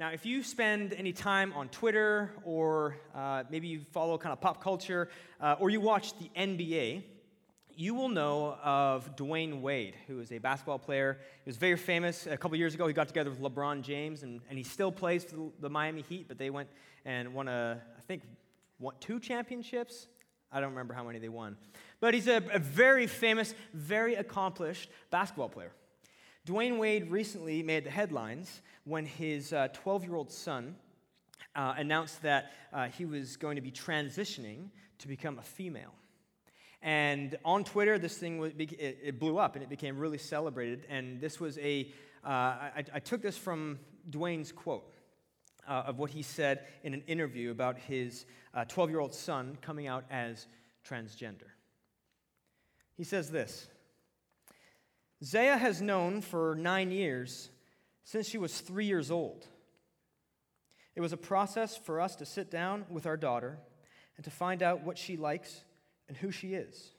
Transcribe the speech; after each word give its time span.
Now, 0.00 0.08
if 0.12 0.24
you 0.24 0.42
spend 0.42 0.94
any 0.94 1.12
time 1.12 1.52
on 1.52 1.68
Twitter 1.68 2.30
or 2.42 2.96
uh, 3.14 3.44
maybe 3.50 3.68
you 3.68 3.82
follow 3.92 4.16
kind 4.16 4.32
of 4.32 4.40
pop 4.40 4.64
culture 4.64 5.10
uh, 5.42 5.56
or 5.60 5.68
you 5.68 5.78
watch 5.78 6.14
the 6.18 6.30
NBA, 6.34 7.02
you 7.76 7.94
will 7.94 8.08
know 8.08 8.56
of 8.64 9.14
Dwyane 9.14 9.60
Wade, 9.60 9.94
who 10.06 10.20
is 10.20 10.32
a 10.32 10.38
basketball 10.38 10.78
player. 10.78 11.18
He 11.44 11.50
was 11.50 11.58
very 11.58 11.76
famous 11.76 12.26
a 12.26 12.38
couple 12.38 12.56
years 12.56 12.74
ago. 12.74 12.86
He 12.86 12.94
got 12.94 13.08
together 13.08 13.28
with 13.28 13.42
LeBron 13.42 13.82
James, 13.82 14.22
and, 14.22 14.40
and 14.48 14.56
he 14.56 14.64
still 14.64 14.90
plays 14.90 15.22
for 15.22 15.36
the, 15.36 15.50
the 15.60 15.68
Miami 15.68 16.00
Heat, 16.00 16.28
but 16.28 16.38
they 16.38 16.48
went 16.48 16.70
and 17.04 17.34
won 17.34 17.48
a, 17.48 17.78
I 17.98 18.00
think, 18.00 18.22
won 18.78 18.94
two 19.00 19.20
championships. 19.20 20.06
I 20.50 20.60
don't 20.60 20.70
remember 20.70 20.94
how 20.94 21.04
many 21.04 21.18
they 21.18 21.28
won. 21.28 21.58
But 22.00 22.14
he's 22.14 22.26
a, 22.26 22.42
a 22.54 22.58
very 22.58 23.06
famous, 23.06 23.54
very 23.74 24.14
accomplished 24.14 24.88
basketball 25.10 25.50
player. 25.50 25.72
Dwyane 26.46 26.78
Wade 26.78 27.10
recently 27.10 27.62
made 27.62 27.84
the 27.84 27.90
headlines 27.90 28.62
when 28.84 29.04
his 29.04 29.50
12 29.50 29.86
uh, 29.86 30.06
year 30.06 30.14
old 30.14 30.32
son 30.32 30.74
uh, 31.54 31.74
announced 31.76 32.22
that 32.22 32.52
uh, 32.72 32.86
he 32.86 33.04
was 33.04 33.36
going 33.36 33.56
to 33.56 33.62
be 33.62 33.70
transitioning 33.70 34.70
to 34.98 35.08
become 35.08 35.38
a 35.38 35.42
female. 35.42 35.92
And 36.82 37.36
on 37.44 37.64
Twitter, 37.64 37.98
this 37.98 38.16
thing 38.16 38.54
it 38.58 39.20
blew 39.20 39.36
up 39.36 39.54
and 39.54 39.62
it 39.62 39.68
became 39.68 39.98
really 39.98 40.16
celebrated. 40.16 40.86
And 40.88 41.20
this 41.20 41.38
was 41.38 41.58
a 41.58 41.92
uh, 42.24 42.70
I, 42.92 43.00
took 43.02 43.22
this 43.22 43.36
from 43.36 43.78
Dwyane's 44.10 44.52
quote 44.52 44.92
uh, 45.68 45.84
of 45.86 45.98
what 45.98 46.10
he 46.10 46.22
said 46.22 46.66
in 46.82 46.94
an 46.94 47.02
interview 47.06 47.50
about 47.50 47.78
his 47.78 48.26
12 48.68 48.78
uh, 48.78 48.90
year 48.90 49.00
old 49.00 49.14
son 49.14 49.56
coming 49.62 49.86
out 49.86 50.04
as 50.10 50.46
transgender. 50.86 51.48
He 52.96 53.04
says 53.04 53.30
this 53.30 53.68
Zaya 55.22 55.56
has 55.56 55.82
known 55.82 56.22
for 56.22 56.54
nine 56.54 56.90
years 56.90 57.50
since 58.04 58.28
she 58.28 58.38
was 58.38 58.60
three 58.60 58.86
years 58.86 59.10
old. 59.10 59.46
It 60.96 61.00
was 61.00 61.12
a 61.12 61.18
process 61.18 61.76
for 61.76 62.00
us 62.00 62.16
to 62.16 62.26
sit 62.26 62.50
down 62.50 62.86
with 62.90 63.06
our 63.06 63.16
daughter 63.16 63.58
and 64.16 64.24
to 64.24 64.30
find 64.30 64.62
out 64.62 64.82
what 64.82 64.98
she 64.98 65.16
likes 65.16 65.62
and 66.08 66.16
who 66.16 66.30
she 66.30 66.54
is. 66.54 66.90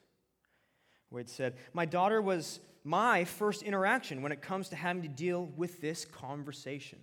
Wade 1.09 1.29
said, 1.29 1.55
My 1.73 1.85
daughter 1.85 2.21
was 2.21 2.59
my 2.83 3.25
first 3.25 3.61
interaction 3.63 4.21
when 4.21 4.31
it 4.31 4.41
comes 4.41 4.69
to 4.69 4.75
having 4.75 5.01
to 5.03 5.07
deal 5.07 5.45
with 5.55 5.81
this 5.81 6.05
conversation. 6.05 6.99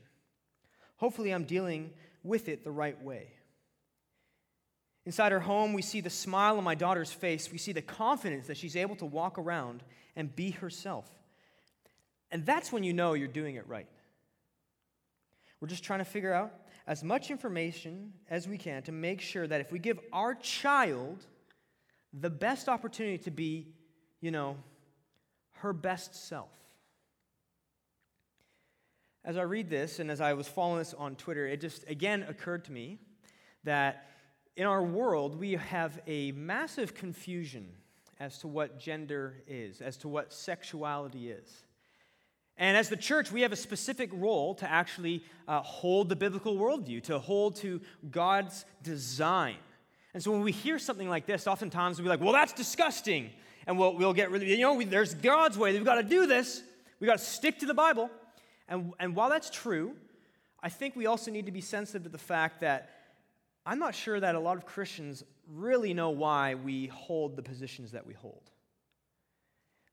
Hopefully, 0.97 1.33
I'm 1.33 1.45
dealing 1.45 1.91
with 2.25 2.49
it 2.49 2.65
the 2.65 2.71
right 2.71 3.01
way. 3.03 3.29
Inside 5.09 5.33
her 5.33 5.41
home, 5.41 5.73
we 5.73 5.81
see 5.81 6.03
the 6.03 6.11
smile 6.11 6.59
on 6.59 6.65
my 6.65 6.75
daughter's 6.75 7.11
face. 7.11 7.51
We 7.51 7.57
see 7.57 7.73
the 7.73 7.81
confidence 7.81 8.47
that 8.49 8.59
she's 8.59 8.77
able 8.77 8.95
to 8.97 9.07
walk 9.07 9.39
around 9.39 9.83
and 10.15 10.37
be 10.37 10.51
herself. 10.51 11.09
And 12.31 12.45
that's 12.45 12.71
when 12.71 12.85
you 12.85 12.93
know 12.93 13.15
you're 13.15 13.27
doing 13.27 13.55
it 13.55 13.67
right. 13.67 13.87
We're 15.63 15.69
just 15.69 15.83
trying 15.83 16.01
to 16.01 16.05
figure 16.05 16.35
out 16.35 16.53
as 16.87 17.03
much 17.03 17.31
information 17.31 18.13
as 18.29 18.47
we 18.47 18.59
can 18.59 18.83
to 18.83 18.93
make 18.93 19.23
sure 19.23 19.47
that 19.47 19.63
if 19.63 19.73
we 19.73 19.79
give 19.79 19.99
our 20.13 20.35
child 20.35 21.25
the 22.13 22.29
best 22.29 22.69
opportunity 22.69 23.17
to 23.17 23.31
be, 23.31 23.69
you 24.21 24.31
know, 24.31 24.59
her 25.53 25.73
best 25.73 26.29
self. 26.29 26.51
As 29.25 29.39
I 29.39 29.43
read 29.45 29.71
this 29.71 30.01
and 30.01 30.11
as 30.11 30.21
I 30.21 30.35
was 30.35 30.47
following 30.47 30.81
this 30.81 30.93
on 30.93 31.17
Twitter, 31.17 31.47
it 31.47 31.63
just 31.63 31.89
again 31.89 32.27
occurred 32.29 32.67
to 32.67 32.73
me 32.73 32.99
that 33.65 34.05
in 34.59 34.67
our 34.67 34.83
world 34.83 35.39
we 35.39 35.53
have 35.53 36.01
a 36.09 36.33
massive 36.33 36.93
confusion 36.93 37.69
as 38.19 38.39
to 38.39 38.49
what 38.49 38.81
gender 38.81 39.37
is, 39.47 39.81
as 39.81 39.97
to 39.99 40.09
what 40.09 40.33
sexuality 40.33 41.31
is. 41.31 41.63
And 42.57 42.77
as 42.77 42.89
the 42.89 42.97
church, 42.97 43.31
we 43.31 43.43
have 43.43 43.53
a 43.53 43.57
specific 43.57 44.11
role 44.13 44.57
to 44.57 44.69
actually 44.69 45.23
uh, 45.47 45.61
hold 45.61 46.09
the 46.09 46.17
biblical 46.17 46.57
worldview, 46.57 47.05
to 47.05 47.21
hold 47.21 47.55
to 47.57 47.81
God's 48.11 48.65
design. 48.83 49.55
And 50.13 50.21
so 50.21 50.33
when 50.33 50.43
we 50.43 50.51
hear 50.51 50.81
something 50.81 51.09
like 51.09 51.25
this, 51.25 51.47
oftentimes 51.47 51.99
we'll 51.99 52.07
be 52.07 52.09
like, 52.09 52.21
well, 52.21 52.33
that's 52.33 52.53
disgusting. 52.53 53.31
And 53.69 53.79
we'll, 53.79 53.95
we'll 53.95 54.13
get 54.13 54.33
really, 54.33 54.51
you 54.51 54.63
know, 54.63 54.75
we, 54.75 54.87
there's 54.87 55.15
God's 55.15 55.57
way. 55.57 55.73
We've 55.73 55.85
got 55.85 55.97
to 55.97 56.03
do 56.03 56.27
this. 56.27 56.65
We've 56.99 57.07
got 57.07 57.21
to 57.21 57.25
stick 57.25 57.61
to 57.61 57.67
the 57.67 57.75
Bible. 57.75 58.11
And, 58.69 58.93
and 58.99 59.15
while 59.15 59.31
that's 59.31 59.51
true, 59.51 59.95
I 60.61 60.69
think 60.69 60.97
we 60.97 61.07
also 61.07 61.31
need 61.31 61.47
to 61.47 61.53
be 61.53 61.61
sensitive 61.61 62.03
to 62.03 62.09
the 62.09 62.19
fact 62.19 62.61
that 62.63 62.98
I'm 63.69 63.79
not 63.79 63.95
sure 63.95 64.19
that 64.19 64.35
a 64.35 64.41
lot 64.41 64.57
of 64.57 64.65
Christians 64.65 65.23
really 65.47 65.93
know 65.93 66.09
why 66.09 66.55
we 66.55 66.87
hold 66.87 67.37
the 67.37 67.43
positions 67.43 67.93
that 67.93 68.07
we 68.07 68.15
hold. 68.15 68.51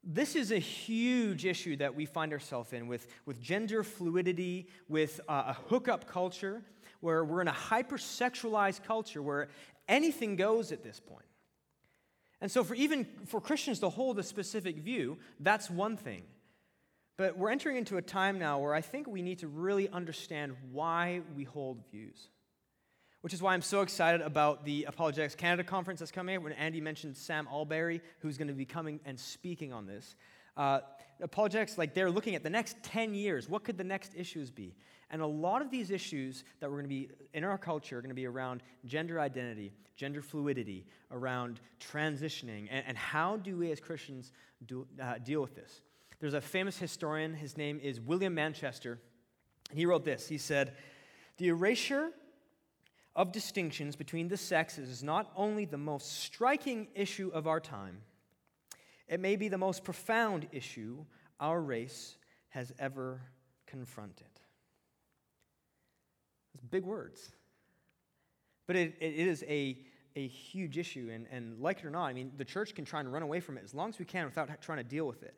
This 0.01 0.37
is 0.37 0.53
a 0.53 0.59
huge 0.59 1.45
issue 1.45 1.75
that 1.77 1.93
we 1.93 2.05
find 2.05 2.31
ourselves 2.31 2.71
in 2.71 2.87
with, 2.87 3.05
with 3.25 3.41
gender 3.41 3.83
fluidity, 3.83 4.69
with 4.87 5.19
uh, 5.27 5.43
a 5.47 5.53
hookup 5.67 6.07
culture, 6.07 6.61
where 7.01 7.25
we're 7.25 7.41
in 7.41 7.49
a 7.49 7.51
hypersexualized 7.53 8.85
culture 8.85 9.21
where 9.21 9.49
anything 9.89 10.37
goes 10.37 10.71
at 10.71 10.81
this 10.81 11.01
point. 11.01 11.25
And 12.39 12.49
so, 12.49 12.63
for 12.63 12.75
even 12.75 13.05
for 13.25 13.41
Christians 13.41 13.79
to 13.79 13.89
hold 13.89 14.17
a 14.19 14.23
specific 14.23 14.77
view, 14.77 15.17
that's 15.41 15.69
one 15.69 15.97
thing. 15.97 16.23
But 17.17 17.37
we're 17.37 17.49
entering 17.49 17.75
into 17.75 17.97
a 17.97 18.01
time 18.01 18.39
now 18.39 18.57
where 18.59 18.73
I 18.73 18.81
think 18.81 19.05
we 19.05 19.21
need 19.21 19.39
to 19.39 19.49
really 19.49 19.89
understand 19.89 20.55
why 20.71 21.23
we 21.35 21.43
hold 21.43 21.83
views. 21.91 22.29
Which 23.25 23.33
is 23.33 23.41
why 23.41 23.55
I'm 23.55 23.63
so 23.63 23.81
excited 23.81 24.21
about 24.21 24.65
the 24.65 24.83
Apologetics 24.83 25.33
Canada 25.33 25.63
conference 25.63 25.99
that's 25.99 26.11
coming 26.11 26.37
up. 26.37 26.43
When 26.43 26.53
Andy 26.53 26.79
mentioned 26.79 27.17
Sam 27.17 27.47
Allberry, 27.51 28.01
who's 28.19 28.37
going 28.37 28.49
to 28.49 28.53
be 28.53 28.65
coming 28.65 28.99
and 29.03 29.19
speaking 29.19 29.73
on 29.73 29.87
this. 29.87 30.15
Uh, 30.55 30.81
apologetics, 31.19 31.75
like 31.75 31.95
they're 31.95 32.11
looking 32.11 32.35
at 32.35 32.43
the 32.43 32.51
next 32.51 32.77
10 32.83 33.15
years. 33.15 33.49
What 33.49 33.63
could 33.63 33.79
the 33.79 33.83
next 33.83 34.11
issues 34.15 34.51
be? 34.51 34.75
And 35.09 35.23
a 35.23 35.25
lot 35.25 35.63
of 35.63 35.71
these 35.71 35.89
issues 35.89 36.43
that 36.59 36.69
we're 36.69 36.77
going 36.77 36.85
to 36.85 36.89
be 36.89 37.09
in 37.33 37.43
our 37.43 37.57
culture 37.57 37.97
are 37.97 38.01
going 38.01 38.09
to 38.09 38.13
be 38.13 38.27
around 38.27 38.61
gender 38.85 39.19
identity, 39.19 39.73
gender 39.95 40.21
fluidity, 40.21 40.85
around 41.09 41.61
transitioning, 41.79 42.67
and, 42.69 42.85
and 42.85 42.95
how 42.95 43.37
do 43.37 43.57
we 43.57 43.71
as 43.71 43.79
Christians 43.79 44.33
do, 44.67 44.85
uh, 45.01 45.15
deal 45.17 45.41
with 45.41 45.55
this? 45.55 45.81
There's 46.19 46.35
a 46.35 46.41
famous 46.41 46.77
historian, 46.77 47.33
his 47.33 47.57
name 47.57 47.79
is 47.81 47.99
William 47.99 48.35
Manchester, 48.35 48.99
and 49.71 49.79
he 49.79 49.87
wrote 49.87 50.05
this. 50.05 50.27
He 50.27 50.37
said, 50.37 50.75
The 51.37 51.47
erasure 51.47 52.11
of 53.15 53.31
distinctions 53.31 53.95
between 53.95 54.27
the 54.27 54.37
sexes 54.37 54.89
is 54.89 55.03
not 55.03 55.31
only 55.35 55.65
the 55.65 55.77
most 55.77 56.19
striking 56.19 56.87
issue 56.93 57.31
of 57.33 57.47
our 57.47 57.59
time, 57.59 58.01
it 59.07 59.19
may 59.19 59.35
be 59.35 59.47
the 59.47 59.57
most 59.57 59.83
profound 59.83 60.47
issue 60.51 61.05
our 61.39 61.61
race 61.61 62.17
has 62.49 62.73
ever 62.79 63.21
confronted. 63.67 64.27
It's 66.53 66.63
big 66.63 66.83
words. 66.83 67.31
But 68.67 68.75
it, 68.75 68.95
it 68.99 69.27
is 69.27 69.43
a, 69.47 69.77
a 70.15 70.27
huge 70.27 70.77
issue. 70.77 71.09
And, 71.13 71.27
and 71.31 71.59
like 71.59 71.79
it 71.79 71.85
or 71.85 71.89
not, 71.89 72.05
I 72.05 72.13
mean, 72.13 72.31
the 72.37 72.45
church 72.45 72.73
can 72.73 72.85
try 72.85 72.99
and 72.99 73.11
run 73.11 73.21
away 73.21 73.39
from 73.39 73.57
it 73.57 73.63
as 73.63 73.73
long 73.73 73.89
as 73.89 73.99
we 73.99 74.05
can 74.05 74.25
without 74.25 74.49
trying 74.61 74.79
to 74.79 74.83
deal 74.83 75.05
with 75.05 75.23
it. 75.23 75.35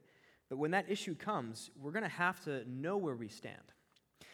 But 0.50 0.58
when 0.58 0.72
that 0.72 0.90
issue 0.90 1.16
comes, 1.16 1.70
we're 1.82 1.92
going 1.92 2.04
to 2.04 2.10
have 2.10 2.44
to 2.46 2.64
know 2.70 2.98
where 2.98 3.16
we 3.16 3.28
stand. 3.28 3.56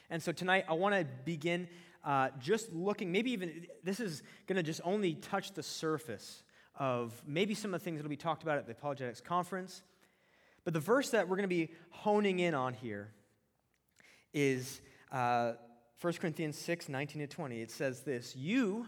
And 0.10 0.22
so 0.22 0.32
tonight, 0.32 0.66
I 0.70 0.74
want 0.74 0.94
to 0.94 1.08
begin 1.26 1.68
uh, 2.04 2.30
just 2.40 2.74
looking, 2.74 3.12
maybe 3.12 3.32
even, 3.32 3.66
this 3.84 4.00
is 4.00 4.24
going 4.48 4.58
to 4.58 4.64
just 4.64 4.82
only 4.84 5.16
touch 5.16 5.54
the 5.54 5.64
surface 5.64 6.44
of 6.76 7.14
maybe 7.26 7.54
some 7.54 7.74
of 7.74 7.80
the 7.80 7.84
things 7.84 7.98
that 7.98 8.04
will 8.04 8.10
be 8.10 8.18
talked 8.18 8.44
about 8.44 8.58
at 8.58 8.66
the 8.66 8.72
Apologetics 8.72 9.22
Conference. 9.22 9.84
But 10.64 10.74
the 10.74 10.80
verse 10.80 11.12
that 11.12 11.28
we're 11.28 11.36
going 11.36 11.50
to 11.50 11.56
be 11.56 11.72
honing 11.90 12.40
in 12.40 12.54
on 12.54 12.74
here 12.74 13.12
is 14.34 14.82
uh, 15.12 15.54
1 16.02 16.14
Corinthians 16.14 16.58
6 16.58 16.90
19 16.90 17.22
to 17.22 17.28
20. 17.28 17.62
It 17.62 17.72
says 17.72 18.02
this 18.02 18.36
You 18.36 18.86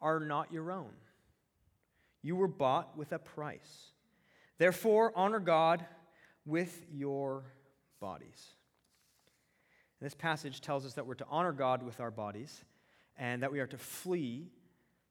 are 0.00 0.18
not 0.18 0.52
your 0.52 0.72
own, 0.72 0.90
you 2.22 2.36
were 2.36 2.48
bought 2.48 2.96
with 2.96 3.12
a 3.12 3.18
price. 3.18 3.90
Therefore, 4.58 5.12
honor 5.16 5.40
God 5.40 5.84
with 6.44 6.84
your 6.92 7.44
bodies. 8.00 8.54
This 10.02 10.14
passage 10.14 10.60
tells 10.60 10.84
us 10.84 10.94
that 10.94 11.06
we're 11.06 11.14
to 11.14 11.26
honor 11.30 11.52
God 11.52 11.82
with 11.82 12.00
our 12.00 12.10
bodies 12.10 12.64
and 13.16 13.42
that 13.42 13.52
we 13.52 13.60
are 13.60 13.66
to 13.68 13.78
flee 13.78 14.50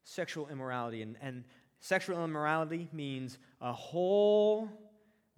sexual 0.04 0.50
immorality. 0.50 1.02
And, 1.02 1.16
and 1.22 1.44
Sexual 1.82 2.24
immorality 2.24 2.88
means 2.94 3.40
a 3.60 3.74
whole 3.74 4.70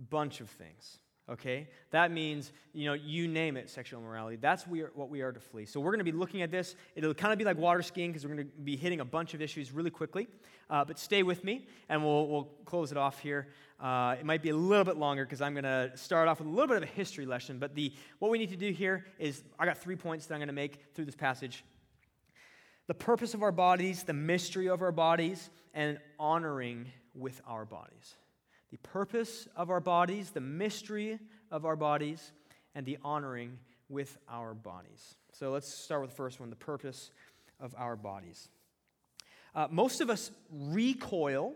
bunch 0.09 0.41
of 0.41 0.49
things. 0.49 0.99
Okay? 1.29 1.69
That 1.91 2.11
means, 2.11 2.51
you 2.73 2.85
know, 2.85 2.93
you 2.93 3.27
name 3.27 3.55
it, 3.55 3.69
sexual 3.69 4.01
immorality. 4.01 4.35
That's 4.35 4.67
we 4.67 4.81
are, 4.81 4.91
what 4.93 5.09
we 5.09 5.21
are 5.21 5.31
to 5.31 5.39
flee. 5.39 5.65
So 5.65 5.79
we're 5.79 5.91
going 5.91 6.05
to 6.05 6.11
be 6.11 6.11
looking 6.11 6.41
at 6.41 6.51
this. 6.51 6.75
It'll 6.95 7.13
kind 7.13 7.31
of 7.31 7.39
be 7.39 7.45
like 7.45 7.57
water 7.57 7.81
skiing 7.81 8.11
because 8.11 8.25
we're 8.25 8.35
going 8.35 8.47
to 8.47 8.61
be 8.61 8.75
hitting 8.75 8.99
a 8.99 9.05
bunch 9.05 9.33
of 9.33 9.41
issues 9.41 9.71
really 9.71 9.89
quickly. 9.89 10.27
Uh, 10.69 10.83
but 10.83 10.99
stay 10.99 11.23
with 11.23 11.43
me 11.43 11.65
and 11.87 12.03
we'll, 12.03 12.27
we'll 12.27 12.49
close 12.65 12.91
it 12.91 12.97
off 12.97 13.19
here. 13.19 13.47
Uh, 13.79 14.15
it 14.19 14.25
might 14.25 14.41
be 14.41 14.49
a 14.49 14.55
little 14.55 14.85
bit 14.85 14.97
longer 14.97 15.25
because 15.25 15.41
I'm 15.41 15.53
going 15.53 15.63
to 15.63 15.91
start 15.95 16.27
off 16.27 16.39
with 16.39 16.47
a 16.47 16.51
little 16.51 16.67
bit 16.67 16.77
of 16.77 16.83
a 16.83 16.91
history 16.93 17.25
lesson. 17.25 17.57
But 17.57 17.73
the, 17.73 17.93
what 18.19 18.29
we 18.29 18.37
need 18.37 18.49
to 18.49 18.57
do 18.57 18.71
here 18.71 19.05
is 19.17 19.43
I 19.57 19.65
got 19.65 19.77
three 19.77 19.95
points 19.95 20.25
that 20.25 20.33
I'm 20.33 20.39
going 20.39 20.47
to 20.47 20.53
make 20.53 20.79
through 20.93 21.05
this 21.05 21.15
passage 21.15 21.63
the 22.87 22.93
purpose 22.93 23.33
of 23.33 23.43
our 23.43 23.51
bodies, 23.51 24.03
the 24.03 24.13
mystery 24.13 24.67
of 24.67 24.81
our 24.81 24.91
bodies, 24.91 25.49
and 25.73 25.97
honoring 26.19 26.87
with 27.15 27.41
our 27.47 27.63
bodies. 27.63 28.15
The 28.73 28.79
purpose 28.79 29.47
of 29.55 29.69
our 29.69 29.79
bodies, 29.79 30.31
the 30.31 30.41
mystery 30.41 31.19
of 31.51 31.63
our 31.63 31.75
bodies, 31.75 32.31
and 32.73 32.83
the 32.87 32.97
honoring 33.03 33.59
with 33.87 34.17
our 34.27 34.55
bodies. 34.55 35.13
So 35.31 35.51
let's 35.51 35.71
start 35.71 36.01
with 36.01 36.09
the 36.09 36.15
first 36.15 36.39
one 36.39 36.49
the 36.49 36.55
purpose 36.55 37.11
of 37.59 37.75
our 37.77 37.95
bodies. 37.95 38.49
Uh, 39.53 39.67
most 39.69 40.01
of 40.01 40.09
us 40.09 40.31
recoil, 40.51 41.53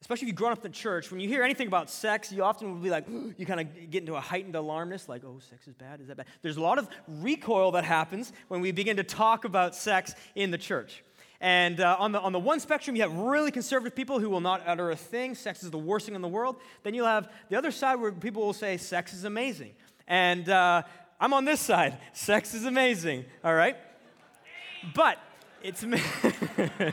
especially 0.00 0.24
if 0.24 0.28
you've 0.30 0.36
grown 0.36 0.50
up 0.50 0.58
in 0.58 0.72
the 0.72 0.76
church. 0.76 1.12
When 1.12 1.20
you 1.20 1.28
hear 1.28 1.44
anything 1.44 1.68
about 1.68 1.88
sex, 1.88 2.32
you 2.32 2.42
often 2.42 2.74
will 2.74 2.82
be 2.82 2.90
like, 2.90 3.06
you 3.36 3.46
kind 3.46 3.60
of 3.60 3.90
get 3.92 4.00
into 4.00 4.16
a 4.16 4.20
heightened 4.20 4.56
alarmness, 4.56 5.08
like, 5.08 5.22
oh, 5.24 5.38
sex 5.48 5.68
is 5.68 5.74
bad, 5.74 6.00
is 6.00 6.08
that 6.08 6.16
bad? 6.16 6.26
There's 6.42 6.56
a 6.56 6.60
lot 6.60 6.80
of 6.80 6.88
recoil 7.06 7.70
that 7.70 7.84
happens 7.84 8.32
when 8.48 8.60
we 8.60 8.72
begin 8.72 8.96
to 8.96 9.04
talk 9.04 9.44
about 9.44 9.76
sex 9.76 10.16
in 10.34 10.50
the 10.50 10.58
church. 10.58 11.04
And 11.42 11.80
uh, 11.80 11.96
on, 11.98 12.12
the, 12.12 12.20
on 12.20 12.30
the 12.32 12.38
one 12.38 12.60
spectrum, 12.60 12.94
you 12.94 13.02
have 13.02 13.12
really 13.12 13.50
conservative 13.50 13.96
people 13.96 14.20
who 14.20 14.30
will 14.30 14.40
not 14.40 14.62
utter 14.64 14.92
a 14.92 14.96
thing. 14.96 15.34
Sex 15.34 15.64
is 15.64 15.72
the 15.72 15.78
worst 15.78 16.06
thing 16.06 16.14
in 16.14 16.22
the 16.22 16.28
world. 16.28 16.54
Then 16.84 16.94
you'll 16.94 17.08
have 17.08 17.28
the 17.48 17.56
other 17.56 17.72
side 17.72 17.96
where 17.96 18.12
people 18.12 18.46
will 18.46 18.52
say 18.52 18.76
sex 18.76 19.12
is 19.12 19.24
amazing. 19.24 19.72
And 20.06 20.48
uh, 20.48 20.84
I'm 21.18 21.32
on 21.32 21.44
this 21.44 21.60
side. 21.60 21.98
Sex 22.12 22.54
is 22.54 22.64
amazing, 22.64 23.24
all 23.42 23.54
right? 23.54 23.76
But 24.94 25.18
it's. 25.62 25.84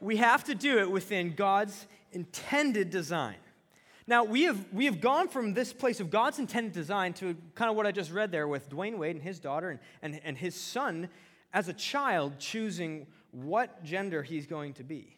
we 0.00 0.16
have 0.16 0.44
to 0.44 0.54
do 0.54 0.78
it 0.78 0.90
within 0.90 1.34
God's 1.34 1.86
intended 2.12 2.88
design. 2.88 3.36
Now, 4.06 4.24
we 4.24 4.42
have, 4.44 4.64
we 4.72 4.86
have 4.86 5.00
gone 5.00 5.28
from 5.28 5.54
this 5.54 5.72
place 5.72 6.00
of 6.00 6.10
God's 6.10 6.38
intended 6.38 6.72
design 6.72 7.12
to 7.14 7.36
kind 7.54 7.70
of 7.70 7.76
what 7.76 7.86
I 7.86 7.92
just 7.92 8.10
read 8.10 8.32
there 8.32 8.48
with 8.48 8.68
Dwyane 8.68 8.98
Wade 8.98 9.14
and 9.14 9.24
his 9.24 9.38
daughter 9.38 9.70
and, 9.70 9.78
and, 10.02 10.20
and 10.24 10.36
his 10.36 10.54
son 10.54 11.08
as 11.52 11.68
a 11.68 11.72
child 11.72 12.38
choosing 12.38 13.06
what 13.30 13.84
gender 13.84 14.22
he's 14.22 14.46
going 14.46 14.74
to 14.74 14.84
be. 14.84 15.16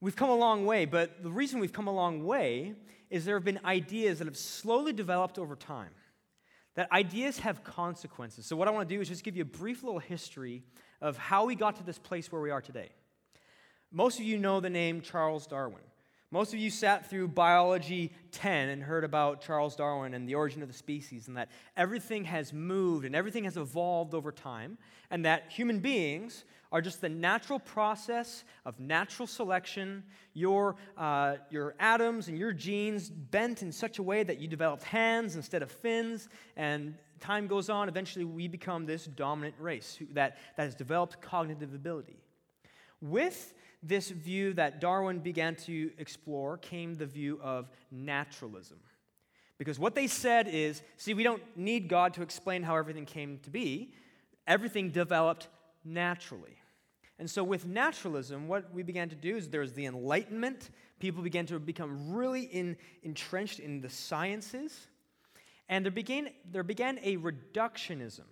We've 0.00 0.16
come 0.16 0.30
a 0.30 0.36
long 0.36 0.66
way, 0.66 0.84
but 0.84 1.22
the 1.22 1.30
reason 1.30 1.60
we've 1.60 1.72
come 1.72 1.88
a 1.88 1.94
long 1.94 2.24
way 2.24 2.74
is 3.10 3.24
there 3.24 3.36
have 3.36 3.44
been 3.44 3.60
ideas 3.64 4.18
that 4.18 4.26
have 4.26 4.36
slowly 4.36 4.92
developed 4.92 5.38
over 5.38 5.56
time. 5.56 5.90
That 6.74 6.92
ideas 6.92 7.40
have 7.40 7.64
consequences. 7.64 8.46
So, 8.46 8.54
what 8.54 8.68
I 8.68 8.70
want 8.70 8.88
to 8.88 8.94
do 8.94 9.00
is 9.00 9.08
just 9.08 9.24
give 9.24 9.34
you 9.34 9.42
a 9.42 9.46
brief 9.46 9.82
little 9.82 9.98
history 9.98 10.62
of 11.00 11.16
how 11.16 11.46
we 11.46 11.56
got 11.56 11.74
to 11.76 11.82
this 11.82 11.98
place 11.98 12.30
where 12.30 12.40
we 12.40 12.50
are 12.50 12.60
today. 12.60 12.90
Most 13.90 14.20
of 14.20 14.24
you 14.24 14.38
know 14.38 14.60
the 14.60 14.70
name 14.70 15.00
Charles 15.00 15.46
Darwin. 15.46 15.82
Most 16.30 16.52
of 16.52 16.60
you 16.60 16.68
sat 16.68 17.08
through 17.08 17.28
Biology 17.28 18.12
10 18.32 18.68
and 18.68 18.82
heard 18.82 19.02
about 19.02 19.40
Charles 19.40 19.74
Darwin 19.74 20.12
and 20.12 20.28
the 20.28 20.34
origin 20.34 20.60
of 20.60 20.68
the 20.68 20.74
species, 20.74 21.26
and 21.26 21.38
that 21.38 21.48
everything 21.74 22.24
has 22.24 22.52
moved 22.52 23.06
and 23.06 23.16
everything 23.16 23.44
has 23.44 23.56
evolved 23.56 24.12
over 24.12 24.30
time, 24.30 24.76
and 25.10 25.24
that 25.24 25.50
human 25.50 25.78
beings 25.80 26.44
are 26.70 26.82
just 26.82 27.00
the 27.00 27.08
natural 27.08 27.58
process 27.58 28.44
of 28.66 28.78
natural 28.78 29.26
selection. 29.26 30.04
Your, 30.34 30.76
uh, 30.98 31.36
your 31.50 31.74
atoms 31.80 32.28
and 32.28 32.36
your 32.36 32.52
genes 32.52 33.08
bent 33.08 33.62
in 33.62 33.72
such 33.72 33.98
a 33.98 34.02
way 34.02 34.22
that 34.22 34.38
you 34.38 34.48
developed 34.48 34.82
hands 34.82 35.34
instead 35.34 35.62
of 35.62 35.70
fins, 35.70 36.28
and 36.58 36.94
time 37.20 37.46
goes 37.46 37.70
on. 37.70 37.88
Eventually, 37.88 38.26
we 38.26 38.48
become 38.48 38.84
this 38.84 39.06
dominant 39.06 39.54
race 39.58 39.98
that, 40.12 40.36
that 40.58 40.64
has 40.64 40.74
developed 40.74 41.22
cognitive 41.22 41.72
ability. 41.72 42.18
With 43.00 43.54
this 43.82 44.10
view 44.10 44.54
that 44.54 44.80
Darwin 44.80 45.20
began 45.20 45.54
to 45.54 45.90
explore 45.98 46.58
came 46.58 46.94
the 46.94 47.06
view 47.06 47.38
of 47.42 47.70
naturalism. 47.90 48.78
Because 49.56 49.78
what 49.78 49.94
they 49.94 50.06
said 50.06 50.48
is 50.48 50.82
see, 50.96 51.14
we 51.14 51.22
don't 51.22 51.42
need 51.56 51.88
God 51.88 52.14
to 52.14 52.22
explain 52.22 52.62
how 52.62 52.76
everything 52.76 53.04
came 53.04 53.38
to 53.42 53.50
be, 53.50 53.92
everything 54.46 54.90
developed 54.90 55.48
naturally. 55.84 56.58
And 57.18 57.28
so, 57.28 57.42
with 57.42 57.66
naturalism, 57.66 58.46
what 58.46 58.72
we 58.72 58.84
began 58.84 59.08
to 59.08 59.16
do 59.16 59.36
is 59.36 59.48
there 59.48 59.62
was 59.62 59.72
the 59.72 59.86
Enlightenment. 59.86 60.70
People 61.00 61.22
began 61.22 61.46
to 61.46 61.58
become 61.58 62.14
really 62.14 62.42
in, 62.42 62.76
entrenched 63.02 63.58
in 63.58 63.80
the 63.80 63.88
sciences. 63.88 64.86
And 65.68 65.84
there 65.84 65.92
began, 65.92 66.30
there 66.50 66.62
began 66.62 66.98
a 67.02 67.16
reductionism. 67.16 68.24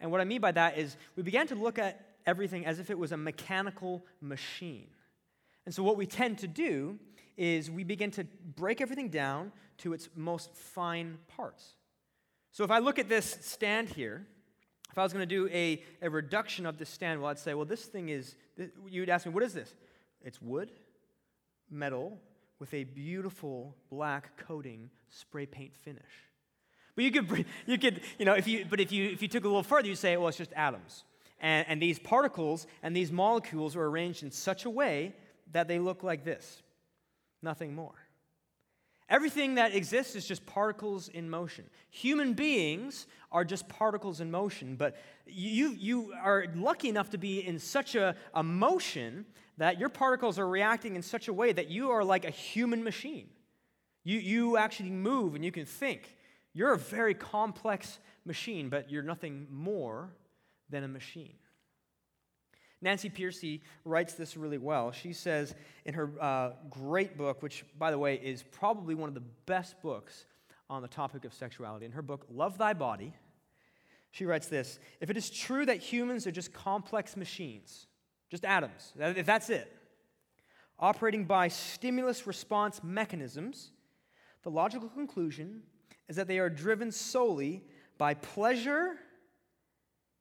And 0.00 0.10
what 0.10 0.20
I 0.20 0.24
mean 0.24 0.40
by 0.40 0.52
that 0.52 0.78
is 0.78 0.96
we 1.16 1.24
began 1.24 1.48
to 1.48 1.56
look 1.56 1.78
at 1.78 2.11
everything 2.26 2.66
as 2.66 2.78
if 2.78 2.90
it 2.90 2.98
was 2.98 3.12
a 3.12 3.16
mechanical 3.16 4.04
machine. 4.20 4.88
And 5.66 5.74
so, 5.74 5.82
what 5.82 5.96
we 5.96 6.06
tend 6.06 6.38
to 6.38 6.48
do 6.48 6.98
is 7.36 7.70
we 7.70 7.84
begin 7.84 8.10
to 8.12 8.24
break 8.56 8.80
everything 8.80 9.08
down 9.08 9.52
to 9.78 9.92
its 9.92 10.08
most 10.14 10.54
fine 10.54 11.18
parts. 11.28 11.74
So, 12.50 12.64
if 12.64 12.70
I 12.70 12.78
look 12.78 12.98
at 12.98 13.08
this 13.08 13.38
stand 13.40 13.88
here, 13.88 14.26
if 14.90 14.98
I 14.98 15.02
was 15.02 15.12
going 15.12 15.26
to 15.26 15.34
do 15.34 15.48
a, 15.52 15.82
a 16.02 16.10
reduction 16.10 16.66
of 16.66 16.78
this 16.78 16.90
stand, 16.90 17.20
well, 17.20 17.30
I'd 17.30 17.38
say, 17.38 17.54
well, 17.54 17.64
this 17.64 17.84
thing 17.86 18.10
is, 18.10 18.36
you'd 18.86 19.08
ask 19.08 19.24
me, 19.24 19.32
what 19.32 19.42
is 19.42 19.54
this? 19.54 19.74
It's 20.22 20.40
wood, 20.42 20.70
metal, 21.70 22.18
with 22.58 22.74
a 22.74 22.84
beautiful 22.84 23.74
black 23.90 24.36
coating 24.36 24.90
spray 25.08 25.46
paint 25.46 25.74
finish. 25.76 26.02
But 26.94 27.04
you 27.04 27.10
could, 27.10 27.46
you 27.66 27.78
could, 27.78 28.02
you 28.18 28.24
know, 28.24 28.34
if 28.34 28.46
you, 28.46 28.66
but 28.68 28.80
if 28.80 28.92
you, 28.92 29.08
if 29.08 29.22
you 29.22 29.28
took 29.28 29.44
a 29.44 29.48
little 29.48 29.62
further, 29.62 29.88
you'd 29.88 29.96
say, 29.96 30.16
well, 30.16 30.28
it's 30.28 30.38
just 30.38 30.52
atoms. 30.52 31.04
And, 31.42 31.66
and 31.68 31.82
these 31.82 31.98
particles 31.98 32.66
and 32.82 32.96
these 32.96 33.12
molecules 33.12 33.76
are 33.76 33.84
arranged 33.84 34.22
in 34.22 34.30
such 34.30 34.64
a 34.64 34.70
way 34.70 35.14
that 35.50 35.68
they 35.68 35.78
look 35.78 36.02
like 36.02 36.24
this 36.24 36.62
nothing 37.42 37.74
more. 37.74 37.94
Everything 39.08 39.56
that 39.56 39.74
exists 39.74 40.14
is 40.14 40.26
just 40.26 40.46
particles 40.46 41.08
in 41.08 41.28
motion. 41.28 41.64
Human 41.90 42.32
beings 42.32 43.06
are 43.30 43.44
just 43.44 43.68
particles 43.68 44.20
in 44.20 44.30
motion, 44.30 44.76
but 44.76 44.96
you, 45.26 45.76
you 45.78 46.14
are 46.22 46.46
lucky 46.54 46.88
enough 46.88 47.10
to 47.10 47.18
be 47.18 47.46
in 47.46 47.58
such 47.58 47.94
a, 47.94 48.14
a 48.32 48.42
motion 48.42 49.26
that 49.58 49.78
your 49.78 49.88
particles 49.88 50.38
are 50.38 50.48
reacting 50.48 50.96
in 50.96 51.02
such 51.02 51.28
a 51.28 51.32
way 51.32 51.52
that 51.52 51.68
you 51.68 51.90
are 51.90 52.04
like 52.04 52.24
a 52.24 52.30
human 52.30 52.82
machine. 52.82 53.28
You, 54.04 54.18
you 54.18 54.56
actually 54.56 54.90
move 54.90 55.34
and 55.34 55.44
you 55.44 55.52
can 55.52 55.66
think. 55.66 56.16
You're 56.54 56.72
a 56.72 56.78
very 56.78 57.14
complex 57.14 57.98
machine, 58.24 58.68
but 58.68 58.90
you're 58.90 59.02
nothing 59.02 59.46
more 59.50 60.10
than 60.72 60.82
a 60.82 60.88
machine. 60.88 61.34
Nancy 62.80 63.08
Pearcey 63.08 63.60
writes 63.84 64.14
this 64.14 64.36
really 64.36 64.58
well. 64.58 64.90
She 64.90 65.12
says 65.12 65.54
in 65.84 65.94
her 65.94 66.10
uh, 66.20 66.50
great 66.68 67.16
book, 67.16 67.40
which, 67.40 67.64
by 67.78 67.92
the 67.92 67.98
way, 67.98 68.16
is 68.16 68.42
probably 68.42 68.96
one 68.96 69.08
of 69.08 69.14
the 69.14 69.22
best 69.46 69.80
books 69.80 70.26
on 70.68 70.82
the 70.82 70.88
topic 70.88 71.24
of 71.24 71.32
sexuality, 71.32 71.86
in 71.86 71.92
her 71.92 72.02
book, 72.02 72.26
Love 72.28 72.58
Thy 72.58 72.72
Body, 72.72 73.14
she 74.10 74.24
writes 74.26 74.46
this 74.46 74.78
If 75.00 75.10
it 75.10 75.16
is 75.16 75.30
true 75.30 75.66
that 75.66 75.78
humans 75.78 76.26
are 76.26 76.30
just 76.30 76.52
complex 76.52 77.16
machines, 77.16 77.86
just 78.30 78.44
atoms, 78.44 78.92
if 78.98 79.26
that's 79.26 79.50
it, 79.50 79.74
operating 80.78 81.24
by 81.24 81.48
stimulus 81.48 82.26
response 82.26 82.82
mechanisms, 82.82 83.70
the 84.42 84.50
logical 84.50 84.88
conclusion 84.88 85.62
is 86.08 86.16
that 86.16 86.26
they 86.26 86.38
are 86.38 86.50
driven 86.50 86.90
solely 86.90 87.64
by 87.98 88.14
pleasure 88.14 88.96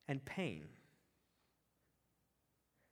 and 0.08 0.24
pain. 0.24 0.66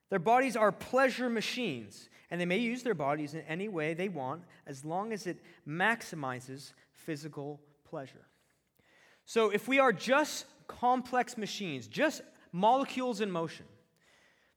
Their 0.10 0.20
bodies 0.20 0.56
are 0.56 0.72
pleasure 0.72 1.30
machines, 1.30 2.10
and 2.32 2.42
they 2.42 2.46
may 2.46 2.58
use 2.58 2.84
their 2.84 2.96
bodies 2.96 3.34
in 3.34 3.42
any 3.42 3.68
way 3.68 3.94
they 3.94 4.10
want 4.10 4.44
as 4.66 4.84
long 4.84 5.14
as 5.14 5.28
it 5.28 5.38
maximizes 5.68 6.74
physical 6.92 7.62
pleasure. 7.86 8.26
So, 9.26 9.52
if 9.52 9.68
we 9.68 9.80
are 9.80 9.94
just 9.94 10.46
complex 10.68 11.38
machines, 11.38 11.88
just 11.88 12.22
molecules 12.52 13.22
in 13.22 13.30
motion, 13.30 13.66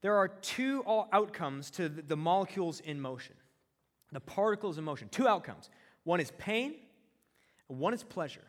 there 0.01 0.15
are 0.15 0.27
two 0.27 0.83
outcomes 1.13 1.69
to 1.71 1.87
the 1.87 2.17
molecules 2.17 2.79
in 2.79 2.99
motion, 2.99 3.35
the 4.11 4.19
particles 4.19 4.77
in 4.77 4.83
motion. 4.83 5.07
Two 5.09 5.27
outcomes 5.27 5.69
one 6.03 6.19
is 6.19 6.31
pain, 6.37 6.75
and 7.69 7.79
one 7.79 7.93
is 7.93 8.03
pleasure. 8.03 8.43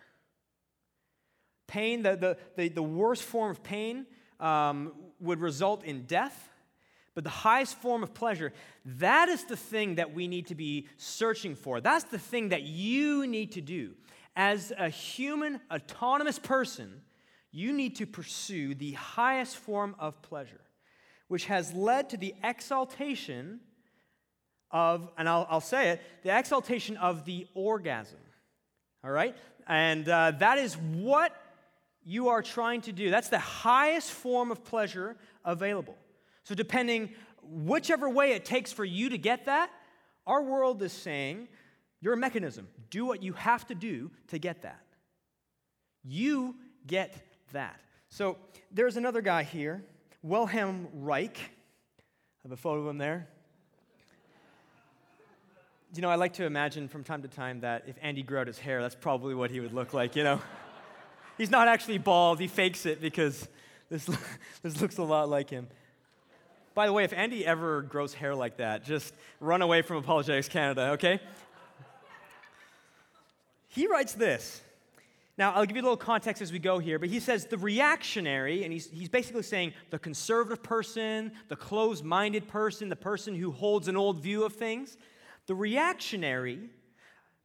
Pain, 1.67 2.03
the, 2.03 2.17
the, 2.17 2.37
the, 2.57 2.69
the 2.69 2.83
worst 2.83 3.23
form 3.23 3.51
of 3.51 3.63
pain, 3.63 4.07
um, 4.41 4.93
would 5.21 5.41
result 5.41 5.85
in 5.85 6.03
death. 6.03 6.51
But 7.15 7.25
the 7.25 7.31
highest 7.31 7.77
form 7.77 8.03
of 8.03 8.13
pleasure, 8.13 8.53
that 8.85 9.29
is 9.29 9.45
the 9.45 9.57
thing 9.57 9.95
that 9.97 10.13
we 10.13 10.27
need 10.27 10.49
to 10.49 10.55
be 10.55 10.89
searching 10.97 11.55
for. 11.55 11.81
That's 11.81 12.05
the 12.05 12.19
thing 12.19 12.49
that 12.49 12.63
you 12.63 13.27
need 13.27 13.53
to 13.53 13.61
do. 13.61 13.95
As 14.35 14.73
a 14.77 14.89
human, 14.89 15.61
autonomous 15.71 16.41
person, 16.41 17.03
you 17.53 17.73
need 17.73 17.97
to 17.97 18.07
pursue 18.07 18.75
the 18.75 18.93
highest 18.93 19.57
form 19.57 19.95
of 20.01 20.21
pleasure, 20.23 20.61
which 21.29 21.45
has 21.45 21.73
led 21.73 22.11
to 22.11 22.17
the 22.17 22.35
exaltation 22.43 23.61
of, 24.73 25.09
and 25.17 25.29
I'll, 25.29 25.47
I'll 25.49 25.61
say 25.61 25.91
it, 25.91 26.03
the 26.25 26.37
exaltation 26.37 26.97
of 26.97 27.25
the 27.25 27.47
orgasm. 27.55 28.19
All 29.05 29.13
right? 29.13 29.37
And 29.69 30.09
uh, 30.09 30.33
that 30.33 30.59
is 30.59 30.75
what 30.75 31.33
you 32.05 32.29
are 32.29 32.43
trying 32.43 32.83
to 32.83 32.93
do. 32.93 33.11
That's 33.11 33.29
the 33.29 33.39
highest 33.39 34.13
form 34.13 34.51
of 34.51 34.65
pleasure 34.65 35.17
available. 35.45 35.97
So, 36.45 36.55
depending 36.55 37.11
whichever 37.43 38.09
way 38.09 38.33
it 38.33 38.45
takes 38.45 38.73
for 38.73 38.85
you 38.85 39.09
to 39.09 39.19
get 39.19 39.47
that, 39.47 39.71
our 40.27 40.43
world 40.43 40.83
is 40.83 40.93
saying 40.93 41.49
you're 42.01 42.13
a 42.13 42.19
mechanism. 42.19 42.69
Do 42.91 43.07
what 43.07 43.23
you 43.23 43.33
have 43.33 43.67
to 43.69 43.75
do 43.75 44.11
to 44.29 44.39
get 44.39 44.63
that. 44.63 44.83
You 46.03 46.57
get 46.87 47.15
that. 47.53 47.81
So, 48.11 48.37
there's 48.71 48.97
another 48.97 49.23
guy 49.23 49.43
here, 49.43 49.83
Wilhelm 50.23 50.89
Reich. 50.93 51.39
I 51.39 52.43
have 52.43 52.53
a 52.53 52.57
photo 52.57 52.83
of 52.83 52.89
him 52.89 52.99
there. 52.99 53.29
You 55.95 56.03
know, 56.03 56.11
I 56.11 56.17
like 56.17 56.35
to 56.35 56.45
imagine 56.45 56.89
from 56.89 57.05
time 57.05 57.23
to 57.23 57.29
time 57.29 57.61
that 57.61 57.85
if 57.87 57.97
Andy 58.03 58.27
out 58.37 58.49
his 58.49 58.59
hair, 58.59 58.83
that's 58.83 58.97
probably 58.97 59.35
what 59.35 59.51
he 59.51 59.61
would 59.61 59.73
look 59.73 59.95
like, 59.95 60.17
you 60.17 60.25
know? 60.25 60.43
He's 61.37 61.51
not 61.51 61.69
actually 61.69 61.99
bald, 61.99 62.41
he 62.41 62.47
fakes 62.47 62.87
it 62.87 63.01
because 63.01 63.49
this, 63.91 64.09
this 64.63 64.81
looks 64.81 64.99
a 64.99 65.03
lot 65.03 65.29
like 65.29 65.51
him. 65.51 65.69
By 66.75 66.87
the 66.87 66.93
way, 66.93 67.05
if 67.05 67.13
Andy 67.13 67.47
ever 67.47 67.83
grows 67.83 68.15
hair 68.15 68.35
like 68.35 68.57
that, 68.57 68.85
just 68.85 69.15
run 69.41 69.63
away 69.63 69.83
from 69.83 69.99
Apologetics 69.99 70.49
Canada, 70.49 70.91
okay? 70.93 71.21
He 73.69 73.87
writes 73.87 74.13
this. 74.13 74.61
Now, 75.37 75.53
I'll 75.53 75.67
give 75.67 75.77
you 75.77 75.83
a 75.83 75.85
little 75.85 75.97
context 75.97 76.43
as 76.43 76.53
we 76.53 76.61
go 76.61 76.79
here, 76.79 76.99
but 77.01 77.09
he 77.09 77.19
says 77.19 77.47
the 77.47 77.59
reactionary, 77.59 78.63
and 78.63 78.73
he's, 78.73 78.89
he's 78.89 79.09
basically 79.09 79.43
saying 79.43 79.73
the 79.91 79.99
conservative 79.99 80.63
person, 80.63 81.33
the 81.49 81.57
closed 81.57 82.05
minded 82.05 82.47
person, 82.47 82.89
the 82.89 82.97
person 82.97 83.35
who 83.35 83.51
holds 83.51 83.89
an 83.89 83.97
old 83.97 84.21
view 84.21 84.45
of 84.45 84.53
things, 84.53 84.97
the 85.47 85.55
reactionary 85.55 86.71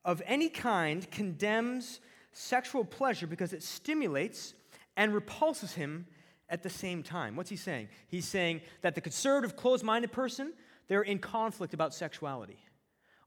of 0.05 0.21
any 0.25 0.49
kind 0.49 1.09
condemns 1.09 1.99
sexual 2.39 2.85
pleasure 2.85 3.27
because 3.27 3.51
it 3.51 3.61
stimulates 3.61 4.53
and 4.95 5.13
repulses 5.13 5.73
him 5.73 6.07
at 6.49 6.63
the 6.63 6.69
same 6.69 7.03
time. 7.03 7.35
What's 7.35 7.49
he 7.49 7.55
saying? 7.55 7.89
He's 8.07 8.25
saying 8.25 8.61
that 8.81 8.95
the 8.95 9.01
conservative, 9.01 9.55
closed 9.55 9.83
minded 9.83 10.11
person, 10.11 10.53
they're 10.87 11.01
in 11.01 11.19
conflict 11.19 11.73
about 11.73 11.93
sexuality. 11.93 12.57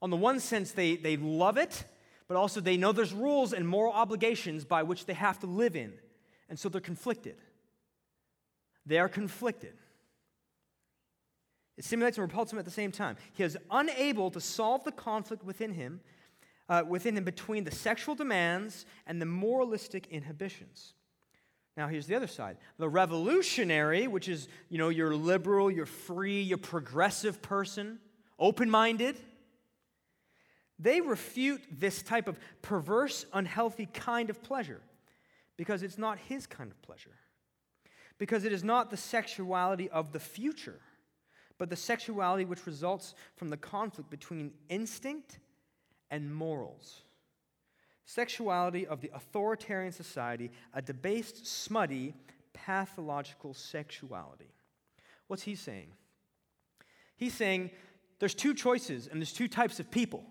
On 0.00 0.10
the 0.10 0.16
one 0.16 0.40
sense, 0.40 0.72
they, 0.72 0.96
they 0.96 1.16
love 1.16 1.56
it, 1.56 1.84
but 2.26 2.36
also 2.36 2.60
they 2.60 2.76
know 2.76 2.90
there's 2.92 3.12
rules 3.12 3.52
and 3.52 3.68
moral 3.68 3.92
obligations 3.92 4.64
by 4.64 4.82
which 4.82 5.06
they 5.06 5.14
have 5.14 5.38
to 5.40 5.46
live 5.46 5.76
in. 5.76 5.92
And 6.48 6.58
so 6.58 6.68
they're 6.68 6.80
conflicted. 6.80 7.36
They 8.86 8.98
are 8.98 9.08
conflicted. 9.08 9.74
It 11.76 11.84
stimulates 11.84 12.16
and 12.18 12.22
repulses 12.22 12.54
him 12.54 12.58
at 12.58 12.64
the 12.64 12.70
same 12.70 12.92
time. 12.92 13.16
He 13.34 13.42
is 13.42 13.56
unable 13.70 14.30
to 14.30 14.40
solve 14.40 14.84
the 14.84 14.92
conflict 14.92 15.44
within 15.44 15.72
him, 15.72 16.00
uh, 16.68 16.82
within 16.86 17.16
and 17.16 17.26
between 17.26 17.64
the 17.64 17.70
sexual 17.70 18.14
demands 18.14 18.86
and 19.06 19.20
the 19.20 19.26
moralistic 19.26 20.06
inhibitions. 20.08 20.94
Now, 21.76 21.88
here's 21.88 22.06
the 22.06 22.14
other 22.14 22.26
side. 22.26 22.58
The 22.78 22.88
revolutionary, 22.88 24.06
which 24.06 24.28
is, 24.28 24.48
you 24.68 24.78
know, 24.78 24.90
you're 24.90 25.14
liberal, 25.14 25.70
you're 25.70 25.86
free, 25.86 26.42
you're 26.42 26.58
progressive 26.58 27.40
person, 27.40 27.98
open 28.38 28.68
minded, 28.68 29.16
they 30.78 31.00
refute 31.00 31.62
this 31.70 32.02
type 32.02 32.26
of 32.26 32.38
perverse, 32.60 33.24
unhealthy 33.32 33.86
kind 33.86 34.30
of 34.30 34.42
pleasure 34.42 34.80
because 35.56 35.82
it's 35.82 35.98
not 35.98 36.18
his 36.18 36.46
kind 36.46 36.70
of 36.70 36.82
pleasure. 36.82 37.14
Because 38.18 38.44
it 38.44 38.52
is 38.52 38.64
not 38.64 38.90
the 38.90 38.96
sexuality 38.96 39.88
of 39.90 40.12
the 40.12 40.18
future, 40.18 40.80
but 41.58 41.70
the 41.70 41.76
sexuality 41.76 42.44
which 42.44 42.66
results 42.66 43.14
from 43.36 43.48
the 43.48 43.56
conflict 43.56 44.10
between 44.10 44.52
instinct 44.68 45.38
and 46.12 46.32
morals 46.32 47.02
sexuality 48.04 48.86
of 48.86 49.00
the 49.00 49.10
authoritarian 49.14 49.92
society, 49.92 50.50
a 50.74 50.82
debased, 50.82 51.46
smutty, 51.46 52.14
pathological 52.52 53.54
sexuality. 53.54 54.52
What's 55.28 55.42
he 55.42 55.54
saying? 55.54 55.88
He's 57.16 57.34
saying 57.34 57.70
there's 58.18 58.34
two 58.34 58.54
choices 58.54 59.06
and 59.06 59.20
there's 59.20 59.32
two 59.32 59.48
types 59.48 59.80
of 59.80 59.90
people 59.90 60.24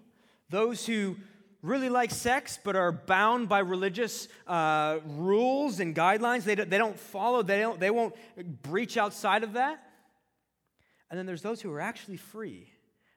those 0.50 0.86
who 0.86 1.16
really 1.62 1.88
like 1.88 2.12
sex 2.12 2.60
but 2.62 2.76
are 2.76 2.92
bound 2.92 3.48
by 3.48 3.60
religious 3.60 4.28
uh, 4.48 5.00
rules 5.06 5.80
and 5.80 5.96
guidelines. 5.96 6.44
They 6.44 6.56
they 6.56 6.78
don't 6.78 7.00
follow, 7.00 7.42
they, 7.42 7.62
don't, 7.62 7.80
they 7.80 7.90
won't 7.90 8.14
breach 8.62 8.98
outside 8.98 9.44
of 9.44 9.54
that. 9.54 9.82
And 11.10 11.18
then 11.18 11.26
there's 11.26 11.42
those 11.42 11.62
who 11.62 11.72
are 11.72 11.80
actually 11.80 12.18
free 12.18 12.68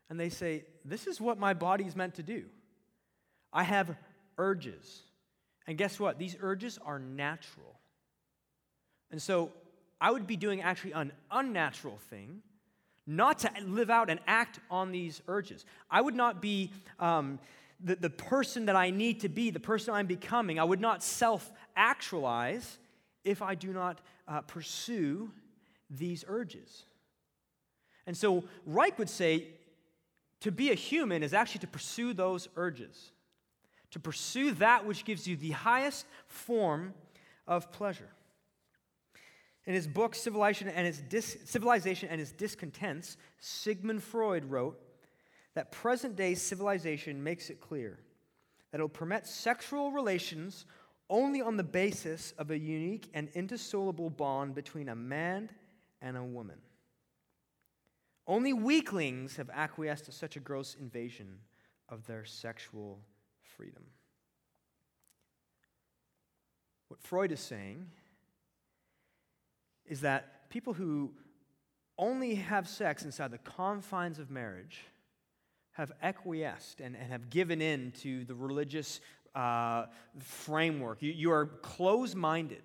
and 0.09 0.19
they 0.19 0.29
say, 0.29 0.65
This 0.85 1.07
is 1.07 1.21
what 1.21 1.39
my 1.39 1.55
body's 1.55 1.97
meant 1.97 2.15
to 2.17 2.23
do. 2.23 2.45
I 3.53 3.63
have 3.63 3.97
urges. 4.37 5.03
And 5.67 5.79
guess 5.79 5.99
what? 5.99 6.19
These 6.19 6.37
urges 6.41 6.79
are 6.85 6.99
natural. 6.99 7.79
And 9.11 9.23
so 9.23 9.53
I 10.01 10.11
would 10.11 10.27
be 10.27 10.37
doing 10.37 10.61
actually 10.61 10.93
an 10.93 11.13
unnatural 11.31 11.99
thing 12.11 12.43
not 13.07 13.41
to 13.41 13.51
live 13.65 13.91
out 13.91 14.11
and 14.11 14.19
act 14.27 14.59
on 14.71 14.91
these 14.91 15.21
urges. 15.29 15.65
I 15.91 16.01
would 16.01 16.15
not 16.15 16.41
be 16.41 16.73
um, 16.99 17.39
the, 17.81 17.97
the 17.97 18.11
person 18.11 18.67
that 18.67 18.77
I 18.77 18.91
need 18.91 19.21
to 19.21 19.29
be, 19.29 19.51
the 19.51 19.61
person 19.61 19.95
I'm 19.95 20.07
becoming. 20.07 20.59
I 20.59 20.65
would 20.65 20.81
not 20.81 21.03
self 21.03 21.53
actualize 21.77 22.79
if 23.25 23.43
I 23.43 23.55
do 23.55 23.73
not 23.73 24.01
uh, 24.27 24.41
pursue 24.43 25.31
these 25.91 26.25
urges. 26.27 26.85
And 28.07 28.17
so 28.17 28.45
Reich 28.67 28.99
would 28.99 29.11
say 29.11 29.49
to 30.45 30.53
be 30.53 30.71
a 30.71 30.75
human 30.75 31.23
is 31.23 31.35
actually 31.35 31.59
to 31.59 31.67
pursue 31.67 32.15
those 32.15 32.49
urges 32.57 33.11
to 33.95 34.01
pursue 34.01 34.51
that 34.51 34.85
which 34.85 35.05
gives 35.05 35.29
you 35.29 35.37
the 35.37 35.53
highest 35.53 36.05
form 36.27 36.93
of 37.47 37.71
pleasure. 37.71 38.09
In 39.67 39.75
his 39.75 39.87
book, 39.87 40.17
Civilization 40.17 40.67
and 40.67 40.85
its, 40.85 41.01
Dis- 41.01 41.39
Civilization 41.45 42.09
and 42.09 42.21
its 42.21 42.33
Discontents, 42.33 43.17
Sigmund 43.39 44.03
Freud 44.03 44.47
wrote 44.47 44.81
that 45.55 45.71
present 45.71 46.17
day 46.17 46.35
civilization 46.35 47.23
makes 47.23 47.51
it 47.51 47.61
clear 47.61 48.01
that 48.73 48.81
it 48.81 48.83
will 48.83 48.89
permit 48.89 49.29
sexual 49.29 49.93
relations 49.93 50.67
only 51.09 51.41
on 51.41 51.57
the 51.57 51.63
basis 51.63 52.35
of 52.37 52.51
a 52.51 52.59
unique 52.59 53.09
and 53.15 53.29
indissoluble 53.35 54.11
bond 54.11 54.57
between 54.57 54.89
a 54.89 54.97
man 54.97 55.49
and 56.03 56.17
a 56.17 56.25
woman. 56.25 56.57
Only 58.27 58.53
weaklings 58.53 59.37
have 59.37 59.51
acquiesced 59.53 60.07
to 60.07 60.13
such 60.13 60.37
a 60.37 60.41
gross 60.41 60.77
invasion 60.81 61.39
of 61.89 62.07
their 62.07 62.25
sexual 62.25 63.01
freedom. 63.57 63.85
What 66.89 67.01
Freud 67.01 67.33
is 67.33 67.41
saying 67.41 67.87
is 69.87 70.01
that 70.01 70.49
people 70.49 70.73
who 70.73 71.13
only 71.99 72.37
have 72.37 72.69
sex 72.69 73.05
inside 73.05 73.31
the 73.31 73.39
confines 73.39 74.19
of 74.19 74.31
marriage 74.31 74.81
have 75.73 75.93
acquiesced 76.03 76.81
and, 76.81 76.97
and 76.97 77.11
have 77.11 77.31
given 77.31 77.61
in 77.61 77.93
to 77.93 78.25
the 78.25 78.35
religious 78.35 79.01
uh, 79.35 79.87
framework. 80.19 81.03
You, 81.03 81.13
you 81.13 81.33
are 81.33 81.47
close 81.47 82.15
minded. 82.15 82.63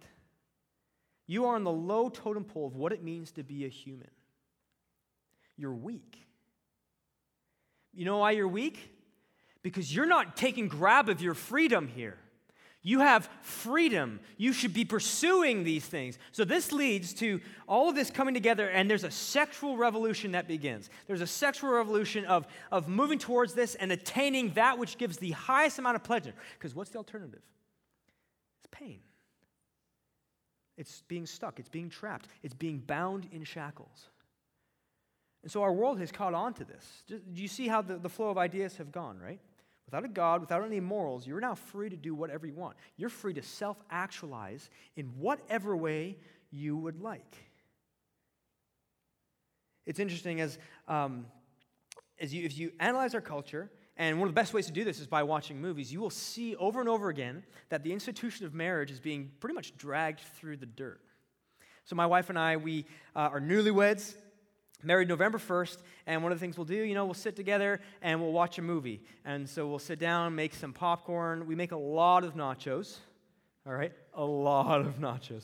You 1.27 1.45
are 1.45 1.55
on 1.55 1.63
the 1.63 1.71
low 1.71 2.09
totem 2.09 2.43
pole 2.43 2.67
of 2.67 2.75
what 2.75 2.93
it 2.93 3.03
means 3.03 3.31
to 3.33 3.43
be 3.43 3.65
a 3.65 3.69
human. 3.69 4.09
You're 5.59 5.73
weak. 5.73 6.17
You 7.93 8.05
know 8.05 8.19
why 8.19 8.31
you're 8.31 8.47
weak? 8.47 8.79
because 9.61 9.93
you're 9.93 10.05
not 10.05 10.37
taking 10.37 10.67
grab 10.67 11.09
of 11.09 11.21
your 11.21 11.33
freedom 11.33 11.87
here. 11.87 12.17
You 12.81 12.99
have 12.99 13.29
freedom. 13.41 14.21
You 14.37 14.53
should 14.53 14.73
be 14.73 14.85
pursuing 14.85 15.65
these 15.65 15.85
things. 15.85 16.17
So, 16.31 16.45
this 16.45 16.71
leads 16.71 17.13
to 17.15 17.41
all 17.67 17.89
of 17.89 17.95
this 17.95 18.09
coming 18.09 18.33
together, 18.33 18.69
and 18.69 18.89
there's 18.89 19.03
a 19.03 19.11
sexual 19.11 19.75
revolution 19.75 20.31
that 20.31 20.47
begins. 20.47 20.89
There's 21.05 21.19
a 21.19 21.27
sexual 21.27 21.71
revolution 21.71 22.23
of, 22.23 22.47
of 22.71 22.87
moving 22.87 23.19
towards 23.19 23.53
this 23.53 23.75
and 23.75 23.91
attaining 23.91 24.53
that 24.53 24.77
which 24.77 24.97
gives 24.97 25.17
the 25.17 25.31
highest 25.31 25.77
amount 25.77 25.97
of 25.97 26.03
pleasure. 26.03 26.33
Because 26.57 26.73
what's 26.73 26.89
the 26.89 26.99
alternative? 26.99 27.41
It's 28.59 28.67
pain. 28.71 28.99
It's 30.77 31.03
being 31.09 31.25
stuck, 31.25 31.59
it's 31.59 31.67
being 31.67 31.89
trapped, 31.89 32.29
it's 32.43 32.53
being 32.53 32.77
bound 32.77 33.27
in 33.33 33.43
shackles. 33.43 34.07
And 35.41 35.51
so, 35.51 35.61
our 35.63 35.71
world 35.71 35.99
has 35.99 36.11
caught 36.11 36.33
on 36.33 36.53
to 36.55 36.65
this. 36.65 37.03
Do 37.07 37.21
you 37.33 37.47
see 37.47 37.67
how 37.67 37.81
the, 37.81 37.97
the 37.97 38.09
flow 38.09 38.29
of 38.29 38.37
ideas 38.37 38.75
have 38.77 38.91
gone, 38.91 39.19
right? 39.19 39.39
Without 39.85 40.05
a 40.05 40.09
God, 40.09 40.41
without 40.41 40.63
any 40.63 40.79
morals, 40.79 41.25
you're 41.25 41.39
now 41.39 41.55
free 41.55 41.89
to 41.89 41.95
do 41.95 42.13
whatever 42.13 42.45
you 42.45 42.53
want. 42.53 42.75
You're 42.95 43.09
free 43.09 43.33
to 43.33 43.41
self 43.41 43.77
actualize 43.89 44.69
in 44.95 45.05
whatever 45.17 45.75
way 45.75 46.17
you 46.51 46.77
would 46.77 47.01
like. 47.01 47.37
It's 49.87 49.99
interesting 49.99 50.41
as, 50.41 50.59
um, 50.87 51.25
as 52.19 52.31
you, 52.31 52.45
if 52.45 52.55
you 52.57 52.71
analyze 52.79 53.15
our 53.15 53.21
culture, 53.21 53.71
and 53.97 54.19
one 54.19 54.27
of 54.29 54.35
the 54.35 54.39
best 54.39 54.53
ways 54.53 54.67
to 54.67 54.71
do 54.71 54.83
this 54.83 54.99
is 54.99 55.07
by 55.07 55.23
watching 55.23 55.59
movies, 55.59 55.91
you 55.91 55.99
will 55.99 56.11
see 56.11 56.55
over 56.57 56.79
and 56.79 56.87
over 56.87 57.09
again 57.09 57.43
that 57.69 57.83
the 57.83 57.91
institution 57.91 58.45
of 58.45 58.53
marriage 58.53 58.91
is 58.91 58.99
being 58.99 59.31
pretty 59.39 59.55
much 59.55 59.75
dragged 59.75 60.19
through 60.19 60.57
the 60.57 60.67
dirt. 60.67 61.01
So, 61.85 61.95
my 61.95 62.05
wife 62.05 62.29
and 62.29 62.37
I, 62.37 62.57
we 62.57 62.85
uh, 63.15 63.29
are 63.31 63.41
newlyweds 63.41 64.13
married 64.83 65.07
November 65.07 65.37
1st, 65.37 65.77
and 66.07 66.23
one 66.23 66.31
of 66.31 66.39
the 66.39 66.43
things 66.43 66.57
we'll 66.57 66.65
do, 66.65 66.75
you 66.75 66.93
know, 66.93 67.05
we'll 67.05 67.13
sit 67.13 67.35
together 67.35 67.81
and 68.01 68.21
we'll 68.21 68.31
watch 68.31 68.57
a 68.57 68.61
movie. 68.61 69.01
And 69.25 69.47
so 69.47 69.67
we'll 69.67 69.79
sit 69.79 69.99
down, 69.99 70.35
make 70.35 70.53
some 70.53 70.73
popcorn. 70.73 71.47
We 71.47 71.55
make 71.55 71.71
a 71.71 71.77
lot 71.77 72.23
of 72.23 72.35
nachos, 72.35 72.97
all 73.65 73.73
right? 73.73 73.91
A 74.13 74.23
lot 74.23 74.81
of 74.81 74.99
nachos. 74.99 75.43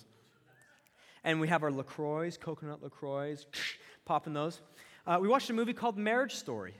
And 1.23 1.41
we 1.41 1.47
have 1.47 1.63
our 1.63 1.71
LaCroix, 1.71 2.31
coconut 2.39 2.83
LaCroix, 2.83 3.37
popping 4.05 4.33
those. 4.33 4.61
Uh, 5.07 5.17
we 5.21 5.27
watched 5.27 5.49
a 5.49 5.53
movie 5.53 5.73
called 5.73 5.97
Marriage 5.97 6.35
Story. 6.35 6.73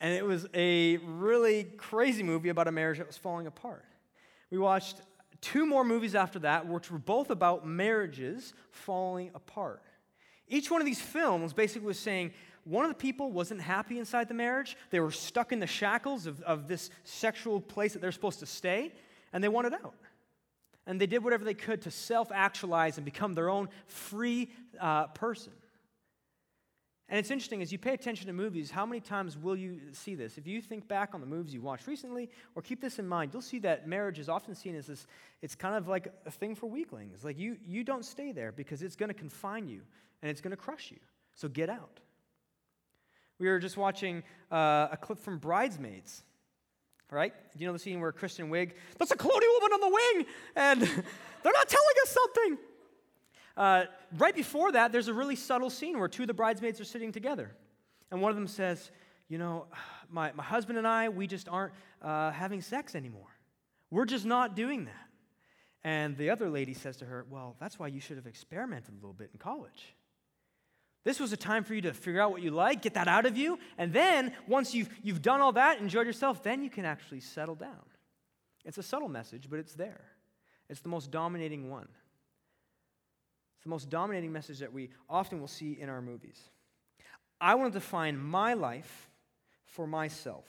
And 0.00 0.14
it 0.14 0.24
was 0.24 0.46
a 0.54 0.96
really 0.98 1.64
crazy 1.64 2.22
movie 2.22 2.48
about 2.48 2.68
a 2.68 2.72
marriage 2.72 2.98
that 2.98 3.06
was 3.06 3.18
falling 3.18 3.46
apart. 3.46 3.84
We 4.50 4.58
watched 4.58 5.02
two 5.40 5.66
more 5.66 5.84
movies 5.84 6.14
after 6.14 6.38
that, 6.40 6.66
which 6.66 6.90
were 6.90 6.98
both 6.98 7.30
about 7.30 7.66
marriages 7.66 8.54
falling 8.70 9.30
apart. 9.34 9.82
Each 10.50 10.70
one 10.70 10.82
of 10.82 10.84
these 10.84 11.00
films 11.00 11.52
basically 11.52 11.86
was 11.86 11.98
saying 11.98 12.32
one 12.64 12.84
of 12.84 12.90
the 12.90 12.96
people 12.96 13.30
wasn't 13.32 13.62
happy 13.62 13.98
inside 13.98 14.28
the 14.28 14.34
marriage. 14.34 14.76
They 14.90 15.00
were 15.00 15.12
stuck 15.12 15.52
in 15.52 15.60
the 15.60 15.66
shackles 15.66 16.26
of, 16.26 16.42
of 16.42 16.68
this 16.68 16.90
sexual 17.04 17.60
place 17.60 17.94
that 17.94 18.02
they're 18.02 18.12
supposed 18.12 18.40
to 18.40 18.46
stay, 18.46 18.92
and 19.32 19.42
they 19.42 19.48
wanted 19.48 19.72
out. 19.72 19.94
And 20.86 21.00
they 21.00 21.06
did 21.06 21.22
whatever 21.22 21.44
they 21.44 21.54
could 21.54 21.82
to 21.82 21.90
self 21.90 22.32
actualize 22.32 22.98
and 22.98 23.04
become 23.04 23.32
their 23.32 23.48
own 23.48 23.68
free 23.86 24.50
uh, 24.78 25.06
person. 25.08 25.52
And 27.08 27.18
it's 27.18 27.30
interesting, 27.30 27.60
as 27.62 27.72
you 27.72 27.78
pay 27.78 27.94
attention 27.94 28.26
to 28.26 28.32
movies, 28.32 28.70
how 28.70 28.86
many 28.86 29.00
times 29.00 29.36
will 29.36 29.56
you 29.56 29.80
see 29.92 30.14
this? 30.14 30.38
If 30.38 30.46
you 30.46 30.60
think 30.60 30.86
back 30.86 31.12
on 31.12 31.20
the 31.20 31.26
movies 31.26 31.52
you 31.52 31.60
watched 31.60 31.86
recently, 31.86 32.28
or 32.54 32.62
keep 32.62 32.80
this 32.80 32.98
in 32.98 33.06
mind, 33.06 33.32
you'll 33.32 33.42
see 33.42 33.58
that 33.60 33.88
marriage 33.88 34.18
is 34.18 34.28
often 34.28 34.54
seen 34.54 34.76
as 34.76 34.86
this, 34.86 35.06
it's 35.42 35.54
kind 35.54 35.76
of 35.76 35.88
like 35.88 36.12
a 36.26 36.30
thing 36.30 36.54
for 36.54 36.66
weaklings. 36.66 37.24
Like 37.24 37.38
you, 37.38 37.56
you 37.66 37.82
don't 37.82 38.04
stay 38.04 38.30
there 38.30 38.52
because 38.52 38.82
it's 38.82 38.94
going 38.96 39.08
to 39.08 39.14
confine 39.14 39.68
you 39.68 39.82
and 40.22 40.30
it's 40.30 40.40
going 40.40 40.52
to 40.52 40.56
crush 40.56 40.90
you. 40.90 40.98
So 41.34 41.48
get 41.48 41.70
out. 41.70 42.00
We 43.38 43.48
were 43.48 43.58
just 43.58 43.76
watching 43.76 44.22
uh, 44.52 44.88
a 44.92 44.98
clip 45.00 45.18
from 45.18 45.38
Bridesmaids, 45.38 46.22
right? 47.10 47.32
You 47.56 47.66
know 47.66 47.72
the 47.72 47.78
scene 47.78 48.00
where 48.00 48.12
Kristen 48.12 48.50
Wiig, 48.50 48.72
that's 48.98 49.10
a 49.10 49.16
colonial 49.16 49.52
woman 49.60 49.72
on 49.72 49.80
the 49.80 49.88
wing, 49.88 50.26
and 50.56 50.80
they're 51.42 51.52
not 51.52 51.68
telling 51.68 51.96
us 52.02 52.10
something. 52.10 52.58
Uh, 53.56 53.84
right 54.18 54.34
before 54.34 54.72
that, 54.72 54.92
there's 54.92 55.08
a 55.08 55.14
really 55.14 55.36
subtle 55.36 55.70
scene 55.70 55.98
where 55.98 56.08
two 56.08 56.22
of 56.22 56.28
the 56.28 56.34
bridesmaids 56.34 56.80
are 56.80 56.84
sitting 56.84 57.12
together. 57.12 57.54
And 58.10 58.20
one 58.20 58.30
of 58.30 58.36
them 58.36 58.46
says, 58.46 58.90
You 59.28 59.38
know, 59.38 59.66
my, 60.10 60.32
my 60.32 60.44
husband 60.44 60.78
and 60.78 60.86
I, 60.86 61.08
we 61.08 61.26
just 61.26 61.48
aren't 61.48 61.72
uh, 62.02 62.30
having 62.32 62.60
sex 62.60 62.94
anymore. 62.94 63.28
We're 63.90 64.06
just 64.06 64.26
not 64.26 64.54
doing 64.54 64.84
that. 64.84 65.06
And 65.82 66.16
the 66.16 66.30
other 66.30 66.50
lady 66.50 66.74
says 66.74 66.98
to 66.98 67.06
her, 67.06 67.26
Well, 67.30 67.56
that's 67.58 67.78
why 67.78 67.88
you 67.88 68.00
should 68.00 68.16
have 68.16 68.26
experimented 68.26 68.92
a 68.92 68.96
little 68.96 69.14
bit 69.14 69.30
in 69.32 69.38
college. 69.38 69.94
This 71.04 71.18
was 71.18 71.32
a 71.32 71.36
time 71.36 71.64
for 71.64 71.74
you 71.74 71.80
to 71.82 71.94
figure 71.94 72.20
out 72.20 72.30
what 72.30 72.42
you 72.42 72.50
like, 72.50 72.82
get 72.82 72.94
that 72.94 73.08
out 73.08 73.24
of 73.24 73.36
you, 73.36 73.58
and 73.78 73.92
then 73.92 74.32
once 74.46 74.74
you've, 74.74 74.90
you've 75.02 75.22
done 75.22 75.40
all 75.40 75.52
that, 75.52 75.80
enjoyed 75.80 76.06
yourself, 76.06 76.42
then 76.42 76.62
you 76.62 76.68
can 76.68 76.84
actually 76.84 77.20
settle 77.20 77.54
down. 77.54 77.84
It's 78.64 78.76
a 78.76 78.82
subtle 78.82 79.08
message, 79.08 79.48
but 79.48 79.58
it's 79.58 79.74
there. 79.74 80.04
It's 80.68 80.80
the 80.80 80.90
most 80.90 81.10
dominating 81.10 81.70
one. 81.70 81.88
It's 83.56 83.64
the 83.64 83.70
most 83.70 83.88
dominating 83.88 84.32
message 84.32 84.58
that 84.58 84.72
we 84.72 84.90
often 85.08 85.40
will 85.40 85.48
see 85.48 85.78
in 85.80 85.88
our 85.88 86.02
movies. 86.02 86.38
I 87.40 87.54
want 87.54 87.72
to 87.72 87.78
define 87.78 88.18
my 88.18 88.52
life 88.54 89.08
for 89.64 89.86
myself, 89.86 90.44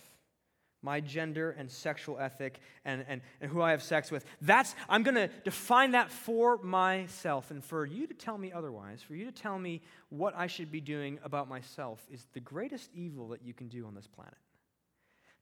my 0.81 0.99
gender 0.99 1.51
and 1.51 1.69
sexual 1.69 2.19
ethic 2.19 2.59
and, 2.85 3.05
and, 3.07 3.21
and 3.39 3.51
who 3.51 3.61
I 3.61 3.71
have 3.71 3.83
sex 3.83 4.11
with. 4.11 4.25
That's, 4.41 4.75
I'm 4.89 5.03
going 5.03 5.15
to 5.15 5.29
define 5.43 5.91
that 5.91 6.11
for 6.11 6.57
myself. 6.57 7.51
And 7.51 7.63
for 7.63 7.85
you 7.85 8.07
to 8.07 8.13
tell 8.13 8.37
me 8.37 8.51
otherwise, 8.51 9.01
for 9.01 9.15
you 9.15 9.25
to 9.25 9.31
tell 9.31 9.59
me 9.59 9.81
what 10.09 10.35
I 10.35 10.47
should 10.47 10.71
be 10.71 10.81
doing 10.81 11.19
about 11.23 11.47
myself, 11.47 12.05
is 12.11 12.27
the 12.33 12.39
greatest 12.39 12.89
evil 12.93 13.29
that 13.29 13.43
you 13.43 13.53
can 13.53 13.67
do 13.67 13.85
on 13.85 13.95
this 13.95 14.07
planet 14.07 14.37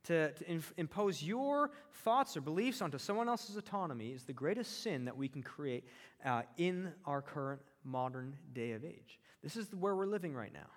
to, 0.06 0.32
to 0.32 0.62
impose 0.78 1.22
your 1.22 1.72
thoughts 2.04 2.36
or 2.38 2.42
beliefs 2.42 2.82
onto 2.82 2.98
someone 2.98 3.28
else's 3.28 3.58
autonomy 3.58 4.10
is 4.10 4.24
the 4.24 4.34
greatest 4.34 4.82
sin 4.82 5.06
that 5.06 5.16
we 5.16 5.28
can 5.28 5.44
create 5.44 5.86
uh, 6.26 6.42
in 6.58 6.92
our 7.06 7.22
current 7.22 7.62
modern 7.84 8.36
day 8.54 8.72
of 8.72 8.84
age. 8.84 9.20
This 9.44 9.56
is 9.56 9.68
where 9.74 9.96
we're 9.96 10.06
living 10.06 10.34
right 10.34 10.54
now. 10.54 10.68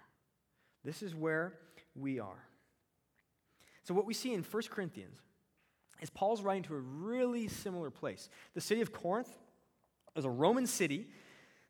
This 0.85 1.03
is 1.03 1.15
where 1.15 1.55
we 1.95 2.21
are. 2.21 2.47
So, 3.85 3.95
what 3.95 4.07
we 4.07 4.15
see 4.15 4.33
in 4.33 4.43
1 4.43 4.63
Corinthians 4.71 5.19
is 6.01 6.11
Paul's 6.11 6.43
writing 6.43 6.63
to 6.65 6.75
a 6.75 6.79
really 6.79 7.49
similar 7.49 7.91
place. 7.91 8.29
The 8.55 8.61
city 8.61 8.81
of 8.81 8.93
Corinth 8.93 9.31
is 10.17 10.25
a 10.25 10.31
Roman 10.31 10.67
city 10.67 11.09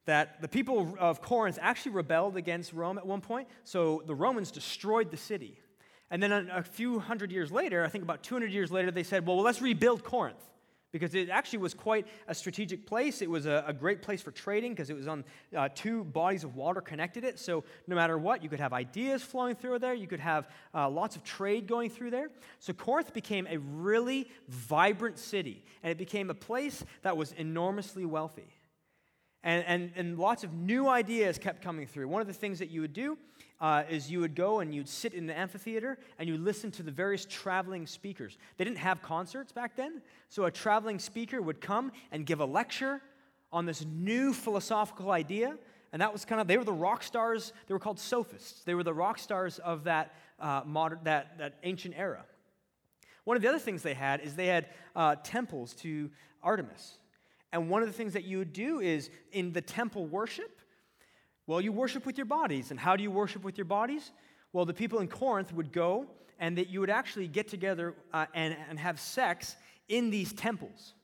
that 0.04 0.40
the 0.40 0.48
people 0.48 0.96
of 0.98 1.22
Corinth 1.22 1.58
actually 1.60 1.92
rebelled 1.92 2.36
against 2.36 2.72
Rome 2.72 2.98
at 2.98 3.06
one 3.06 3.20
point, 3.20 3.48
so 3.64 4.02
the 4.06 4.14
Romans 4.14 4.50
destroyed 4.50 5.10
the 5.10 5.16
city. 5.16 5.58
And 6.10 6.22
then 6.22 6.50
a, 6.52 6.62
few 6.62 6.98
hundred 6.98 7.30
years 7.32 7.50
later, 7.50 7.84
I 7.84 7.88
think 7.88 8.04
about 8.04 8.22
200 8.22 8.52
years 8.52 8.70
later, 8.70 8.90
they 8.90 9.02
said, 9.02 9.26
well, 9.26 9.36
well 9.36 9.44
let's 9.44 9.62
rebuild 9.62 10.04
Corinth. 10.04 10.42
Because 10.92 11.14
it 11.14 11.30
actually 11.30 11.60
was 11.60 11.72
quite 11.72 12.06
a 12.28 12.34
strategic 12.34 12.86
place. 12.86 13.22
It 13.22 13.30
was 13.30 13.46
a, 13.46 13.64
a 13.66 13.72
great 13.72 14.02
place 14.02 14.20
for 14.20 14.30
trading 14.30 14.72
because 14.72 14.90
it 14.90 14.94
was 14.94 15.08
on 15.08 15.24
uh, 15.56 15.70
two 15.74 16.04
bodies 16.04 16.44
of 16.44 16.54
water 16.54 16.82
connected 16.82 17.24
it. 17.24 17.38
So, 17.38 17.64
no 17.86 17.96
matter 17.96 18.18
what, 18.18 18.42
you 18.42 18.50
could 18.50 18.60
have 18.60 18.74
ideas 18.74 19.22
flowing 19.22 19.54
through 19.54 19.78
there. 19.78 19.94
You 19.94 20.06
could 20.06 20.20
have 20.20 20.48
uh, 20.74 20.90
lots 20.90 21.16
of 21.16 21.24
trade 21.24 21.66
going 21.66 21.88
through 21.88 22.10
there. 22.10 22.28
So, 22.58 22.74
Corinth 22.74 23.14
became 23.14 23.46
a 23.48 23.56
really 23.56 24.28
vibrant 24.48 25.18
city, 25.18 25.64
and 25.82 25.90
it 25.90 25.96
became 25.96 26.28
a 26.28 26.34
place 26.34 26.84
that 27.00 27.16
was 27.16 27.32
enormously 27.32 28.04
wealthy. 28.04 28.54
And, 29.44 29.64
and, 29.66 29.92
and 29.96 30.18
lots 30.18 30.44
of 30.44 30.52
new 30.52 30.88
ideas 30.88 31.36
kept 31.36 31.62
coming 31.62 31.86
through. 31.86 32.06
One 32.06 32.20
of 32.20 32.28
the 32.28 32.32
things 32.32 32.60
that 32.60 32.70
you 32.70 32.80
would 32.82 32.92
do 32.92 33.18
uh, 33.62 33.84
is 33.88 34.10
you 34.10 34.18
would 34.18 34.34
go 34.34 34.58
and 34.58 34.74
you'd 34.74 34.88
sit 34.88 35.14
in 35.14 35.26
the 35.26 35.38
amphitheater 35.38 35.96
and 36.18 36.28
you 36.28 36.36
listen 36.36 36.70
to 36.72 36.82
the 36.82 36.90
various 36.90 37.24
traveling 37.24 37.86
speakers. 37.86 38.36
They 38.56 38.64
didn't 38.64 38.78
have 38.78 39.00
concerts 39.00 39.52
back 39.52 39.76
then, 39.76 40.02
so 40.28 40.44
a 40.44 40.50
traveling 40.50 40.98
speaker 40.98 41.40
would 41.40 41.60
come 41.60 41.92
and 42.10 42.26
give 42.26 42.40
a 42.40 42.44
lecture 42.44 43.00
on 43.52 43.64
this 43.64 43.84
new 43.84 44.32
philosophical 44.32 45.12
idea. 45.12 45.56
And 45.92 46.02
that 46.02 46.12
was 46.12 46.24
kind 46.24 46.40
of, 46.40 46.48
they 46.48 46.56
were 46.56 46.64
the 46.64 46.72
rock 46.72 47.04
stars, 47.04 47.52
they 47.68 47.74
were 47.74 47.78
called 47.78 48.00
sophists. 48.00 48.64
They 48.64 48.74
were 48.74 48.82
the 48.82 48.94
rock 48.94 49.18
stars 49.18 49.60
of 49.60 49.84
that, 49.84 50.14
uh, 50.40 50.62
modern, 50.66 50.98
that, 51.04 51.38
that 51.38 51.58
ancient 51.62 51.94
era. 51.96 52.24
One 53.24 53.36
of 53.36 53.42
the 53.42 53.48
other 53.48 53.60
things 53.60 53.82
they 53.82 53.94
had 53.94 54.20
is 54.20 54.34
they 54.34 54.48
had 54.48 54.70
uh, 54.96 55.16
temples 55.22 55.74
to 55.74 56.10
Artemis. 56.42 56.94
And 57.52 57.70
one 57.70 57.82
of 57.82 57.88
the 57.88 57.94
things 57.94 58.14
that 58.14 58.24
you 58.24 58.38
would 58.38 58.52
do 58.52 58.80
is 58.80 59.10
in 59.30 59.52
the 59.52 59.60
temple 59.60 60.06
worship, 60.06 60.61
well, 61.46 61.60
you 61.60 61.72
worship 61.72 62.06
with 62.06 62.16
your 62.16 62.26
bodies. 62.26 62.70
And 62.70 62.78
how 62.78 62.96
do 62.96 63.02
you 63.02 63.10
worship 63.10 63.44
with 63.44 63.58
your 63.58 63.64
bodies? 63.64 64.12
Well, 64.52 64.64
the 64.64 64.74
people 64.74 65.00
in 65.00 65.08
Corinth 65.08 65.52
would 65.52 65.72
go 65.72 66.06
and 66.38 66.58
that 66.58 66.68
you 66.68 66.80
would 66.80 66.90
actually 66.90 67.28
get 67.28 67.48
together 67.48 67.94
uh, 68.12 68.26
and, 68.34 68.56
and 68.68 68.78
have 68.78 69.00
sex 69.00 69.56
in 69.88 70.10
these 70.10 70.32
temples. 70.32 70.94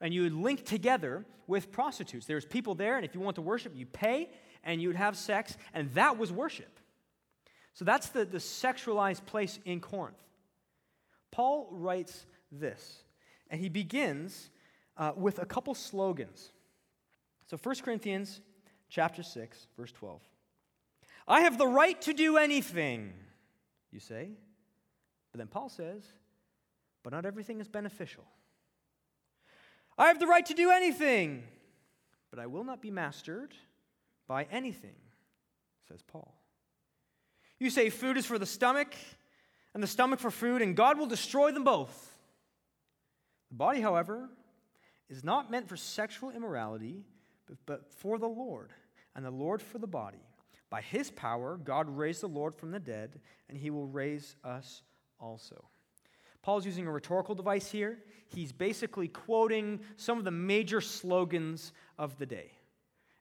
And 0.00 0.12
you 0.12 0.22
would 0.22 0.34
link 0.34 0.64
together 0.64 1.24
with 1.46 1.70
prostitutes. 1.72 2.26
There's 2.26 2.44
people 2.44 2.74
there, 2.74 2.96
and 2.96 3.04
if 3.04 3.14
you 3.14 3.20
want 3.20 3.36
to 3.36 3.42
worship, 3.42 3.72
you 3.76 3.86
pay 3.86 4.30
and 4.62 4.80
you 4.80 4.88
would 4.88 4.96
have 4.96 5.16
sex, 5.16 5.56
and 5.74 5.92
that 5.94 6.18
was 6.18 6.30
worship. 6.30 6.78
So 7.74 7.84
that's 7.84 8.08
the, 8.08 8.24
the 8.24 8.38
sexualized 8.38 9.24
place 9.26 9.58
in 9.64 9.80
Corinth. 9.80 10.22
Paul 11.30 11.68
writes 11.70 12.26
this, 12.52 13.02
and 13.48 13.60
he 13.60 13.68
begins 13.68 14.50
uh, 14.96 15.12
with 15.16 15.38
a 15.38 15.46
couple 15.46 15.74
slogans. 15.74 16.52
So 17.46 17.56
1 17.56 17.76
Corinthians 17.76 18.40
chapter 18.90 19.22
6, 19.22 19.68
verse 19.76 19.92
12. 19.92 20.20
I 21.26 21.42
have 21.42 21.56
the 21.56 21.66
right 21.66 22.00
to 22.02 22.12
do 22.12 22.36
anything, 22.36 23.12
you 23.90 24.00
say. 24.00 24.30
But 25.32 25.38
then 25.38 25.46
Paul 25.46 25.68
says, 25.68 26.04
but 27.02 27.12
not 27.12 27.24
everything 27.24 27.60
is 27.60 27.68
beneficial. 27.68 28.24
I 29.96 30.08
have 30.08 30.18
the 30.18 30.26
right 30.26 30.44
to 30.46 30.54
do 30.54 30.70
anything, 30.70 31.44
but 32.30 32.38
I 32.38 32.46
will 32.46 32.64
not 32.64 32.82
be 32.82 32.90
mastered 32.90 33.54
by 34.26 34.46
anything, 34.50 34.96
says 35.88 36.02
Paul. 36.02 36.34
You 37.58 37.70
say 37.70 37.90
food 37.90 38.16
is 38.16 38.26
for 38.26 38.38
the 38.38 38.46
stomach, 38.46 38.94
and 39.72 39.82
the 39.82 39.86
stomach 39.86 40.18
for 40.18 40.30
food, 40.30 40.62
and 40.62 40.74
God 40.74 40.98
will 40.98 41.06
destroy 41.06 41.52
them 41.52 41.64
both. 41.64 42.16
The 43.50 43.56
body, 43.56 43.80
however, 43.80 44.28
is 45.08 45.22
not 45.22 45.50
meant 45.50 45.68
for 45.68 45.76
sexual 45.76 46.30
immorality, 46.30 47.04
but, 47.46 47.56
but 47.66 47.92
for 47.94 48.18
the 48.18 48.28
Lord, 48.28 48.70
and 49.14 49.24
the 49.24 49.30
Lord 49.30 49.60
for 49.60 49.78
the 49.78 49.86
body. 49.86 50.24
By 50.68 50.82
his 50.82 51.10
power, 51.10 51.56
God 51.56 51.88
raised 51.88 52.22
the 52.22 52.28
Lord 52.28 52.54
from 52.54 52.70
the 52.70 52.78
dead, 52.78 53.20
and 53.48 53.58
he 53.58 53.70
will 53.70 53.86
raise 53.86 54.36
us 54.44 54.82
also. 55.18 55.64
Paul's 56.42 56.64
using 56.64 56.86
a 56.86 56.92
rhetorical 56.92 57.34
device 57.34 57.70
here. 57.70 57.98
He's 58.28 58.52
basically 58.52 59.08
quoting 59.08 59.80
some 59.96 60.18
of 60.18 60.24
the 60.24 60.30
major 60.30 60.80
slogans 60.80 61.72
of 61.98 62.16
the 62.18 62.26
day. 62.26 62.52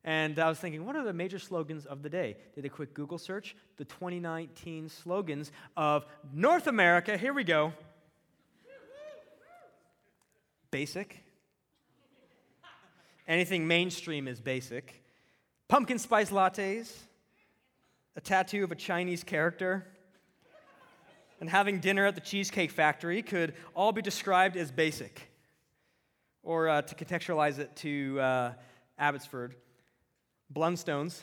And 0.06 0.39
I 0.39 0.47
was 0.47 0.60
thinking, 0.60 0.86
what 0.86 0.95
are 0.95 1.04
the 1.04 1.12
major 1.12 1.39
slogans 1.39 1.86
of 1.86 2.04
the 2.04 2.10
day? 2.10 2.38
Did 2.56 2.63
a 2.65 2.69
quick 2.69 2.93
Google 2.93 3.17
search. 3.17 3.56
The 3.78 3.86
2019 3.86 4.88
slogans 4.88 5.52
of 5.75 6.06
North 6.32 6.67
America. 6.67 7.17
Here 7.17 7.34
we 7.34 7.43
go. 7.43 7.73
Basic, 10.71 11.23
Anything 13.30 13.67
mainstream 13.67 14.28
is 14.28 14.41
basic. 14.41 15.04
Pumpkin 15.69 15.99
spice 15.99 16.32
lattes, 16.32 16.91
a 18.15 18.21
tattoo 18.21 18.63
of 18.63 18.71
a 18.71 18.75
Chinese 18.75 19.23
character, 19.23 19.86
and 21.39 21.47
having 21.47 21.79
dinner 21.79 22.08
at 22.08 22.15
the 22.15 22.21
Cheesecake 22.21 22.71
Factory 22.71 23.21
could 23.21 23.53
all 23.75 23.91
be 23.91 24.01
described 24.01 24.58
as 24.58 24.71
basic. 24.71 25.29
Or 26.41 26.69
uh, 26.69 26.82
to 26.82 26.95
contextualize 26.95 27.60
it 27.60 27.75
to 27.77 28.19
uh, 28.19 28.53
Abbotsford, 28.97 29.53
Blundstones, 30.51 31.21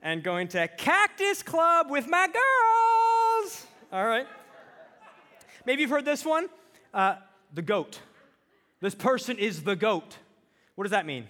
and 0.00 0.22
going 0.22 0.46
to 0.46 0.68
Cactus 0.68 1.42
Club 1.42 1.90
with 1.90 2.06
my 2.06 2.28
girls. 2.28 3.66
All 3.92 4.06
right. 4.06 4.28
Maybe 5.66 5.82
you've 5.82 5.90
heard 5.90 6.04
this 6.04 6.24
one 6.24 6.46
uh, 6.94 7.16
the 7.52 7.62
goat. 7.62 7.98
This 8.80 8.94
person 8.94 9.36
is 9.36 9.64
the 9.64 9.74
goat. 9.74 10.16
What 10.76 10.84
does 10.84 10.92
that 10.92 11.06
mean? 11.06 11.26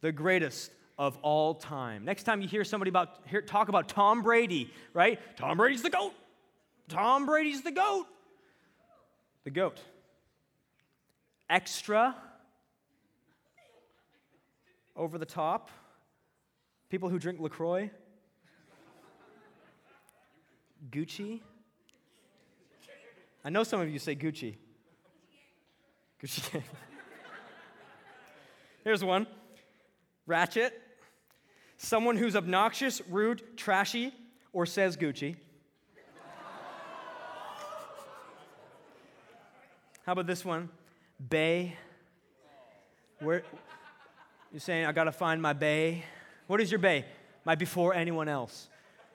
The 0.00 0.10
greatest 0.10 0.72
of 1.00 1.16
all 1.22 1.54
time. 1.54 2.04
Next 2.04 2.24
time 2.24 2.42
you 2.42 2.46
hear 2.46 2.62
somebody 2.62 2.90
about 2.90 3.20
hear, 3.24 3.40
talk 3.40 3.70
about 3.70 3.88
Tom 3.88 4.20
Brady, 4.20 4.70
right? 4.92 5.18
Tom 5.34 5.56
Brady's 5.56 5.80
the 5.80 5.88
goat. 5.88 6.12
Tom 6.90 7.24
Brady's 7.24 7.62
the 7.62 7.70
goat. 7.70 8.04
The 9.44 9.50
goat. 9.50 9.80
Extra 11.48 12.14
over 14.94 15.16
the 15.16 15.24
top. 15.24 15.70
People 16.90 17.08
who 17.08 17.18
drink 17.18 17.40
LaCroix. 17.40 17.90
Gucci. 20.90 21.40
I 23.42 23.48
know 23.48 23.64
some 23.64 23.80
of 23.80 23.88
you 23.88 23.98
say 23.98 24.14
Gucci. 24.14 24.56
Gucci 26.22 26.62
Here's 28.84 29.02
one 29.02 29.26
Ratchet. 30.26 30.89
Someone 31.82 32.18
who's 32.18 32.36
obnoxious, 32.36 33.00
rude, 33.08 33.56
trashy, 33.56 34.12
or 34.52 34.66
says 34.66 34.98
Gucci. 34.98 35.36
How 40.04 40.12
about 40.12 40.26
this 40.26 40.44
one? 40.44 40.68
Bay. 41.30 41.74
Where 43.20 43.42
you're 44.52 44.60
saying 44.60 44.84
I 44.84 44.92
gotta 44.92 45.10
find 45.10 45.40
my 45.40 45.54
bay. 45.54 46.04
What 46.48 46.60
is 46.60 46.70
your 46.70 46.80
bay? 46.80 47.06
My 47.46 47.54
before 47.54 47.94
anyone 47.94 48.28
else. 48.28 48.68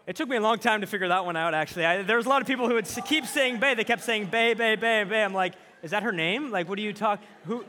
It 0.07 0.15
took 0.15 0.27
me 0.27 0.37
a 0.37 0.41
long 0.41 0.57
time 0.57 0.81
to 0.81 0.87
figure 0.87 1.09
that 1.09 1.23
one 1.23 1.35
out, 1.35 1.53
actually. 1.53 1.85
I, 1.85 2.01
there 2.01 2.17
was 2.17 2.25
a 2.25 2.29
lot 2.29 2.41
of 2.41 2.47
people 2.47 2.67
who 2.67 2.73
would 2.73 2.87
keep 3.05 3.27
saying 3.27 3.59
Bay. 3.59 3.75
They 3.75 3.83
kept 3.83 4.01
saying 4.01 4.25
Bay, 4.25 4.55
Bay, 4.55 4.75
Bay, 4.75 5.03
Bay. 5.03 5.23
I'm 5.23 5.35
like, 5.35 5.53
is 5.83 5.91
that 5.91 6.01
her 6.01 6.11
name? 6.11 6.49
Like, 6.49 6.67
what 6.67 6.77
do 6.77 6.81
you 6.81 6.93
talk? 6.93 7.21
Who? 7.43 7.63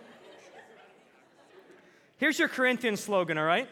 Here's 2.17 2.39
your 2.39 2.49
Corinthian 2.49 2.97
slogan, 2.97 3.37
all 3.37 3.45
right? 3.45 3.69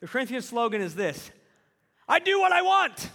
The 0.00 0.06
Corinthian 0.06 0.42
slogan 0.42 0.80
is 0.80 0.94
this 0.94 1.30
I 2.08 2.18
do 2.18 2.40
what 2.40 2.52
I 2.52 2.62
want. 2.62 3.10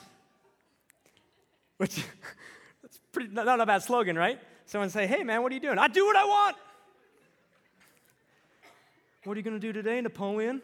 Which, 1.78 1.96
that's 2.82 3.00
pretty, 3.12 3.34
not 3.34 3.60
a 3.60 3.66
bad 3.66 3.84
slogan, 3.84 4.18
right? 4.18 4.40
Someone 4.66 4.90
say, 4.90 5.08
hey, 5.08 5.24
man, 5.24 5.42
what 5.42 5.52
are 5.52 5.56
you 5.56 5.62
doing? 5.62 5.78
I 5.78 5.88
do 5.88 6.06
what 6.06 6.16
I 6.16 6.26
want. 6.26 6.56
What 9.24 9.34
are 9.34 9.40
you 9.40 9.44
going 9.44 9.60
to 9.60 9.60
do 9.60 9.74
today, 9.74 10.00
Napoleon? 10.02 10.62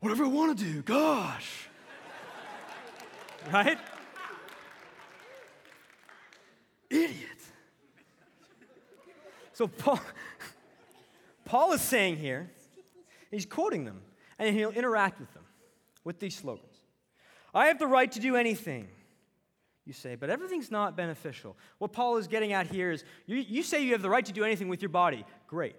Whatever 0.00 0.24
I 0.24 0.28
want 0.28 0.58
to 0.58 0.64
do. 0.64 0.82
Gosh 0.82 1.68
right? 3.50 3.78
Idiot. 6.90 7.28
So 9.54 9.66
Paul, 9.66 10.00
Paul 11.44 11.72
is 11.72 11.80
saying 11.80 12.16
here, 12.16 12.50
he's 13.30 13.46
quoting 13.46 13.84
them, 13.84 14.02
and 14.38 14.54
he'll 14.54 14.70
interact 14.70 15.20
with 15.20 15.32
them 15.32 15.41
with 16.04 16.18
these 16.18 16.34
slogans. 16.34 16.76
I 17.54 17.66
have 17.66 17.78
the 17.78 17.86
right 17.86 18.10
to 18.12 18.20
do 18.20 18.36
anything, 18.36 18.88
you 19.84 19.92
say, 19.92 20.14
but 20.14 20.30
everything's 20.30 20.70
not 20.70 20.96
beneficial. 20.96 21.56
What 21.78 21.92
Paul 21.92 22.16
is 22.16 22.26
getting 22.26 22.52
at 22.52 22.66
here 22.66 22.90
is 22.90 23.04
you, 23.26 23.36
you 23.36 23.62
say 23.62 23.84
you 23.84 23.92
have 23.92 24.02
the 24.02 24.10
right 24.10 24.24
to 24.24 24.32
do 24.32 24.44
anything 24.44 24.68
with 24.68 24.80
your 24.80 24.88
body. 24.88 25.24
Great. 25.46 25.76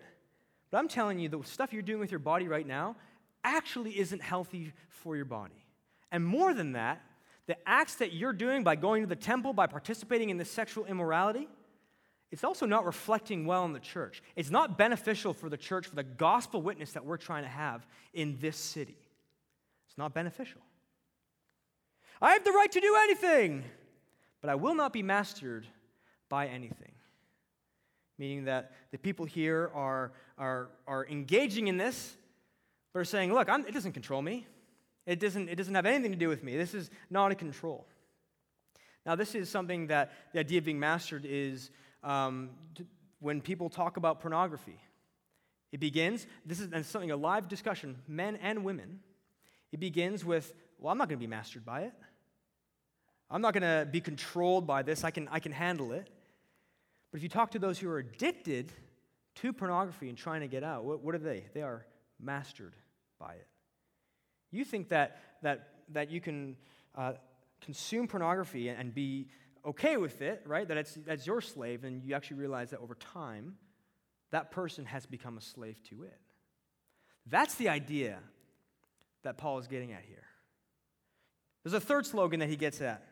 But 0.69 0.77
I'm 0.77 0.87
telling 0.87 1.19
you, 1.19 1.29
the 1.29 1.41
stuff 1.43 1.73
you're 1.73 1.81
doing 1.81 1.99
with 1.99 2.11
your 2.11 2.19
body 2.19 2.47
right 2.47 2.65
now 2.65 2.95
actually 3.43 3.99
isn't 3.99 4.21
healthy 4.21 4.73
for 4.89 5.15
your 5.15 5.25
body. 5.25 5.65
And 6.11 6.25
more 6.25 6.53
than 6.53 6.73
that, 6.73 7.01
the 7.47 7.57
acts 7.67 7.95
that 7.95 8.13
you're 8.13 8.33
doing 8.33 8.63
by 8.63 8.75
going 8.75 9.03
to 9.03 9.07
the 9.07 9.15
temple, 9.15 9.53
by 9.53 9.67
participating 9.67 10.29
in 10.29 10.37
this 10.37 10.49
sexual 10.49 10.85
immorality, 10.85 11.49
it's 12.31 12.43
also 12.43 12.65
not 12.65 12.85
reflecting 12.85 13.45
well 13.45 13.65
in 13.65 13.73
the 13.73 13.79
church. 13.79 14.23
It's 14.35 14.49
not 14.49 14.77
beneficial 14.77 15.33
for 15.33 15.49
the 15.49 15.57
church, 15.57 15.85
for 15.85 15.95
the 15.95 16.03
gospel 16.03 16.61
witness 16.61 16.93
that 16.93 17.05
we're 17.05 17.17
trying 17.17 17.43
to 17.43 17.49
have 17.49 17.85
in 18.13 18.37
this 18.39 18.57
city. 18.57 18.97
It's 19.93 19.97
not 19.99 20.15
beneficial. 20.15 20.59
I 22.19 22.31
have 22.33 22.43
the 22.43 22.51
right 22.51 22.71
to 22.71 22.81
do 22.81 22.97
anything, 23.03 23.63
but 24.41 24.49
I 24.49 24.55
will 24.55 24.73
not 24.73 24.91
be 24.91 25.03
mastered 25.03 25.67
by 26.29 26.47
anything. 26.47 26.93
Meaning 28.17 28.45
that 28.45 28.71
the 28.91 28.97
people 28.97 29.27
here 29.27 29.69
are, 29.75 30.13
are, 30.39 30.69
are 30.87 31.05
engaging 31.05 31.67
in 31.67 31.77
this, 31.77 32.17
but 32.91 33.01
are 33.01 33.05
saying, 33.05 33.31
look, 33.31 33.49
I'm, 33.49 33.67
it 33.67 33.73
doesn't 33.75 33.91
control 33.91 34.23
me. 34.23 34.47
It 35.05 35.19
doesn't, 35.19 35.47
it 35.47 35.57
doesn't 35.57 35.75
have 35.75 35.85
anything 35.85 36.11
to 36.11 36.17
do 36.17 36.27
with 36.27 36.43
me. 36.43 36.57
This 36.57 36.73
is 36.73 36.89
not 37.11 37.31
a 37.31 37.35
control. 37.35 37.85
Now, 39.05 39.13
this 39.13 39.35
is 39.35 39.47
something 39.47 39.85
that 39.87 40.11
the 40.33 40.39
idea 40.39 40.57
of 40.57 40.65
being 40.65 40.79
mastered 40.79 41.23
is 41.23 41.69
um, 42.03 42.49
when 43.19 43.41
people 43.41 43.69
talk 43.69 43.97
about 43.97 44.21
pornography. 44.21 44.79
It 45.71 45.79
begins, 45.79 46.25
this 46.47 46.59
is 46.59 46.87
something, 46.87 47.11
a 47.11 47.15
live 47.15 47.47
discussion, 47.47 47.97
men 48.07 48.37
and 48.37 48.63
women. 48.63 49.01
It 49.73 49.79
begins 49.79 50.23
with, 50.23 50.53
well, 50.77 50.91
I'm 50.91 50.99
not 50.99 51.09
going 51.09 51.19
to 51.19 51.23
be 51.23 51.27
mastered 51.27 51.65
by 51.65 51.81
it. 51.81 51.93
I'm 53.29 53.41
not 53.41 53.55
going 53.55 53.63
to 53.63 53.89
be 53.91 54.01
controlled 54.01 54.67
by 54.67 54.83
this. 54.83 55.03
I 55.03 55.09
can, 55.09 55.27
I 55.31 55.39
can 55.39 55.51
handle 55.51 55.91
it. 55.93 56.07
But 57.11 57.17
if 57.17 57.23
you 57.23 57.29
talk 57.29 57.51
to 57.51 57.59
those 57.59 57.79
who 57.79 57.89
are 57.89 57.97
addicted 57.97 58.71
to 59.37 59.51
pornography 59.51 60.09
and 60.09 60.17
trying 60.17 60.41
to 60.41 60.47
get 60.47 60.63
out, 60.63 60.85
what, 60.85 61.03
what 61.03 61.15
are 61.15 61.19
they? 61.19 61.45
They 61.55 61.63
are 61.63 61.87
mastered 62.21 62.75
by 63.19 63.33
it. 63.33 63.47
You 64.51 64.63
think 64.63 64.89
that, 64.89 65.19
that, 65.41 65.69
that 65.89 66.11
you 66.11 66.21
can 66.21 66.55
uh, 66.95 67.13
consume 67.59 68.07
pornography 68.07 68.69
and 68.69 68.93
be 68.93 69.27
okay 69.65 69.97
with 69.97 70.21
it, 70.21 70.43
right? 70.45 70.67
That 70.67 70.77
it's, 70.77 70.93
that's 71.03 71.25
your 71.25 71.41
slave, 71.41 71.83
and 71.83 72.03
you 72.03 72.13
actually 72.13 72.37
realize 72.37 72.69
that 72.69 72.79
over 72.79 72.93
time, 72.93 73.55
that 74.29 74.51
person 74.51 74.85
has 74.85 75.07
become 75.07 75.35
a 75.39 75.41
slave 75.41 75.81
to 75.89 76.03
it. 76.03 76.19
That's 77.25 77.55
the 77.55 77.69
idea 77.69 78.19
that 79.23 79.37
Paul 79.37 79.59
is 79.59 79.67
getting 79.67 79.91
at 79.91 80.03
here. 80.07 80.23
There's 81.63 81.73
a 81.73 81.79
third 81.79 82.05
slogan 82.05 82.39
that 82.41 82.49
he 82.49 82.55
gets 82.55 82.81
at. 82.81 83.03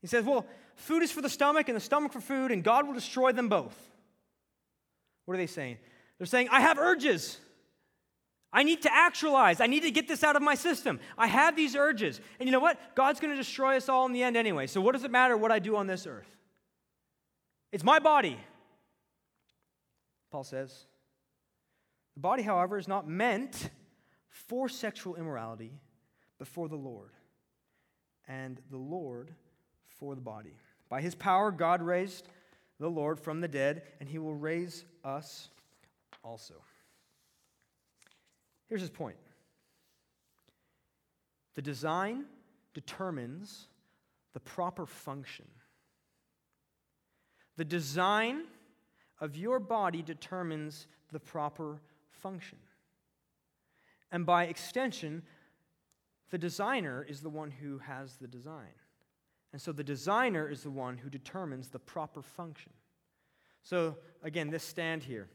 He 0.00 0.06
says, 0.06 0.24
Well, 0.24 0.46
food 0.74 1.02
is 1.02 1.12
for 1.12 1.20
the 1.20 1.28
stomach 1.28 1.68
and 1.68 1.76
the 1.76 1.80
stomach 1.80 2.12
for 2.12 2.20
food, 2.20 2.50
and 2.50 2.64
God 2.64 2.86
will 2.86 2.94
destroy 2.94 3.32
them 3.32 3.48
both. 3.48 3.76
What 5.24 5.34
are 5.34 5.38
they 5.38 5.46
saying? 5.46 5.78
They're 6.18 6.26
saying, 6.26 6.48
I 6.50 6.60
have 6.60 6.78
urges. 6.78 7.38
I 8.52 8.64
need 8.64 8.82
to 8.82 8.92
actualize. 8.92 9.60
I 9.60 9.66
need 9.66 9.82
to 9.84 9.90
get 9.90 10.08
this 10.08 10.22
out 10.22 10.36
of 10.36 10.42
my 10.42 10.54
system. 10.54 11.00
I 11.16 11.26
have 11.26 11.56
these 11.56 11.74
urges. 11.74 12.20
And 12.38 12.46
you 12.46 12.52
know 12.52 12.60
what? 12.60 12.78
God's 12.94 13.18
going 13.18 13.32
to 13.32 13.36
destroy 13.36 13.76
us 13.76 13.88
all 13.88 14.04
in 14.04 14.12
the 14.12 14.22
end 14.22 14.36
anyway. 14.36 14.66
So 14.66 14.80
what 14.80 14.92
does 14.92 15.04
it 15.04 15.10
matter 15.10 15.36
what 15.36 15.50
I 15.50 15.58
do 15.58 15.76
on 15.76 15.86
this 15.86 16.06
earth? 16.06 16.28
It's 17.70 17.84
my 17.84 17.98
body. 17.98 18.38
Paul 20.30 20.44
says. 20.44 20.84
The 22.14 22.20
body, 22.20 22.42
however, 22.42 22.76
is 22.76 22.88
not 22.88 23.08
meant 23.08 23.70
for 24.32 24.68
sexual 24.68 25.14
immorality, 25.14 25.78
before 26.38 26.68
the 26.68 26.74
Lord. 26.74 27.10
And 28.26 28.60
the 28.70 28.78
Lord 28.78 29.30
for 29.86 30.14
the 30.14 30.20
body. 30.20 30.56
By 30.88 31.00
his 31.00 31.14
power, 31.14 31.52
God 31.52 31.80
raised 31.82 32.26
the 32.80 32.88
Lord 32.88 33.20
from 33.20 33.40
the 33.40 33.46
dead, 33.46 33.82
and 34.00 34.08
he 34.08 34.18
will 34.18 34.34
raise 34.34 34.84
us 35.04 35.50
also. 36.24 36.54
Here's 38.68 38.80
his 38.80 38.90
point 38.90 39.18
the 41.54 41.62
design 41.62 42.24
determines 42.74 43.68
the 44.32 44.40
proper 44.40 44.86
function. 44.86 45.46
The 47.56 47.64
design 47.64 48.44
of 49.20 49.36
your 49.36 49.60
body 49.60 50.02
determines 50.02 50.86
the 51.12 51.20
proper 51.20 51.80
function. 52.10 52.58
And 54.12 54.26
by 54.26 54.44
extension, 54.44 55.22
the 56.30 56.38
designer 56.38 57.04
is 57.08 57.22
the 57.22 57.30
one 57.30 57.50
who 57.50 57.78
has 57.78 58.16
the 58.16 58.28
design. 58.28 58.74
And 59.52 59.60
so 59.60 59.72
the 59.72 59.82
designer 59.84 60.48
is 60.48 60.62
the 60.62 60.70
one 60.70 60.98
who 60.98 61.10
determines 61.10 61.68
the 61.68 61.78
proper 61.78 62.22
function. 62.22 62.72
So, 63.62 63.96
again, 64.22 64.50
this 64.50 64.62
stand 64.62 65.02
here, 65.02 65.28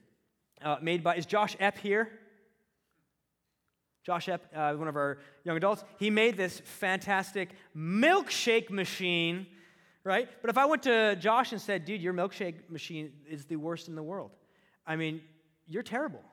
uh, 0.62 0.78
made 0.82 1.04
by, 1.04 1.16
is 1.16 1.26
Josh 1.26 1.56
Epp 1.58 1.78
here? 1.78 2.10
Josh 4.04 4.28
Epp, 4.28 4.40
uh, 4.56 4.76
one 4.76 4.88
of 4.88 4.96
our 4.96 5.20
young 5.44 5.58
adults, 5.58 5.84
he 5.98 6.10
made 6.10 6.38
this 6.38 6.62
fantastic 6.62 7.50
milkshake 7.76 8.70
machine, 8.70 9.48
right? 10.04 10.30
But 10.42 10.50
if 10.50 10.58
I 10.58 10.66
went 10.66 10.84
to 10.84 11.16
Josh 11.18 11.52
and 11.52 11.62
said, 11.62 11.86
dude, 11.86 12.02
your 12.02 12.14
milkshake 12.14 12.70
machine 12.70 13.12
is 13.30 13.46
the 13.46 13.58
worst 13.58 13.88
in 13.88 13.96
the 13.96 14.04
world, 14.04 14.32
I 14.86 14.96
mean, 14.96 15.22
you're 15.68 15.84
terrible. 15.84 16.24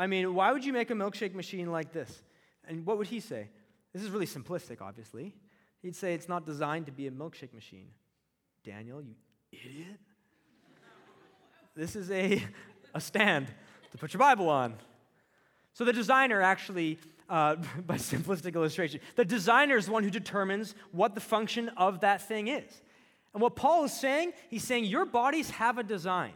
I 0.00 0.06
mean, 0.06 0.34
why 0.34 0.50
would 0.50 0.64
you 0.64 0.72
make 0.72 0.90
a 0.90 0.94
milkshake 0.94 1.34
machine 1.34 1.70
like 1.70 1.92
this? 1.92 2.22
And 2.66 2.86
what 2.86 2.96
would 2.96 3.08
he 3.08 3.20
say? 3.20 3.50
This 3.92 4.02
is 4.02 4.08
really 4.08 4.26
simplistic, 4.26 4.80
obviously. 4.80 5.34
He'd 5.82 5.94
say 5.94 6.14
it's 6.14 6.28
not 6.28 6.46
designed 6.46 6.86
to 6.86 6.92
be 6.92 7.06
a 7.06 7.10
milkshake 7.10 7.52
machine. 7.52 7.88
Daniel, 8.64 9.02
you 9.02 9.14
idiot. 9.52 10.00
this 11.76 11.96
is 11.96 12.10
a, 12.10 12.42
a 12.94 13.00
stand 13.00 13.48
to 13.92 13.98
put 13.98 14.14
your 14.14 14.20
Bible 14.20 14.48
on. 14.48 14.72
So 15.74 15.84
the 15.84 15.92
designer 15.92 16.40
actually, 16.40 16.98
uh, 17.28 17.56
by 17.86 17.96
simplistic 17.96 18.54
illustration, 18.54 19.00
the 19.16 19.24
designer 19.26 19.76
is 19.76 19.84
the 19.84 19.92
one 19.92 20.02
who 20.02 20.10
determines 20.10 20.74
what 20.92 21.14
the 21.14 21.20
function 21.20 21.68
of 21.76 22.00
that 22.00 22.26
thing 22.26 22.48
is. 22.48 22.80
And 23.34 23.42
what 23.42 23.54
Paul 23.54 23.84
is 23.84 23.92
saying, 23.92 24.32
he's 24.48 24.64
saying 24.64 24.86
your 24.86 25.04
bodies 25.04 25.50
have 25.50 25.76
a 25.76 25.82
design. 25.82 26.32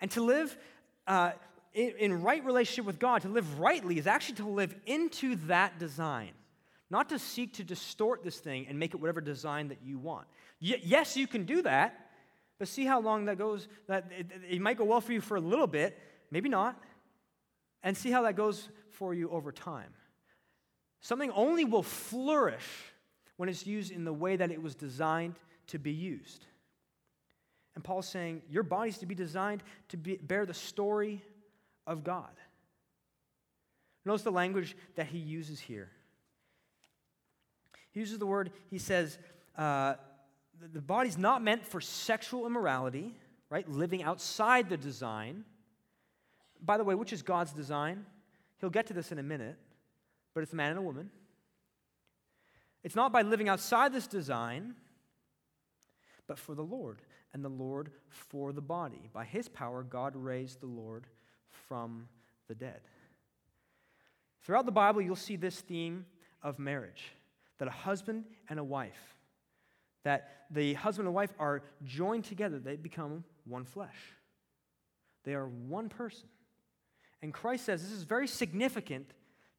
And 0.00 0.10
to 0.10 0.22
live 0.22 0.58
uh, 1.06 1.32
in, 1.72 1.92
in 1.98 2.22
right 2.22 2.44
relationship 2.44 2.84
with 2.84 2.98
God, 2.98 3.22
to 3.22 3.28
live 3.28 3.58
rightly, 3.58 3.98
is 3.98 4.06
actually 4.06 4.36
to 4.36 4.48
live 4.48 4.74
into 4.86 5.36
that 5.46 5.78
design. 5.78 6.30
Not 6.90 7.10
to 7.10 7.18
seek 7.18 7.54
to 7.54 7.64
distort 7.64 8.24
this 8.24 8.38
thing 8.38 8.66
and 8.68 8.78
make 8.78 8.94
it 8.94 9.00
whatever 9.00 9.20
design 9.20 9.68
that 9.68 9.78
you 9.84 9.98
want. 9.98 10.26
Y- 10.60 10.80
yes, 10.82 11.16
you 11.16 11.26
can 11.26 11.44
do 11.44 11.62
that, 11.62 12.10
but 12.58 12.68
see 12.68 12.84
how 12.84 13.00
long 13.00 13.26
that 13.26 13.38
goes. 13.38 13.68
That 13.86 14.10
it, 14.18 14.26
it 14.50 14.60
might 14.60 14.76
go 14.76 14.84
well 14.84 15.00
for 15.00 15.12
you 15.12 15.20
for 15.20 15.36
a 15.36 15.40
little 15.40 15.68
bit, 15.68 15.96
maybe 16.30 16.48
not. 16.48 16.76
and 17.82 17.96
see 17.96 18.10
how 18.10 18.22
that 18.22 18.36
goes 18.36 18.68
for 18.90 19.14
you 19.14 19.30
over 19.30 19.52
time. 19.52 19.94
Something 21.00 21.30
only 21.30 21.64
will 21.64 21.82
flourish 21.82 22.66
when 23.36 23.48
it's 23.48 23.66
used 23.66 23.90
in 23.90 24.04
the 24.04 24.12
way 24.12 24.36
that 24.36 24.50
it 24.50 24.62
was 24.62 24.74
designed 24.74 25.36
to 25.68 25.78
be 25.78 25.92
used. 25.92 26.44
And 27.74 27.82
Paul's 27.82 28.08
saying, 28.08 28.42
Your 28.50 28.62
body's 28.62 28.98
to 28.98 29.06
be 29.06 29.14
designed 29.14 29.62
to 29.88 29.96
be, 29.96 30.16
bear 30.16 30.44
the 30.44 30.54
story 30.54 31.22
of 31.86 32.04
God. 32.04 32.30
Notice 34.04 34.22
the 34.22 34.32
language 34.32 34.76
that 34.96 35.06
he 35.06 35.18
uses 35.18 35.60
here. 35.60 35.90
He 37.92 38.00
uses 38.00 38.18
the 38.18 38.26
word, 38.26 38.52
he 38.70 38.78
says, 38.78 39.18
uh, 39.56 39.94
the 40.72 40.80
body's 40.80 41.18
not 41.18 41.42
meant 41.42 41.66
for 41.66 41.80
sexual 41.80 42.46
immorality, 42.46 43.14
right? 43.48 43.68
Living 43.68 44.02
outside 44.02 44.68
the 44.68 44.76
design. 44.76 45.44
By 46.62 46.76
the 46.76 46.84
way, 46.84 46.94
which 46.94 47.12
is 47.12 47.22
God's 47.22 47.52
design? 47.52 48.04
He'll 48.60 48.70
get 48.70 48.86
to 48.88 48.94
this 48.94 49.10
in 49.10 49.18
a 49.18 49.22
minute, 49.22 49.56
but 50.34 50.42
it's 50.42 50.52
a 50.52 50.56
man 50.56 50.70
and 50.70 50.78
a 50.78 50.82
woman. 50.82 51.10
It's 52.84 52.94
not 52.94 53.12
by 53.12 53.22
living 53.22 53.48
outside 53.48 53.92
this 53.92 54.06
design, 54.06 54.74
but 56.26 56.38
for 56.38 56.54
the 56.54 56.62
Lord, 56.62 57.02
and 57.32 57.44
the 57.44 57.48
Lord 57.48 57.90
for 58.08 58.52
the 58.52 58.62
body. 58.62 59.08
By 59.12 59.24
his 59.24 59.48
power, 59.48 59.82
God 59.82 60.14
raised 60.14 60.60
the 60.60 60.66
Lord 60.66 61.06
from 61.70 62.08
the 62.48 62.54
dead. 62.56 62.80
Throughout 64.42 64.66
the 64.66 64.72
Bible, 64.72 65.00
you'll 65.00 65.14
see 65.14 65.36
this 65.36 65.60
theme 65.60 66.04
of 66.42 66.58
marriage 66.58 67.12
that 67.58 67.68
a 67.68 67.70
husband 67.70 68.24
and 68.48 68.58
a 68.58 68.64
wife, 68.64 69.14
that 70.02 70.46
the 70.50 70.74
husband 70.74 71.06
and 71.06 71.14
wife 71.14 71.32
are 71.38 71.62
joined 71.84 72.24
together, 72.24 72.58
they 72.58 72.74
become 72.74 73.22
one 73.44 73.64
flesh. 73.64 73.94
They 75.22 75.34
are 75.34 75.46
one 75.46 75.88
person. 75.88 76.28
And 77.22 77.32
Christ 77.32 77.66
says 77.66 77.82
this 77.82 77.92
is 77.92 78.02
very 78.02 78.26
significant 78.26 79.06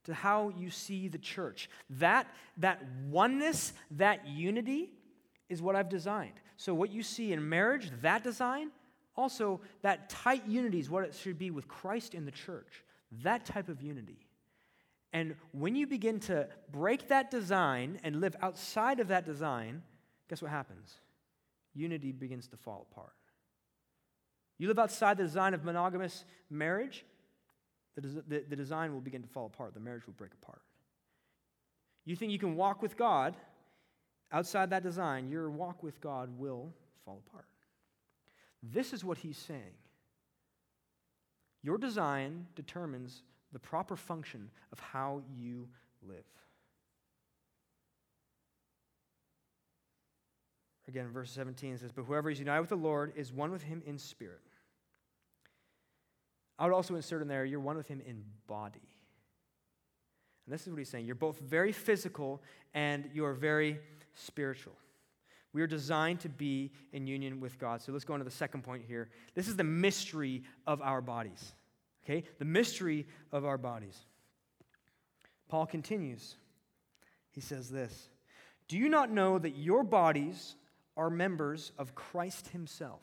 to 0.03 0.13
how 0.13 0.49
you 0.57 0.69
see 0.69 1.07
the 1.07 1.17
church. 1.17 1.69
That, 1.91 2.27
that 2.57 2.83
oneness, 3.07 3.71
that 3.91 4.27
unity 4.27 4.91
is 5.47 5.61
what 5.61 5.77
I've 5.77 5.87
designed. 5.87 6.41
So, 6.57 6.73
what 6.73 6.91
you 6.91 7.03
see 7.03 7.31
in 7.31 7.47
marriage, 7.47 7.89
that 8.01 8.21
design, 8.21 8.71
also 9.15 9.61
that 9.81 10.09
tight 10.09 10.47
unity 10.47 10.79
is 10.79 10.89
what 10.89 11.03
it 11.03 11.13
should 11.13 11.37
be 11.37 11.51
with 11.51 11.67
Christ 11.67 12.13
in 12.13 12.25
the 12.25 12.31
church. 12.31 12.83
That 13.23 13.45
type 13.45 13.69
of 13.69 13.81
unity. 13.81 14.25
And 15.13 15.35
when 15.51 15.75
you 15.75 15.87
begin 15.87 16.19
to 16.21 16.47
break 16.71 17.09
that 17.09 17.29
design 17.29 17.99
and 18.03 18.21
live 18.21 18.35
outside 18.41 18.99
of 18.99 19.09
that 19.09 19.25
design, 19.25 19.83
guess 20.29 20.41
what 20.41 20.51
happens? 20.51 20.93
Unity 21.73 22.11
begins 22.11 22.47
to 22.47 22.57
fall 22.57 22.87
apart. 22.91 23.13
You 24.57 24.67
live 24.67 24.79
outside 24.79 25.17
the 25.17 25.23
design 25.23 25.53
of 25.53 25.63
monogamous 25.63 26.23
marriage, 26.49 27.03
the, 27.95 28.01
the, 28.01 28.45
the 28.47 28.55
design 28.55 28.93
will 28.93 29.01
begin 29.01 29.21
to 29.21 29.27
fall 29.27 29.47
apart. 29.47 29.73
The 29.73 29.79
marriage 29.79 30.05
will 30.05 30.13
break 30.13 30.31
apart. 30.41 30.61
You 32.05 32.15
think 32.15 32.31
you 32.31 32.39
can 32.39 32.55
walk 32.55 32.81
with 32.81 32.95
God 32.95 33.35
outside 34.31 34.69
that 34.69 34.83
design, 34.83 35.29
your 35.29 35.49
walk 35.49 35.83
with 35.83 35.99
God 35.99 36.29
will 36.37 36.73
fall 37.05 37.21
apart. 37.27 37.45
This 38.63 38.93
is 38.93 39.03
what 39.03 39.17
he's 39.17 39.37
saying. 39.37 39.75
Your 41.63 41.77
design 41.77 42.47
determines 42.55 43.23
the 43.51 43.59
proper 43.59 43.95
function 43.95 44.49
of 44.71 44.79
how 44.79 45.21
you 45.35 45.67
live. 46.07 46.25
Again, 50.87 51.09
verse 51.09 51.31
17 51.31 51.77
says, 51.77 51.91
But 51.91 52.03
whoever 52.03 52.29
is 52.29 52.39
united 52.39 52.61
with 52.61 52.69
the 52.69 52.75
Lord 52.75 53.13
is 53.15 53.31
one 53.31 53.51
with 53.51 53.63
him 53.63 53.81
in 53.85 53.97
spirit. 53.97 54.41
I 56.59 56.65
would 56.65 56.73
also 56.73 56.95
insert 56.95 57.21
in 57.21 57.27
there, 57.27 57.45
you're 57.45 57.59
one 57.59 57.77
with 57.77 57.87
him 57.87 58.01
in 58.05 58.23
body. 58.47 58.81
And 60.45 60.53
this 60.53 60.63
is 60.63 60.69
what 60.69 60.79
he's 60.79 60.89
saying. 60.89 61.05
You're 61.05 61.15
both 61.15 61.39
very 61.39 61.71
physical 61.71 62.41
and 62.73 63.09
you're 63.13 63.33
very 63.33 63.79
spiritual. 64.15 64.73
We 65.53 65.61
are 65.61 65.67
designed 65.67 66.21
to 66.21 66.29
be 66.29 66.71
in 66.93 67.07
union 67.07 67.39
with 67.39 67.59
God. 67.59 67.81
So 67.81 67.91
let's 67.91 68.05
go 68.05 68.13
into 68.13 68.23
the 68.23 68.31
second 68.31 68.63
point 68.63 68.83
here. 68.87 69.09
This 69.35 69.47
is 69.47 69.55
the 69.55 69.63
mystery 69.63 70.43
of 70.65 70.81
our 70.81 71.01
bodies. 71.01 71.53
Okay? 72.05 72.23
The 72.39 72.45
mystery 72.45 73.05
of 73.31 73.45
our 73.45 73.57
bodies. 73.57 73.97
Paul 75.49 75.65
continues. 75.65 76.35
He 77.31 77.41
says 77.41 77.69
this 77.69 78.09
Do 78.67 78.77
you 78.77 78.87
not 78.87 79.11
know 79.11 79.37
that 79.37 79.57
your 79.57 79.83
bodies 79.83 80.55
are 80.95 81.09
members 81.09 81.71
of 81.77 81.95
Christ 81.95 82.49
Himself? 82.49 83.01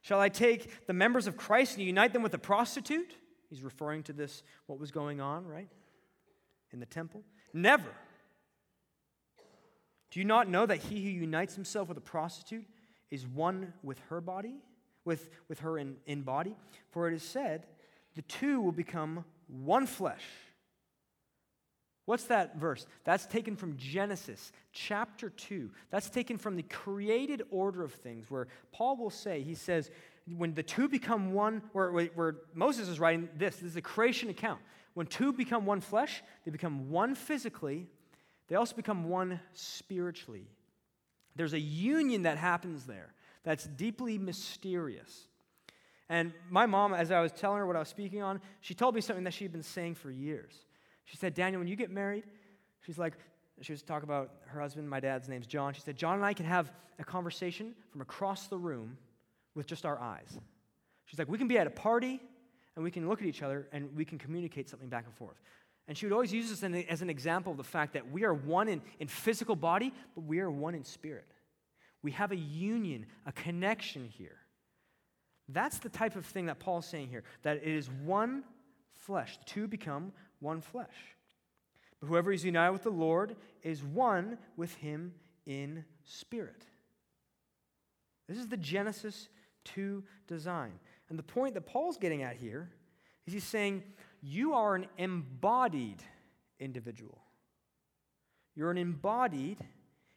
Shall 0.00 0.18
I 0.18 0.30
take 0.30 0.86
the 0.86 0.92
members 0.92 1.26
of 1.26 1.36
Christ 1.36 1.76
and 1.76 1.86
unite 1.86 2.12
them 2.12 2.22
with 2.22 2.34
a 2.34 2.38
prostitute? 2.38 3.14
He's 3.48 3.62
referring 3.62 4.02
to 4.04 4.12
this, 4.12 4.42
what 4.66 4.80
was 4.80 4.90
going 4.90 5.20
on, 5.20 5.46
right? 5.46 5.68
In 6.72 6.80
the 6.80 6.86
temple? 6.86 7.22
Never. 7.52 7.90
Do 10.12 10.20
you 10.20 10.24
not 10.24 10.48
know 10.48 10.66
that 10.66 10.78
he 10.78 11.02
who 11.02 11.10
unites 11.10 11.56
himself 11.56 11.88
with 11.88 11.98
a 11.98 12.02
prostitute 12.02 12.66
is 13.10 13.26
one 13.26 13.72
with 13.82 13.98
her 14.08 14.20
body? 14.20 14.62
with, 15.04 15.30
with 15.48 15.60
her 15.60 15.78
in, 15.78 15.96
in 16.06 16.22
body. 16.22 16.56
For 16.90 17.08
it 17.08 17.14
is 17.14 17.22
said, 17.22 17.66
the 18.14 18.22
two 18.22 18.60
will 18.60 18.72
become 18.72 19.24
one 19.48 19.86
flesh. 19.86 20.24
What's 22.04 22.24
that 22.24 22.56
verse? 22.56 22.86
That's 23.04 23.26
taken 23.26 23.56
from 23.56 23.76
Genesis 23.76 24.52
chapter 24.72 25.30
2. 25.30 25.70
That's 25.90 26.10
taken 26.10 26.36
from 26.36 26.56
the 26.56 26.64
created 26.64 27.42
order 27.50 27.84
of 27.84 27.92
things, 27.92 28.30
where 28.30 28.48
Paul 28.72 28.96
will 28.96 29.10
say, 29.10 29.42
he 29.42 29.54
says, 29.54 29.90
when 30.36 30.54
the 30.54 30.62
two 30.62 30.88
become 30.88 31.32
one, 31.32 31.62
or 31.74 31.92
where 31.92 32.36
Moses 32.54 32.88
is 32.88 33.00
writing 33.00 33.28
this, 33.36 33.56
this 33.56 33.70
is 33.70 33.76
a 33.76 33.82
creation 33.82 34.30
account. 34.30 34.60
When 34.94 35.06
two 35.06 35.32
become 35.32 35.64
one 35.64 35.80
flesh, 35.80 36.22
they 36.44 36.50
become 36.50 36.90
one 36.90 37.14
physically, 37.14 37.86
they 38.52 38.56
also 38.56 38.76
become 38.76 39.08
one 39.08 39.40
spiritually. 39.54 40.46
There's 41.36 41.54
a 41.54 41.58
union 41.58 42.24
that 42.24 42.36
happens 42.36 42.84
there 42.84 43.14
that's 43.44 43.64
deeply 43.64 44.18
mysterious. 44.18 45.26
And 46.10 46.34
my 46.50 46.66
mom, 46.66 46.92
as 46.92 47.10
I 47.10 47.22
was 47.22 47.32
telling 47.32 47.60
her 47.60 47.66
what 47.66 47.76
I 47.76 47.78
was 47.78 47.88
speaking 47.88 48.20
on, 48.20 48.42
she 48.60 48.74
told 48.74 48.94
me 48.94 49.00
something 49.00 49.24
that 49.24 49.32
she'd 49.32 49.52
been 49.52 49.62
saying 49.62 49.94
for 49.94 50.10
years. 50.10 50.52
She 51.06 51.16
said, 51.16 51.32
Daniel, 51.32 51.60
when 51.60 51.66
you 51.66 51.76
get 51.76 51.90
married, 51.90 52.24
she's 52.84 52.98
like, 52.98 53.14
she 53.62 53.72
was 53.72 53.80
talking 53.80 54.06
about 54.06 54.32
her 54.48 54.60
husband, 54.60 54.86
my 54.86 55.00
dad's 55.00 55.30
name's 55.30 55.46
John. 55.46 55.72
She 55.72 55.80
said, 55.80 55.96
John 55.96 56.16
and 56.16 56.24
I 56.26 56.34
can 56.34 56.44
have 56.44 56.70
a 56.98 57.04
conversation 57.04 57.74
from 57.90 58.02
across 58.02 58.48
the 58.48 58.58
room 58.58 58.98
with 59.54 59.66
just 59.66 59.86
our 59.86 59.98
eyes. 59.98 60.38
She's 61.06 61.18
like, 61.18 61.30
we 61.30 61.38
can 61.38 61.48
be 61.48 61.56
at 61.56 61.66
a 61.66 61.70
party 61.70 62.20
and 62.76 62.84
we 62.84 62.90
can 62.90 63.08
look 63.08 63.22
at 63.22 63.26
each 63.26 63.42
other 63.42 63.66
and 63.72 63.96
we 63.96 64.04
can 64.04 64.18
communicate 64.18 64.68
something 64.68 64.90
back 64.90 65.06
and 65.06 65.14
forth. 65.14 65.40
And 65.88 65.96
she 65.96 66.06
would 66.06 66.12
always 66.12 66.32
use 66.32 66.48
this 66.48 66.62
as 66.88 67.02
an 67.02 67.10
example 67.10 67.50
of 67.52 67.58
the 67.58 67.64
fact 67.64 67.94
that 67.94 68.10
we 68.10 68.24
are 68.24 68.32
one 68.34 68.68
in, 68.68 68.80
in 69.00 69.08
physical 69.08 69.56
body, 69.56 69.92
but 70.14 70.24
we 70.24 70.40
are 70.40 70.50
one 70.50 70.74
in 70.74 70.84
spirit. 70.84 71.26
We 72.02 72.12
have 72.12 72.32
a 72.32 72.36
union, 72.36 73.06
a 73.26 73.32
connection 73.32 74.06
here. 74.06 74.38
That's 75.48 75.78
the 75.78 75.88
type 75.88 76.16
of 76.16 76.24
thing 76.24 76.46
that 76.46 76.58
Paul's 76.58 76.86
saying 76.86 77.08
here 77.08 77.24
that 77.42 77.58
it 77.58 77.66
is 77.66 77.90
one 77.90 78.44
flesh. 78.94 79.38
The 79.38 79.44
two 79.44 79.68
become 79.68 80.12
one 80.40 80.60
flesh. 80.60 80.94
But 82.00 82.08
whoever 82.08 82.32
is 82.32 82.44
united 82.44 82.72
with 82.72 82.82
the 82.82 82.90
Lord 82.90 83.36
is 83.62 83.82
one 83.82 84.38
with 84.56 84.74
him 84.74 85.14
in 85.46 85.84
spirit. 86.04 86.64
This 88.28 88.38
is 88.38 88.48
the 88.48 88.56
Genesis 88.56 89.28
2 89.64 90.02
design. 90.26 90.72
And 91.08 91.18
the 91.18 91.22
point 91.22 91.54
that 91.54 91.66
Paul's 91.66 91.96
getting 91.96 92.22
at 92.22 92.36
here 92.36 92.70
is 93.26 93.34
he's 93.34 93.44
saying, 93.44 93.82
You 94.22 94.54
are 94.54 94.76
an 94.76 94.86
embodied 94.96 96.02
individual. 96.60 97.18
You're 98.54 98.70
an 98.70 98.78
embodied 98.78 99.58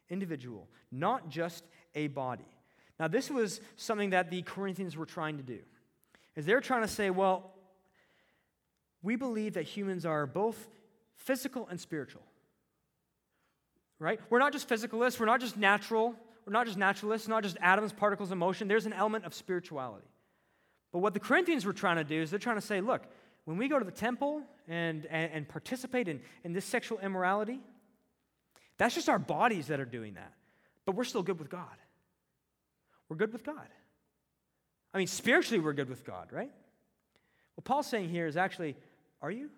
individual, 0.10 0.68
not 0.92 1.30
just 1.30 1.64
a 1.96 2.08
body. 2.08 2.46
Now, 3.00 3.08
this 3.08 3.30
was 3.30 3.60
something 3.76 4.12
that 4.12 4.30
the 4.30 4.44
Corinthians 4.44 4.96
were 4.96 5.06
trying 5.06 5.38
to 5.38 5.44
do. 5.44 5.60
Is 6.36 6.46
they're 6.46 6.62
trying 6.62 6.84
to 6.84 6.88
say, 6.88 7.10
well, 7.10 7.52
we 9.02 9.16
believe 9.16 9.54
that 9.56 9.64
humans 9.64 10.06
are 10.06 10.26
both 10.26 10.68
physical 11.16 11.68
and 11.70 11.80
spiritual. 11.80 12.22
Right? 14.00 14.20
We're 14.30 14.40
not 14.40 14.52
just 14.52 14.68
physicalists, 14.68 15.20
we're 15.20 15.26
not 15.26 15.40
just 15.40 15.58
natural, 15.58 16.16
we're 16.46 16.54
not 16.54 16.68
just 16.68 16.78
naturalists, 16.78 17.28
not 17.28 17.44
just 17.44 17.58
atoms, 17.62 17.94
particles, 17.94 18.32
and 18.32 18.40
motion. 18.40 18.68
There's 18.68 18.86
an 18.86 18.94
element 18.94 19.26
of 19.26 19.34
spirituality. 19.34 20.08
But 20.92 21.00
what 21.00 21.14
the 21.14 21.20
Corinthians 21.20 21.66
were 21.66 21.74
trying 21.74 21.98
to 21.98 22.04
do 22.04 22.22
is 22.22 22.30
they're 22.30 22.40
trying 22.40 22.58
to 22.58 22.62
say, 22.62 22.82
look, 22.82 23.04
when 23.46 23.58
we 23.58 23.68
go 23.68 23.80
to 23.80 23.86
the 23.86 23.92
temple 23.92 24.42
and, 24.68 25.06
and, 25.06 25.32
and 25.32 25.48
participate 25.48 26.08
in, 26.08 26.20
in 26.44 26.54
this 26.54 26.66
sexual 26.66 27.00
immorality, 27.00 27.60
that's 28.78 28.96
just 28.96 29.08
our 29.08 29.20
bodies 29.20 29.68
that 29.68 29.80
are 29.80 29.86
doing 29.86 30.16
that. 30.16 30.34
But 30.86 30.96
we're 30.96 31.04
still 31.04 31.24
good 31.24 31.40
with 31.40 31.50
God. 31.50 31.78
We're 33.08 33.16
good 33.16 33.32
with 33.32 33.44
God. 33.44 33.68
I 34.94 34.98
mean, 34.98 35.08
spiritually, 35.08 35.60
we're 35.60 35.74
good 35.74 35.90
with 35.90 36.04
God, 36.04 36.30
right? 36.32 36.52
What 37.56 37.64
Paul's 37.66 37.88
saying 37.88 38.10
here 38.10 38.28
is 38.28 38.36
actually, 38.36 38.76
are 39.22 39.32
you? 39.32 39.50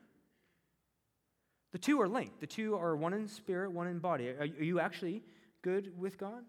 The 1.72 1.78
two 1.78 2.02
are 2.02 2.08
linked. 2.08 2.40
The 2.40 2.48
two 2.48 2.76
are 2.76 2.96
one 2.96 3.14
in 3.14 3.28
spirit, 3.28 3.72
one 3.72 3.88
in 3.88 4.00
body. 4.00 4.30
Are 4.30 4.46
you 4.46 4.80
actually 4.80 5.24
good 5.62 5.98
with 5.98 6.18
God? 6.18 6.44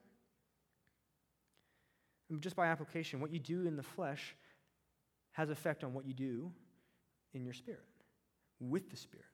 And 2.31 2.40
just 2.40 2.57
by 2.57 2.66
application, 2.66 3.20
what 3.20 3.33
you 3.33 3.38
do 3.38 3.66
in 3.66 3.77
the 3.77 3.83
flesh 3.83 4.35
has 5.33 5.51
effect 5.51 5.85
on 5.85 5.94
what 5.94 6.05
you 6.07 6.14
do 6.14 6.53
in 7.34 7.44
your 7.44 7.54
spirit, 7.54 7.80
with 8.60 8.90
the 8.90 8.96
Spirit. 8.96 9.24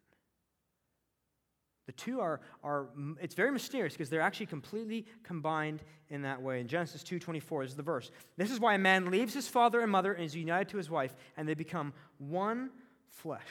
The 1.87 1.93
two 1.93 2.21
are, 2.21 2.41
are 2.63 2.89
it's 3.21 3.35
very 3.35 3.53
mysterious 3.53 3.93
because 3.93 4.09
they're 4.09 4.23
actually 4.23 4.47
completely 4.47 5.07
combined 5.23 5.83
in 6.09 6.23
that 6.23 6.41
way. 6.41 6.61
In 6.61 6.67
Genesis 6.67 7.03
2.24 7.03 7.65
is 7.67 7.75
the 7.77 7.83
verse. 7.83 8.11
This 8.39 8.51
is 8.51 8.59
why 8.59 8.75
a 8.75 8.79
man 8.79 9.11
leaves 9.11 9.35
his 9.35 9.49
father 9.49 9.81
and 9.81 9.93
mother 9.93 10.15
and 10.15 10.25
is 10.25 10.35
united 10.35 10.71
to 10.71 10.79
his 10.79 10.89
wife, 10.89 11.15
and 11.37 11.47
they 11.47 11.55
become 11.55 11.93
one 12.19 12.71
flesh. 13.09 13.43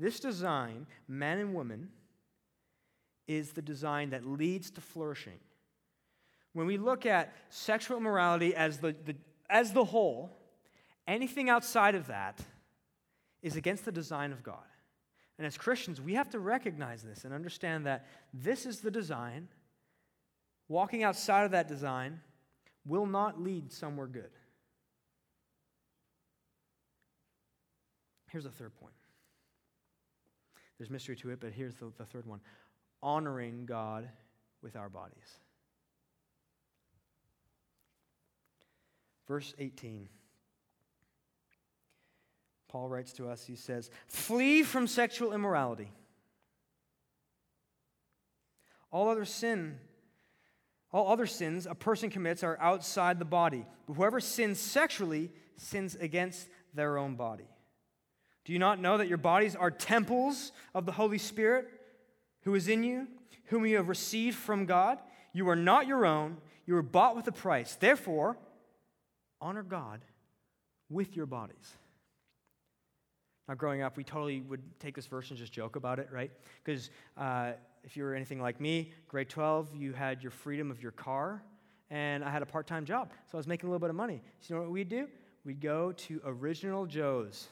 This 0.00 0.18
design, 0.18 0.86
man 1.06 1.38
and 1.38 1.54
woman, 1.54 1.90
is 3.28 3.52
the 3.52 3.62
design 3.62 4.10
that 4.10 4.26
leads 4.26 4.70
to 4.72 4.80
flourishing. 4.80 5.38
When 6.54 6.66
we 6.66 6.76
look 6.76 7.06
at 7.06 7.34
sexual 7.50 7.98
immorality 7.98 8.54
as 8.54 8.78
the, 8.78 8.96
the, 9.04 9.14
as 9.48 9.72
the 9.72 9.84
whole, 9.84 10.36
anything 11.06 11.48
outside 11.48 11.94
of 11.94 12.08
that 12.08 12.40
is 13.46 13.54
against 13.54 13.84
the 13.84 13.92
design 13.92 14.32
of 14.32 14.42
God. 14.42 14.66
And 15.38 15.46
as 15.46 15.56
Christians, 15.56 16.00
we 16.00 16.14
have 16.14 16.28
to 16.30 16.40
recognize 16.40 17.04
this 17.04 17.24
and 17.24 17.32
understand 17.32 17.86
that 17.86 18.04
this 18.34 18.66
is 18.66 18.80
the 18.80 18.90
design. 18.90 19.46
Walking 20.66 21.04
outside 21.04 21.44
of 21.44 21.52
that 21.52 21.68
design 21.68 22.18
will 22.84 23.06
not 23.06 23.40
lead 23.40 23.70
somewhere 23.70 24.08
good. 24.08 24.32
Here's 28.32 28.42
the 28.42 28.50
third 28.50 28.74
point. 28.74 28.94
There's 30.76 30.90
mystery 30.90 31.14
to 31.14 31.30
it, 31.30 31.38
but 31.38 31.52
here's 31.52 31.76
the, 31.76 31.92
the 31.98 32.04
third 32.04 32.26
one 32.26 32.40
honoring 33.00 33.64
God 33.64 34.08
with 34.60 34.74
our 34.74 34.88
bodies. 34.88 35.38
Verse 39.28 39.54
18. 39.56 40.08
Paul 42.68 42.88
writes 42.88 43.12
to 43.14 43.28
us, 43.28 43.44
he 43.44 43.56
says, 43.56 43.90
Flee 44.08 44.62
from 44.62 44.86
sexual 44.86 45.32
immorality. 45.32 45.90
All 48.90 49.08
other 49.08 49.24
sin, 49.24 49.78
all 50.92 51.10
other 51.10 51.26
sins 51.26 51.66
a 51.66 51.74
person 51.74 52.10
commits 52.10 52.42
are 52.42 52.58
outside 52.60 53.18
the 53.18 53.24
body. 53.24 53.66
But 53.86 53.94
whoever 53.94 54.20
sins 54.20 54.58
sexually 54.58 55.30
sins 55.56 55.94
against 55.96 56.48
their 56.74 56.98
own 56.98 57.14
body. 57.16 57.48
Do 58.44 58.52
you 58.52 58.58
not 58.58 58.80
know 58.80 58.98
that 58.98 59.08
your 59.08 59.18
bodies 59.18 59.56
are 59.56 59.70
temples 59.70 60.52
of 60.74 60.86
the 60.86 60.92
Holy 60.92 61.18
Spirit 61.18 61.68
who 62.42 62.54
is 62.54 62.68
in 62.68 62.84
you, 62.84 63.08
whom 63.46 63.66
you 63.66 63.76
have 63.76 63.88
received 63.88 64.36
from 64.36 64.66
God? 64.66 64.98
You 65.32 65.48
are 65.48 65.56
not 65.56 65.86
your 65.86 66.06
own, 66.06 66.38
you 66.64 66.74
were 66.74 66.82
bought 66.82 67.16
with 67.16 67.26
a 67.28 67.32
price. 67.32 67.74
Therefore, 67.74 68.36
honor 69.40 69.62
God 69.62 70.00
with 70.88 71.16
your 71.16 71.26
bodies. 71.26 71.76
Now, 73.48 73.54
growing 73.54 73.82
up, 73.82 73.96
we 73.96 74.04
totally 74.04 74.40
would 74.40 74.62
take 74.80 74.94
this 74.94 75.06
verse 75.06 75.30
and 75.30 75.38
just 75.38 75.52
joke 75.52 75.76
about 75.76 75.98
it, 75.98 76.08
right? 76.10 76.32
Because 76.64 76.90
uh, 77.16 77.52
if 77.84 77.96
you 77.96 78.02
were 78.02 78.14
anything 78.14 78.40
like 78.40 78.60
me, 78.60 78.92
grade 79.08 79.28
12, 79.28 79.74
you 79.74 79.92
had 79.92 80.22
your 80.22 80.32
freedom 80.32 80.70
of 80.70 80.82
your 80.82 80.92
car, 80.92 81.42
and 81.90 82.24
I 82.24 82.30
had 82.30 82.42
a 82.42 82.46
part 82.46 82.66
time 82.66 82.84
job. 82.84 83.12
So 83.30 83.34
I 83.34 83.36
was 83.36 83.46
making 83.46 83.68
a 83.68 83.70
little 83.70 83.80
bit 83.80 83.90
of 83.90 83.96
money. 83.96 84.20
So 84.40 84.54
you 84.54 84.56
know 84.56 84.62
what 84.62 84.72
we'd 84.72 84.88
do? 84.88 85.06
We'd 85.44 85.60
go 85.60 85.92
to 85.92 86.20
Original 86.24 86.86
Joe's. 86.86 87.46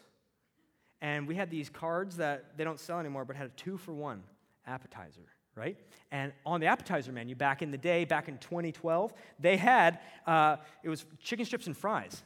And 1.00 1.28
we 1.28 1.36
had 1.36 1.50
these 1.50 1.68
cards 1.68 2.16
that 2.16 2.56
they 2.56 2.64
don't 2.64 2.80
sell 2.80 2.98
anymore, 2.98 3.24
but 3.24 3.36
had 3.36 3.46
a 3.46 3.50
two 3.50 3.76
for 3.76 3.92
one 3.92 4.22
appetizer, 4.66 5.28
right? 5.54 5.76
And 6.10 6.32
on 6.44 6.60
the 6.60 6.66
appetizer 6.66 7.12
menu 7.12 7.36
back 7.36 7.62
in 7.62 7.70
the 7.70 7.78
day, 7.78 8.04
back 8.04 8.26
in 8.26 8.38
2012, 8.38 9.12
they 9.38 9.56
had, 9.56 10.00
uh, 10.26 10.56
it 10.82 10.88
was 10.88 11.04
chicken 11.20 11.44
strips 11.44 11.66
and 11.66 11.76
fries. 11.76 12.24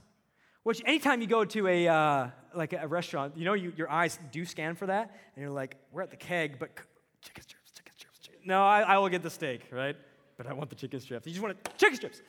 Which 0.63 0.83
anytime 0.85 1.21
you 1.21 1.27
go 1.27 1.45
to 1.45 1.67
a 1.67 1.89
uh, 1.89 2.29
like 2.55 2.73
a 2.73 2.87
restaurant, 2.87 3.37
you 3.37 3.45
know 3.45 3.55
you, 3.55 3.73
your 3.77 3.91
eyes 3.91 4.19
do 4.33 4.45
scan 4.45 4.75
for 4.75 4.87
that, 4.87 5.17
and 5.35 5.43
you're 5.43 5.53
like, 5.53 5.77
we're 5.93 6.03
at 6.03 6.11
the 6.11 6.17
keg, 6.17 6.59
but 6.59 6.75
chicken 7.23 7.43
strips, 7.43 7.73
chicken 7.73 7.93
strips, 7.97 8.19
chicken. 8.19 8.41
No, 8.45 8.63
I, 8.65 8.81
I 8.81 8.99
will 8.99 9.09
get 9.09 9.23
the 9.23 9.31
steak, 9.31 9.63
right? 9.71 9.97
But 10.37 10.47
I 10.47 10.53
want 10.53 10.71
the 10.71 10.77
chicken 10.77 11.01
strips. 11.01 11.27
You 11.27 11.33
just 11.33 11.43
want 11.43 11.57
chicken 11.77 11.97
strips. 11.97 12.23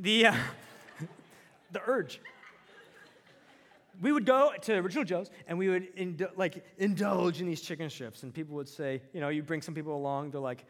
The 0.00 0.26
uh, 0.26 0.36
the 1.72 1.80
urge. 1.86 2.20
We 4.02 4.10
would 4.10 4.26
go 4.26 4.52
to 4.62 4.74
Original 4.74 5.04
Joe's 5.04 5.30
and 5.46 5.56
we 5.56 5.68
would 5.68 5.86
ind- 5.94 6.26
like 6.36 6.64
indulge 6.78 7.40
in 7.40 7.46
these 7.46 7.60
chicken 7.60 7.88
strips, 7.88 8.24
and 8.24 8.34
people 8.34 8.56
would 8.56 8.68
say, 8.68 9.00
you 9.12 9.20
know, 9.20 9.28
you 9.28 9.42
bring 9.42 9.62
some 9.62 9.74
people 9.74 9.94
along, 9.96 10.32
they're 10.32 10.40
like, 10.40 10.64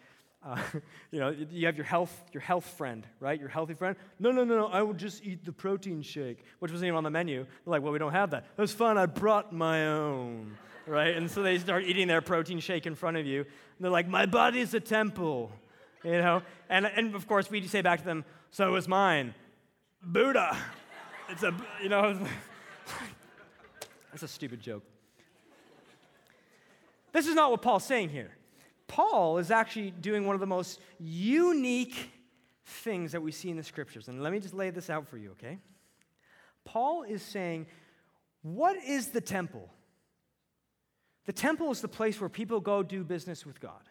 uh, 0.44 0.56
you 1.10 1.20
know, 1.20 1.30
you 1.50 1.66
have 1.66 1.76
your 1.76 1.86
health, 1.86 2.24
your 2.32 2.40
health 2.40 2.66
friend, 2.66 3.06
right? 3.20 3.38
Your 3.38 3.48
healthy 3.48 3.74
friend. 3.74 3.96
No, 4.18 4.30
no, 4.30 4.44
no, 4.44 4.56
no. 4.56 4.66
I 4.66 4.82
will 4.82 4.94
just 4.94 5.24
eat 5.24 5.44
the 5.44 5.52
protein 5.52 6.02
shake, 6.02 6.44
which 6.58 6.70
wasn't 6.70 6.88
even 6.88 6.96
on 6.96 7.04
the 7.04 7.10
menu. 7.10 7.44
They're 7.44 7.70
like, 7.72 7.82
well, 7.82 7.92
we 7.92 7.98
don't 7.98 8.12
have 8.12 8.30
that. 8.30 8.46
Was 8.56 8.72
fun. 8.72 8.98
I 8.98 9.06
brought 9.06 9.52
my 9.52 9.88
own, 9.88 10.56
right? 10.86 11.16
And 11.16 11.30
so 11.30 11.42
they 11.42 11.58
start 11.58 11.84
eating 11.84 12.08
their 12.08 12.20
protein 12.20 12.60
shake 12.60 12.86
in 12.86 12.94
front 12.94 13.16
of 13.16 13.26
you. 13.26 13.40
And 13.40 13.80
they're 13.80 13.90
like, 13.90 14.08
my 14.08 14.26
body 14.26 14.60
is 14.60 14.74
a 14.74 14.80
temple, 14.80 15.50
you 16.02 16.12
know. 16.12 16.42
And 16.68 16.86
and 16.86 17.14
of 17.14 17.26
course 17.26 17.50
we 17.50 17.66
say 17.66 17.80
back 17.80 18.00
to 18.00 18.04
them, 18.04 18.24
so 18.50 18.74
is 18.76 18.86
mine. 18.86 19.34
Buddha. 20.02 20.56
It's 21.30 21.42
a, 21.42 21.54
you 21.82 21.88
know. 21.88 22.18
That's 24.12 24.22
a 24.22 24.28
stupid 24.28 24.60
joke. 24.60 24.82
This 27.12 27.26
is 27.26 27.34
not 27.34 27.50
what 27.50 27.62
Paul's 27.62 27.84
saying 27.84 28.10
here. 28.10 28.30
Paul 28.86 29.38
is 29.38 29.50
actually 29.50 29.90
doing 29.90 30.26
one 30.26 30.34
of 30.34 30.40
the 30.40 30.46
most 30.46 30.80
unique 30.98 32.10
things 32.66 33.12
that 33.12 33.22
we 33.22 33.32
see 33.32 33.50
in 33.50 33.56
the 33.56 33.62
scriptures. 33.62 34.08
And 34.08 34.22
let 34.22 34.32
me 34.32 34.40
just 34.40 34.54
lay 34.54 34.70
this 34.70 34.90
out 34.90 35.08
for 35.08 35.16
you, 35.16 35.32
okay? 35.32 35.58
Paul 36.64 37.02
is 37.02 37.22
saying, 37.22 37.66
What 38.42 38.76
is 38.76 39.08
the 39.08 39.20
temple? 39.20 39.70
The 41.26 41.32
temple 41.32 41.70
is 41.70 41.80
the 41.80 41.88
place 41.88 42.20
where 42.20 42.28
people 42.28 42.60
go 42.60 42.82
do 42.82 43.02
business 43.04 43.46
with 43.46 43.60
God. 43.60 43.88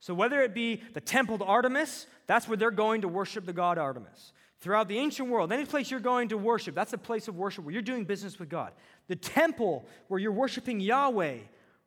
So, 0.00 0.14
whether 0.14 0.40
it 0.42 0.54
be 0.54 0.82
the 0.92 1.00
temple 1.00 1.38
to 1.38 1.44
Artemis, 1.44 2.06
that's 2.26 2.48
where 2.48 2.56
they're 2.56 2.70
going 2.70 3.02
to 3.02 3.08
worship 3.08 3.46
the 3.46 3.52
god 3.52 3.78
Artemis. 3.78 4.32
Throughout 4.60 4.88
the 4.88 4.98
ancient 4.98 5.28
world, 5.28 5.52
any 5.52 5.64
place 5.64 5.90
you're 5.90 6.00
going 6.00 6.28
to 6.28 6.38
worship, 6.38 6.74
that's 6.74 6.92
a 6.92 6.98
place 6.98 7.28
of 7.28 7.36
worship 7.36 7.64
where 7.64 7.72
you're 7.72 7.82
doing 7.82 8.04
business 8.04 8.38
with 8.38 8.48
God. 8.48 8.72
The 9.06 9.16
temple 9.16 9.86
where 10.08 10.18
you're 10.18 10.32
worshiping 10.32 10.80
Yahweh, 10.80 11.38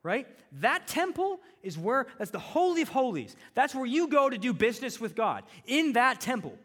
right? 0.03 0.27
That 0.53 0.87
temple 0.87 1.39
is 1.61 1.77
where, 1.77 2.07
that's 2.17 2.31
the 2.31 2.39
Holy 2.39 2.81
of 2.81 2.89
Holies. 2.89 3.35
That's 3.53 3.75
where 3.75 3.85
you 3.85 4.07
go 4.07 4.29
to 4.29 4.37
do 4.37 4.53
business 4.53 4.99
with 4.99 5.15
God, 5.15 5.43
in 5.65 5.93
that 5.93 6.21
temple. 6.21 6.57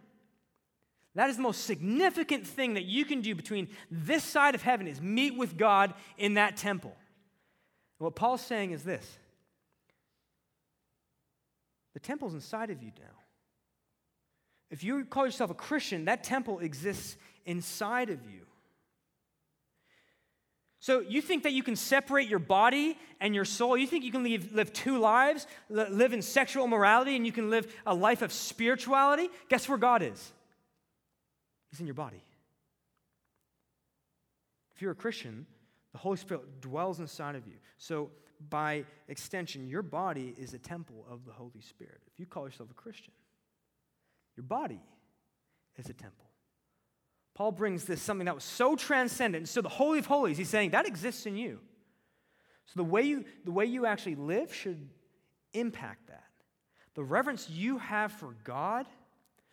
That 1.14 1.30
is 1.30 1.36
the 1.36 1.42
most 1.42 1.64
significant 1.64 2.46
thing 2.46 2.74
that 2.74 2.84
you 2.84 3.04
can 3.04 3.22
do 3.22 3.34
between 3.34 3.68
this 3.90 4.22
side 4.22 4.54
of 4.54 4.62
heaven 4.62 4.86
is 4.86 5.00
meet 5.00 5.36
with 5.36 5.56
God 5.56 5.94
in 6.18 6.34
that 6.34 6.56
temple. 6.56 6.94
And 7.98 8.04
what 8.04 8.14
Paul's 8.14 8.42
saying 8.42 8.72
is 8.72 8.84
this 8.84 9.18
the 11.94 12.00
temple's 12.00 12.34
inside 12.34 12.70
of 12.70 12.82
you 12.82 12.92
now. 12.98 13.16
If 14.70 14.84
you 14.84 15.04
call 15.04 15.24
yourself 15.24 15.50
a 15.50 15.54
Christian, 15.54 16.04
that 16.06 16.24
temple 16.24 16.58
exists 16.58 17.16
inside 17.46 18.10
of 18.10 18.18
you. 18.30 18.45
So 20.80 21.00
you 21.00 21.22
think 21.22 21.42
that 21.44 21.52
you 21.52 21.62
can 21.62 21.76
separate 21.76 22.28
your 22.28 22.38
body 22.38 22.98
and 23.20 23.34
your 23.34 23.44
soul? 23.44 23.76
You 23.76 23.86
think 23.86 24.04
you 24.04 24.12
can 24.12 24.22
live, 24.22 24.52
live 24.52 24.72
two 24.72 24.98
lives, 24.98 25.46
live 25.68 26.12
in 26.12 26.22
sexual 26.22 26.66
morality, 26.66 27.16
and 27.16 27.24
you 27.24 27.32
can 27.32 27.50
live 27.50 27.72
a 27.86 27.94
life 27.94 28.22
of 28.22 28.32
spirituality? 28.32 29.28
Guess 29.48 29.68
where 29.68 29.78
God 29.78 30.02
is? 30.02 30.32
He's 31.70 31.80
in 31.80 31.86
your 31.86 31.94
body. 31.94 32.22
If 34.74 34.82
you're 34.82 34.92
a 34.92 34.96
Christian, 34.96 35.46
the 35.92 35.98
Holy 35.98 36.18
Spirit 36.18 36.60
dwells 36.60 37.00
inside 37.00 37.34
of 37.34 37.46
you. 37.46 37.54
So, 37.78 38.10
by 38.50 38.84
extension, 39.08 39.66
your 39.66 39.80
body 39.80 40.34
is 40.36 40.52
a 40.52 40.58
temple 40.58 41.06
of 41.10 41.24
the 41.24 41.32
Holy 41.32 41.62
Spirit. 41.62 42.02
If 42.12 42.20
you 42.20 42.26
call 42.26 42.44
yourself 42.44 42.70
a 42.70 42.74
Christian, 42.74 43.14
your 44.36 44.44
body 44.44 44.82
is 45.78 45.88
a 45.88 45.94
temple. 45.94 46.25
Paul 47.36 47.52
brings 47.52 47.84
this 47.84 48.00
something 48.00 48.24
that 48.24 48.34
was 48.34 48.44
so 48.44 48.76
transcendent. 48.76 49.46
So 49.48 49.60
the 49.60 49.68
Holy 49.68 49.98
of 49.98 50.06
Holies, 50.06 50.38
he's 50.38 50.48
saying 50.48 50.70
that 50.70 50.86
exists 50.86 51.26
in 51.26 51.36
you. 51.36 51.60
So 52.64 52.72
the 52.76 52.84
way 52.84 53.02
you, 53.02 53.26
the 53.44 53.52
way 53.52 53.66
you 53.66 53.84
actually 53.84 54.14
live 54.14 54.54
should 54.54 54.88
impact 55.52 56.06
that. 56.08 56.24
The 56.94 57.04
reverence 57.04 57.50
you 57.50 57.76
have 57.76 58.10
for 58.10 58.34
God 58.42 58.86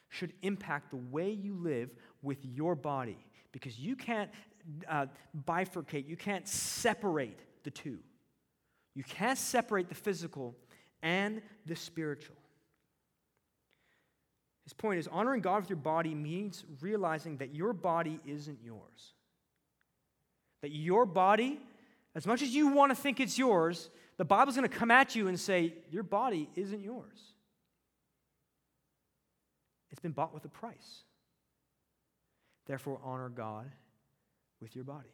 should 0.08 0.32
impact 0.44 0.92
the 0.92 0.96
way 1.12 1.32
you 1.32 1.56
live 1.56 1.90
with 2.22 2.38
your 2.46 2.74
body 2.74 3.18
because 3.52 3.78
you 3.78 3.98
can't 3.98 4.32
uh, 4.88 5.08
bifurcate, 5.46 6.08
you 6.08 6.16
can't 6.16 6.48
separate 6.48 7.40
the 7.66 7.72
two. 7.72 8.00
You 8.96 9.04
can't 9.04 9.38
separate 9.38 9.90
the 9.90 9.96
physical 9.96 10.56
and 11.02 11.42
the 11.66 11.76
spiritual. 11.76 12.38
His 14.64 14.74
point 14.74 15.00
is 15.00 15.08
honoring 15.08 15.42
God 15.42 15.62
with 15.62 15.70
your 15.70 15.78
body 15.78 16.16
means 16.16 16.64
realizing 16.82 17.38
that 17.38 17.54
your 17.54 17.74
body 17.74 18.20
isn't 18.26 18.60
yours. 18.64 19.14
That 20.62 20.72
your 20.72 21.06
body, 21.06 21.60
as 22.16 22.26
much 22.26 22.42
as 22.42 22.50
you 22.50 22.70
want 22.70 22.92
to 22.92 22.96
think 22.96 23.20
it's 23.20 23.38
yours, 23.38 23.90
the 24.18 24.26
Bible's 24.26 24.56
going 24.56 24.70
to 24.70 24.76
come 24.76 24.92
at 24.92 25.16
you 25.16 25.28
and 25.28 25.38
say, 25.38 25.74
Your 25.92 26.04
body 26.04 26.50
isn't 26.56 26.82
yours. 26.82 27.34
It's 29.92 30.00
been 30.00 30.12
bought 30.12 30.34
with 30.34 30.46
a 30.46 30.50
price. 30.50 31.04
Therefore, 32.66 33.00
honor 33.04 33.30
God 33.30 33.70
with 34.62 34.76
your 34.76 34.86
body. 34.86 35.10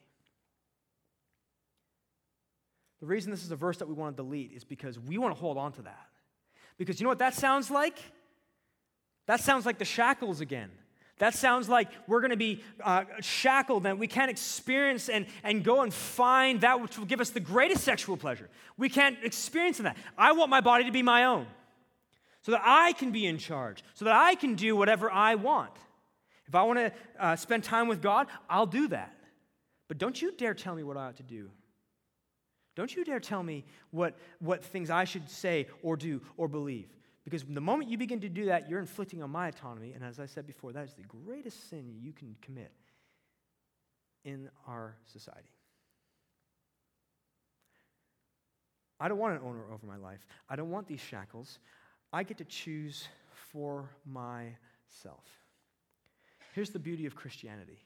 The 2.99 3.07
reason 3.07 3.31
this 3.31 3.43
is 3.43 3.51
a 3.51 3.55
verse 3.55 3.77
that 3.77 3.87
we 3.87 3.93
want 3.93 4.15
to 4.15 4.23
delete 4.23 4.51
is 4.51 4.63
because 4.63 4.99
we 4.99 5.17
want 5.17 5.33
to 5.33 5.39
hold 5.39 5.57
on 5.57 5.71
to 5.73 5.81
that. 5.83 6.07
Because 6.77 6.99
you 6.99 7.05
know 7.05 7.09
what 7.09 7.19
that 7.19 7.33
sounds 7.33 7.71
like? 7.71 7.97
That 9.29 9.41
sounds 9.41 9.63
like 9.63 9.77
the 9.77 9.85
shackles 9.85 10.41
again. 10.41 10.71
That 11.19 11.35
sounds 11.35 11.69
like 11.69 11.89
we're 12.07 12.19
going 12.19 12.31
to 12.31 12.35
be 12.35 12.63
uh, 12.83 13.03
shackled 13.21 13.85
and 13.85 13.99
we 13.99 14.07
can't 14.07 14.31
experience 14.31 15.07
and, 15.07 15.27
and 15.43 15.63
go 15.63 15.83
and 15.83 15.93
find 15.93 16.61
that 16.61 16.81
which 16.81 16.97
will 16.97 17.05
give 17.05 17.21
us 17.21 17.29
the 17.29 17.39
greatest 17.39 17.83
sexual 17.83 18.17
pleasure. 18.17 18.49
We 18.75 18.89
can't 18.89 19.19
experience 19.21 19.77
that. 19.77 19.97
I 20.17 20.31
want 20.31 20.49
my 20.49 20.61
body 20.61 20.85
to 20.85 20.91
be 20.91 21.03
my 21.03 21.25
own 21.25 21.45
so 22.41 22.53
that 22.53 22.61
I 22.63 22.93
can 22.93 23.11
be 23.11 23.27
in 23.27 23.37
charge, 23.37 23.83
so 23.93 24.05
that 24.05 24.15
I 24.15 24.33
can 24.33 24.55
do 24.55 24.75
whatever 24.75 25.11
I 25.11 25.35
want. 25.35 25.73
If 26.47 26.55
I 26.55 26.63
want 26.63 26.79
to 26.79 26.91
uh, 27.19 27.35
spend 27.35 27.63
time 27.63 27.87
with 27.87 28.01
God, 28.01 28.25
I'll 28.49 28.65
do 28.65 28.87
that. 28.87 29.15
But 29.87 29.99
don't 29.99 30.19
you 30.19 30.31
dare 30.31 30.55
tell 30.55 30.73
me 30.73 30.81
what 30.81 30.97
I 30.97 31.05
ought 31.05 31.17
to 31.17 31.23
do. 31.23 31.51
Don't 32.75 32.95
you 32.95 33.05
dare 33.05 33.19
tell 33.19 33.43
me 33.43 33.63
what, 33.91 34.17
what 34.39 34.63
things 34.63 34.89
I 34.89 35.03
should 35.03 35.29
say 35.29 35.67
or 35.83 35.97
do 35.97 36.19
or 36.35 36.47
believe. 36.47 36.87
Because 37.29 37.45
the 37.47 37.61
moment 37.61 37.91
you 37.91 37.97
begin 37.97 38.21
to 38.21 38.29
do 38.29 38.45
that, 38.45 38.67
you're 38.69 38.79
inflicting 38.79 39.21
on 39.21 39.29
my 39.29 39.49
autonomy. 39.49 39.93
And 39.93 40.03
as 40.03 40.19
I 40.19 40.25
said 40.25 40.47
before, 40.47 40.71
that 40.73 40.85
is 40.85 40.93
the 40.93 41.03
greatest 41.03 41.69
sin 41.69 41.93
you 42.01 42.11
can 42.11 42.35
commit 42.41 42.71
in 44.25 44.49
our 44.67 44.95
society. 45.05 45.51
I 48.99 49.07
don't 49.07 49.19
want 49.19 49.35
an 49.35 49.41
owner 49.45 49.63
over 49.71 49.85
my 49.85 49.95
life. 49.95 50.25
I 50.49 50.55
don't 50.55 50.71
want 50.71 50.87
these 50.87 50.99
shackles. 50.99 51.59
I 52.11 52.23
get 52.23 52.37
to 52.39 52.45
choose 52.45 53.07
for 53.51 53.89
myself. 54.05 55.23
Here's 56.53 56.71
the 56.71 56.79
beauty 56.79 57.05
of 57.05 57.15
Christianity 57.15 57.79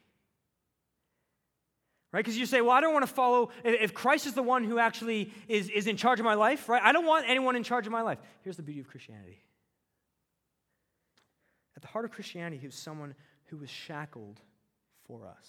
right? 2.14 2.24
Because 2.24 2.38
you 2.38 2.46
say, 2.46 2.62
well, 2.62 2.72
I 2.72 2.80
don't 2.80 2.94
want 2.94 3.06
to 3.06 3.12
follow, 3.12 3.50
if 3.66 3.94
Christ 3.94 4.28
is 4.28 4.34
the 4.34 4.44
one 4.44 4.64
who 4.64 4.78
actually 4.78 5.34
is, 5.48 5.68
is 5.70 5.88
in 5.88 5.98
charge 5.98 6.20
of 6.20 6.26
my 6.26 6.36
life, 6.36 6.70
right? 6.70 6.82
I 6.82 6.94
don't 6.94 7.08
want 7.08 7.26
anyone 7.28 7.56
in 7.56 7.64
charge 7.64 7.88
of 7.88 7.92
my 7.92 8.04
life. 8.04 8.20
Here's 8.44 8.56
the 8.56 8.64
beauty 8.64 8.80
of 8.80 8.88
Christianity. 8.88 9.42
At 11.76 11.82
the 11.82 11.88
heart 11.88 12.06
of 12.06 12.12
Christianity, 12.12 12.58
he 12.58 12.68
was 12.68 12.76
someone 12.76 13.16
who 13.48 13.58
was 13.58 13.70
shackled 13.70 14.40
for 15.08 15.26
us. 15.28 15.48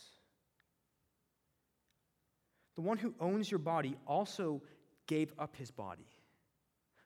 The 2.77 2.81
one 2.81 2.97
who 2.97 3.15
owns 3.21 3.51
your 3.51 3.59
body 3.59 3.95
also 4.07 4.63
gave 5.07 5.33
up 5.39 5.55
his 5.57 5.71
body 5.71 6.09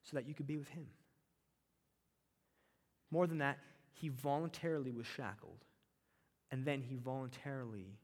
so 0.04 0.16
that 0.16 0.26
you 0.26 0.34
could 0.34 0.46
be 0.46 0.56
with 0.56 0.68
him. 0.68 0.86
More 3.10 3.26
than 3.26 3.38
that, 3.38 3.58
he 3.92 4.08
voluntarily 4.08 4.92
was 4.92 5.06
shackled, 5.06 5.64
and 6.52 6.64
then 6.64 6.80
he 6.80 6.94
voluntarily 6.94 7.98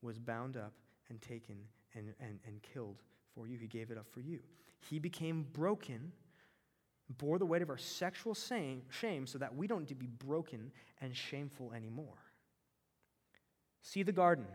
was 0.00 0.18
bound 0.18 0.56
up 0.56 0.72
and 1.08 1.20
taken 1.20 1.56
and, 1.94 2.14
and, 2.20 2.38
and 2.46 2.62
killed 2.62 2.96
for 3.34 3.46
you. 3.46 3.58
He 3.58 3.66
gave 3.66 3.90
it 3.90 3.98
up 3.98 4.06
for 4.10 4.20
you. 4.20 4.40
He 4.88 4.98
became 4.98 5.46
broken, 5.52 6.12
bore 7.18 7.38
the 7.38 7.46
weight 7.46 7.62
of 7.62 7.70
our 7.70 7.78
sexual 7.78 8.34
shame 8.34 9.26
so 9.26 9.38
that 9.38 9.54
we 9.54 9.66
don't 9.66 9.80
need 9.80 9.88
to 9.88 9.94
be 9.94 10.06
broken 10.06 10.72
and 11.00 11.16
shameful 11.16 11.72
anymore. 11.72 12.18
See 13.82 14.02
the 14.02 14.12
garden. 14.12 14.46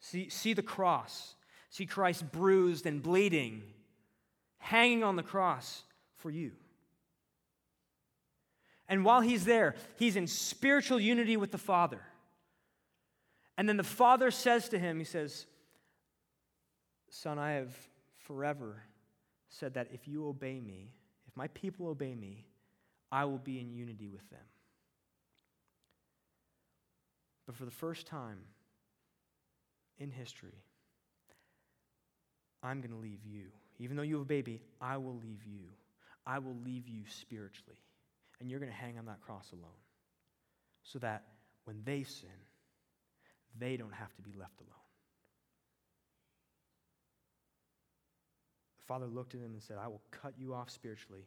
See, 0.00 0.28
see 0.28 0.52
the 0.52 0.62
cross. 0.62 1.34
See 1.70 1.86
Christ 1.86 2.30
bruised 2.30 2.86
and 2.86 3.02
bleeding, 3.02 3.62
hanging 4.58 5.02
on 5.02 5.16
the 5.16 5.22
cross 5.22 5.82
for 6.16 6.30
you. 6.30 6.52
And 8.88 9.04
while 9.04 9.22
he's 9.22 9.44
there, 9.44 9.74
he's 9.96 10.16
in 10.16 10.26
spiritual 10.26 11.00
unity 11.00 11.36
with 11.36 11.50
the 11.50 11.58
Father. 11.58 12.00
And 13.56 13.68
then 13.68 13.76
the 13.76 13.82
father 13.82 14.30
says 14.30 14.68
to 14.70 14.78
him, 14.78 14.98
He 14.98 15.04
says, 15.04 15.46
Son, 17.10 17.38
I 17.38 17.52
have 17.52 17.74
forever 18.18 18.82
said 19.48 19.74
that 19.74 19.88
if 19.92 20.08
you 20.08 20.26
obey 20.26 20.60
me, 20.60 20.92
if 21.28 21.36
my 21.36 21.46
people 21.48 21.86
obey 21.86 22.14
me, 22.14 22.44
I 23.12 23.24
will 23.24 23.38
be 23.38 23.60
in 23.60 23.72
unity 23.72 24.08
with 24.08 24.28
them. 24.30 24.40
But 27.46 27.54
for 27.54 27.64
the 27.64 27.70
first 27.70 28.06
time 28.06 28.38
in 29.98 30.10
history, 30.10 30.64
I'm 32.62 32.80
going 32.80 32.90
to 32.90 32.98
leave 32.98 33.24
you. 33.24 33.46
Even 33.78 33.96
though 33.96 34.02
you 34.02 34.14
have 34.14 34.22
a 34.22 34.26
baby, 34.26 34.62
I 34.80 34.96
will 34.96 35.16
leave 35.16 35.44
you. 35.44 35.66
I 36.26 36.38
will 36.38 36.56
leave 36.64 36.88
you 36.88 37.02
spiritually. 37.06 37.78
And 38.40 38.50
you're 38.50 38.60
going 38.60 38.72
to 38.72 38.76
hang 38.76 38.98
on 38.98 39.06
that 39.06 39.20
cross 39.20 39.52
alone. 39.52 39.70
So 40.82 40.98
that 41.00 41.24
when 41.64 41.82
they 41.84 42.02
sin, 42.02 42.30
they 43.58 43.76
don't 43.76 43.94
have 43.94 44.14
to 44.16 44.22
be 44.22 44.32
left 44.38 44.60
alone. 44.60 44.70
The 48.78 48.86
father 48.86 49.06
looked 49.06 49.34
at 49.34 49.40
him 49.40 49.52
and 49.52 49.62
said, 49.62 49.76
I 49.82 49.88
will 49.88 50.02
cut 50.10 50.34
you 50.38 50.54
off 50.54 50.70
spiritually 50.70 51.26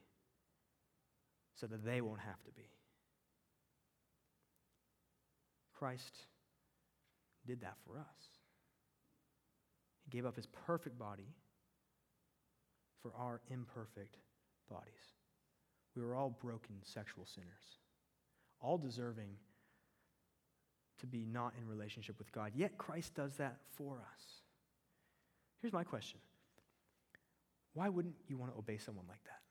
so 1.55 1.67
that 1.67 1.84
they 1.84 2.01
won't 2.01 2.19
have 2.19 2.43
to 2.43 2.51
be. 2.51 2.69
Christ 5.73 6.15
did 7.45 7.61
that 7.61 7.75
for 7.86 7.99
us. 7.99 8.30
He 10.03 10.11
gave 10.15 10.25
up 10.25 10.36
his 10.36 10.47
perfect 10.47 10.97
body 10.97 11.34
for 13.01 13.11
our 13.17 13.41
imperfect 13.49 14.17
bodies. 14.69 14.93
We 15.95 16.03
were 16.03 16.15
all 16.15 16.30
broken 16.41 16.75
sexual 16.84 17.25
sinners, 17.25 17.80
all 18.61 18.78
deserving 18.78 19.30
to 21.00 21.08
be 21.08 21.26
not 21.26 21.54
in 21.60 21.68
relationship 21.68 22.18
with 22.18 22.32
God. 22.32 22.52
Yet 22.56 22.78
Christ 22.78 23.16
does 23.16 23.36
that 23.36 23.58
for 23.76 23.98
us. 23.98 24.24
Here's 25.62 25.74
my 25.74 25.84
question 25.84 26.20
Why 27.74 27.89
wouldn't 27.89 28.16
you 28.28 28.38
want 28.38 28.54
to 28.54 28.58
obey 28.58 28.78
someone 28.78 29.06
like 29.08 29.24
that? 29.24 29.41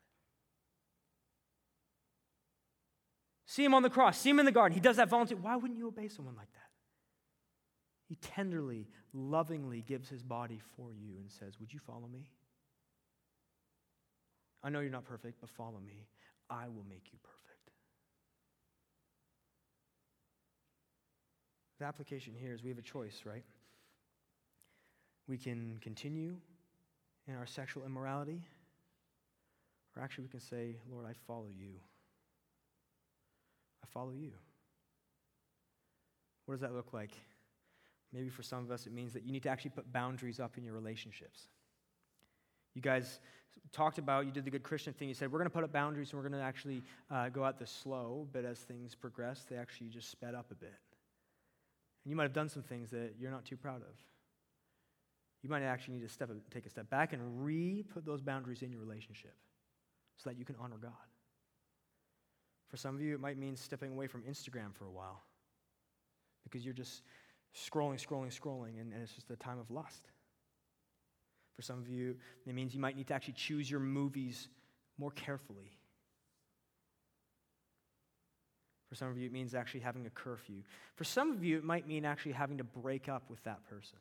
See 3.46 3.64
him 3.64 3.74
on 3.74 3.82
the 3.82 3.90
cross, 3.90 4.18
see 4.18 4.30
him 4.30 4.40
in 4.40 4.46
the 4.46 4.52
garden. 4.52 4.74
He 4.74 4.80
does 4.80 4.96
that 4.96 5.08
voluntarily. 5.08 5.44
Why 5.44 5.56
wouldn't 5.56 5.78
you 5.78 5.86
obey 5.88 6.08
someone 6.08 6.36
like 6.36 6.52
that? 6.52 6.66
He 8.08 8.16
tenderly, 8.16 8.88
lovingly 9.12 9.82
gives 9.82 10.08
his 10.08 10.22
body 10.22 10.60
for 10.76 10.92
you 10.92 11.16
and 11.20 11.30
says, 11.30 11.58
Would 11.58 11.72
you 11.72 11.80
follow 11.80 12.06
me? 12.06 12.30
I 14.62 14.68
know 14.68 14.80
you're 14.80 14.90
not 14.90 15.04
perfect, 15.04 15.40
but 15.40 15.50
follow 15.50 15.80
me. 15.84 16.06
I 16.50 16.68
will 16.68 16.84
make 16.88 17.12
you 17.12 17.18
perfect. 17.22 17.35
The 21.78 21.84
application 21.84 22.34
here 22.34 22.54
is 22.54 22.62
we 22.62 22.70
have 22.70 22.78
a 22.78 22.82
choice, 22.82 23.22
right? 23.24 23.44
We 25.28 25.36
can 25.36 25.78
continue 25.80 26.36
in 27.28 27.34
our 27.34 27.46
sexual 27.46 27.84
immorality, 27.84 28.40
or 29.94 30.02
actually 30.02 30.24
we 30.24 30.30
can 30.30 30.40
say, 30.40 30.76
Lord, 30.90 31.04
I 31.04 31.12
follow 31.26 31.48
you. 31.48 31.72
I 33.82 33.86
follow 33.92 34.12
you. 34.12 34.32
What 36.46 36.54
does 36.54 36.60
that 36.60 36.74
look 36.74 36.92
like? 36.92 37.10
Maybe 38.12 38.28
for 38.28 38.42
some 38.42 38.64
of 38.64 38.70
us, 38.70 38.86
it 38.86 38.92
means 38.92 39.12
that 39.12 39.24
you 39.24 39.32
need 39.32 39.42
to 39.42 39.48
actually 39.48 39.72
put 39.72 39.92
boundaries 39.92 40.38
up 40.38 40.56
in 40.56 40.64
your 40.64 40.74
relationships. 40.74 41.48
You 42.74 42.82
guys 42.82 43.18
talked 43.72 43.98
about, 43.98 44.26
you 44.26 44.32
did 44.32 44.44
the 44.44 44.50
good 44.50 44.62
Christian 44.62 44.92
thing. 44.92 45.08
You 45.08 45.14
said, 45.14 45.32
we're 45.32 45.38
going 45.38 45.50
to 45.50 45.54
put 45.54 45.64
up 45.64 45.72
boundaries 45.72 46.10
and 46.12 46.22
we're 46.22 46.28
going 46.28 46.40
to 46.40 46.46
actually 46.46 46.82
uh, 47.10 47.28
go 47.30 47.42
out 47.42 47.58
this 47.58 47.70
slow, 47.70 48.28
but 48.32 48.44
as 48.44 48.60
things 48.60 48.94
progress, 48.94 49.44
they 49.50 49.56
actually 49.56 49.88
just 49.88 50.10
sped 50.10 50.34
up 50.34 50.50
a 50.52 50.54
bit. 50.54 50.74
And 52.06 52.12
you 52.12 52.16
might 52.16 52.22
have 52.22 52.32
done 52.32 52.48
some 52.48 52.62
things 52.62 52.88
that 52.92 53.14
you're 53.18 53.32
not 53.32 53.44
too 53.44 53.56
proud 53.56 53.82
of. 53.82 53.96
You 55.42 55.50
might 55.50 55.62
actually 55.64 55.94
need 55.94 56.06
to 56.06 56.08
step, 56.08 56.30
take 56.52 56.64
a 56.64 56.70
step 56.70 56.88
back 56.88 57.12
and 57.12 57.44
re 57.44 57.82
put 57.82 58.06
those 58.06 58.20
boundaries 58.20 58.62
in 58.62 58.70
your 58.70 58.80
relationship 58.80 59.34
so 60.16 60.30
that 60.30 60.38
you 60.38 60.44
can 60.44 60.54
honor 60.60 60.76
God. 60.80 60.92
For 62.68 62.76
some 62.76 62.94
of 62.94 63.00
you, 63.00 63.12
it 63.14 63.20
might 63.20 63.36
mean 63.36 63.56
stepping 63.56 63.90
away 63.90 64.06
from 64.06 64.22
Instagram 64.22 64.72
for 64.72 64.84
a 64.84 64.90
while 64.92 65.24
because 66.44 66.64
you're 66.64 66.72
just 66.72 67.02
scrolling, 67.56 68.00
scrolling, 68.00 68.32
scrolling, 68.32 68.80
and, 68.80 68.92
and 68.92 69.02
it's 69.02 69.12
just 69.12 69.28
a 69.32 69.36
time 69.36 69.58
of 69.58 69.68
lust. 69.68 70.06
For 71.56 71.62
some 71.62 71.80
of 71.80 71.88
you, 71.88 72.14
it 72.46 72.54
means 72.54 72.72
you 72.72 72.80
might 72.80 72.96
need 72.96 73.08
to 73.08 73.14
actually 73.14 73.34
choose 73.34 73.68
your 73.68 73.80
movies 73.80 74.48
more 74.96 75.10
carefully 75.10 75.72
For 78.88 78.94
some 78.94 79.08
of 79.08 79.18
you, 79.18 79.26
it 79.26 79.32
means 79.32 79.54
actually 79.54 79.80
having 79.80 80.06
a 80.06 80.10
curfew. 80.10 80.62
For 80.94 81.04
some 81.04 81.32
of 81.32 81.42
you, 81.42 81.58
it 81.58 81.64
might 81.64 81.88
mean 81.88 82.04
actually 82.04 82.32
having 82.32 82.58
to 82.58 82.64
break 82.64 83.08
up 83.08 83.24
with 83.28 83.42
that 83.44 83.64
person, 83.68 83.98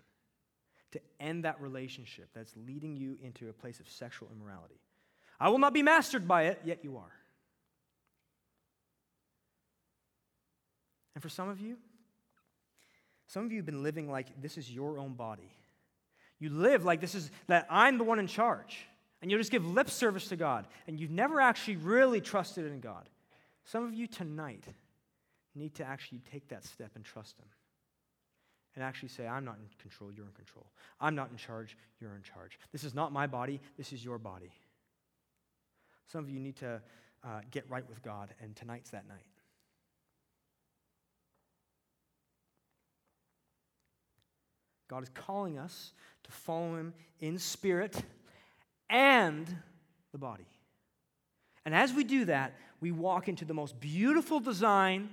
to 0.92 1.02
end 1.20 1.46
that 1.46 1.60
relationship 1.60 2.30
that's 2.34 2.54
leading 2.68 2.96
you 2.96 3.18
into 3.24 3.50
a 3.50 3.54
place 3.54 3.80
of 3.80 3.90
sexual 3.90 4.30
immorality. 4.36 4.80
I 5.40 5.50
will 5.50 5.58
not 5.58 5.74
be 5.74 5.82
mastered 5.82 6.28
by 6.28 6.44
it, 6.44 6.62
yet 6.64 6.80
you 6.84 6.98
are. 6.98 7.12
And 11.16 11.22
for 11.22 11.30
some 11.30 11.50
of 11.50 11.60
you, 11.60 11.78
some 13.28 13.46
of 13.46 13.52
you 13.52 13.58
have 13.58 13.66
been 13.66 13.84
living 13.84 14.10
like 14.10 14.42
this 14.42 14.58
is 14.58 14.72
your 14.72 15.00
own 15.00 15.14
body. 15.14 15.50
You 16.40 16.50
live 16.50 16.86
like 16.86 17.02
this 17.02 17.16
is 17.16 17.32
that 17.48 17.66
I'm 17.70 17.98
the 17.98 18.04
one 18.04 18.20
in 18.20 18.28
charge. 18.28 18.86
And 19.22 19.32
you 19.32 19.38
just 19.38 19.52
give 19.52 19.66
lip 19.66 19.90
service 19.90 20.28
to 20.28 20.36
God. 20.36 20.68
And 20.88 21.00
you've 21.00 21.10
never 21.10 21.42
actually 21.42 21.78
really 21.78 22.22
trusted 22.22 22.66
in 22.66 22.82
God. 22.82 23.10
Some 23.66 23.84
of 23.84 23.94
you 23.94 24.08
tonight 24.08 24.64
need 25.56 25.74
to 25.76 25.84
actually 25.84 26.22
take 26.32 26.48
that 26.50 26.64
step 26.64 26.92
and 26.96 27.04
trust 27.04 27.38
Him 27.40 27.48
and 28.76 28.84
actually 28.84 29.10
say, 29.10 29.28
I'm 29.28 29.46
not 29.46 29.56
in 29.56 29.68
control, 29.80 30.12
you're 30.12 30.26
in 30.26 30.34
control. 30.34 30.66
I'm 31.00 31.16
not 31.16 31.32
in 31.32 31.38
charge, 31.38 31.78
you're 32.00 32.16
in 32.16 32.22
charge. 32.22 32.60
This 32.72 32.84
is 32.84 32.94
not 32.94 33.12
my 33.12 33.26
body, 33.26 33.60
this 33.78 33.94
is 33.94 34.04
your 34.04 34.18
body. 34.18 34.52
Some 36.08 36.24
of 36.24 36.30
you 36.30 36.40
need 36.40 36.58
to 36.58 36.82
uh, 37.24 37.42
get 37.52 37.70
right 37.70 37.88
with 37.90 38.04
God, 38.04 38.30
and 38.42 38.56
tonight's 38.56 38.92
that 38.92 39.08
night. 39.08 39.26
God 44.88 45.02
is 45.02 45.10
calling 45.10 45.58
us 45.58 45.94
to 46.24 46.32
follow 46.32 46.76
Him 46.76 46.94
in 47.20 47.40
spirit 47.40 48.04
and 48.90 49.48
the 50.12 50.18
body. 50.20 50.46
And 51.66 51.74
as 51.74 51.94
we 51.94 52.04
do 52.04 52.26
that, 52.26 52.54
we 52.86 52.92
walk 52.92 53.28
into 53.28 53.46
the 53.46 53.54
most 53.56 53.80
beautiful 53.80 54.40
design 54.40 55.10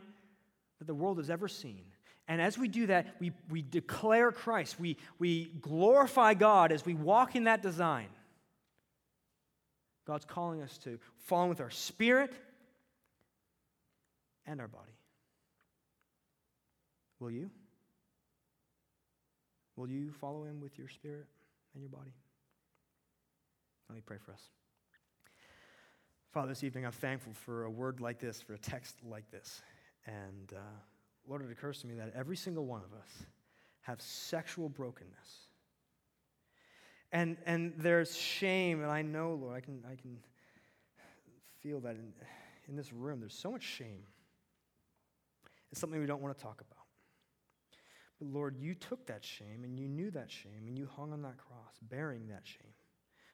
that 0.79 0.85
the 0.85 0.95
world 0.95 1.17
has 1.17 1.31
ever 1.31 1.49
seen. 1.49 1.81
And 2.29 2.39
as 2.39 2.59
we 2.59 2.69
do 2.69 2.87
that, 2.89 3.17
we, 3.19 3.33
we 3.49 3.63
declare 3.63 4.31
Christ. 4.31 4.79
We, 4.79 4.99
we 5.19 5.47
glorify 5.63 6.35
God 6.35 6.71
as 6.71 6.85
we 6.85 6.93
walk 6.93 7.35
in 7.35 7.45
that 7.45 7.63
design. 7.63 8.09
God's 10.07 10.27
calling 10.27 10.61
us 10.61 10.77
to 10.85 10.99
follow 11.17 11.49
with 11.49 11.63
our 11.63 11.71
spirit 11.71 12.35
and 14.45 14.61
our 14.61 14.69
body. 14.69 14.93
Will 17.21 17.31
you? 17.31 17.49
Will 19.77 19.89
you 19.89 20.13
follow 20.21 20.45
him 20.45 20.61
with 20.61 20.77
your 20.77 20.91
spirit 20.91 21.25
and 21.73 21.83
your 21.83 21.89
body? 21.89 22.13
Let 23.89 23.97
me 23.97 24.03
pray 24.05 24.19
for 24.23 24.33
us. 24.33 24.43
Father, 26.33 26.49
this 26.49 26.65
evening 26.65 26.87
I'm 26.87 26.93
thankful 26.93 27.35
for 27.35 27.65
a 27.65 27.71
word 27.71 28.01
like 28.01 28.19
this, 28.19 28.41
for 28.41 28.55
a 28.55 28.59
text 28.59 28.97
like 29.05 29.31
this. 29.31 29.61
And 30.07 30.55
uh, 30.57 30.61
Lord, 31.29 31.43
it 31.43 31.53
occurs 31.53 31.83
to 31.83 31.87
me 31.87 31.95
that 31.97 32.11
every 32.17 32.39
single 32.39 32.65
one 32.65 32.81
of 32.81 32.99
us 32.99 33.27
have 33.83 34.01
sexual 34.01 34.71
brokenness. 34.71 35.49
And, 37.13 37.37
and 37.45 37.75
there's 37.77 38.17
shame, 38.17 38.81
and 38.81 38.91
I 38.91 39.03
know, 39.03 39.35
Lord, 39.35 39.55
I 39.55 39.61
can, 39.61 39.85
I 39.85 39.95
can 39.95 40.17
feel 41.61 41.81
that 41.81 41.97
in, 41.97 42.15
in 42.67 42.77
this 42.77 42.95
room. 42.95 43.21
There's 43.21 43.35
so 43.35 43.53
much 43.53 43.63
shame. 43.63 44.05
It's 45.71 45.83
something 45.83 46.01
we 46.01 46.07
don't 46.07 46.23
want 46.23 46.35
to 46.35 46.43
talk 46.43 46.63
about. 46.63 46.87
But 48.19 48.29
Lord, 48.29 48.57
you 48.57 48.75
took 48.75 49.07
that 49.09 49.23
shame, 49.23 49.65
and 49.65 49.79
you 49.79 49.87
knew 49.87 50.11
that 50.13 50.31
shame, 50.31 50.67
and 50.67 50.79
you 50.79 50.89
hung 50.97 51.13
on 51.13 51.21
that 51.23 51.37
cross, 51.37 51.75
bearing 51.91 52.29
that 52.29 52.45
shame, 52.45 52.73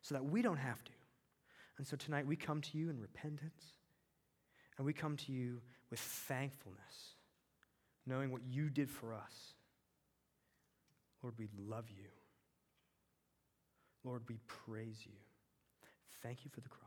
so 0.03 0.17
that 0.17 0.25
we 0.25 0.43
don't 0.43 0.57
have 0.57 0.83
to. 0.83 0.93
And 1.79 1.87
so 1.87 1.97
tonight 1.97 2.26
we 2.26 2.37
come 2.37 2.61
to 2.61 2.79
you 2.79 2.91
in 2.91 3.01
repentance, 3.01 3.64
and 4.76 4.85
we 4.85 4.93
come 4.93 5.16
to 5.16 5.33
you 5.33 5.61
with 5.91 6.01
thankfulness, 6.01 7.14
knowing 8.07 8.31
what 8.31 8.43
you 8.49 8.68
did 8.68 8.91
for 8.91 9.14
us. 9.14 9.55
Lord, 11.22 11.35
we 11.39 11.49
love 11.57 11.89
you. 11.89 12.09
Lord, 14.05 14.22
we 14.29 14.39
praise 14.47 14.99
you. 15.05 15.12
Thank 16.22 16.45
you 16.45 16.51
for 16.51 16.61
the 16.61 16.68
cross. 16.68 16.85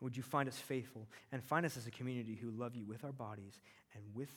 And 0.00 0.06
would 0.06 0.16
you 0.16 0.22
find 0.22 0.48
us 0.48 0.58
faithful 0.58 1.08
and 1.32 1.42
find 1.42 1.66
us 1.66 1.76
as 1.76 1.86
a 1.86 1.90
community 1.90 2.34
who 2.40 2.50
love 2.50 2.76
you 2.76 2.84
with 2.84 3.04
our 3.04 3.12
bodies 3.12 3.60
and 3.94 4.02
with 4.14 4.30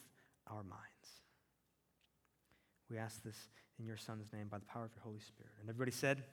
our 0.47 0.63
minds? 0.63 1.21
We 2.89 2.97
ask 2.97 3.23
this 3.23 3.37
in 3.79 3.85
your 3.85 3.97
Son's 3.97 4.31
name 4.33 4.47
by 4.49 4.59
the 4.59 4.65
power 4.65 4.85
of 4.85 4.91
your 4.95 5.03
Holy 5.03 5.19
Spirit. 5.19 5.53
And 5.59 5.69
everybody 5.69 5.91
said, 5.91 6.23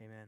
Amen. 0.00 0.26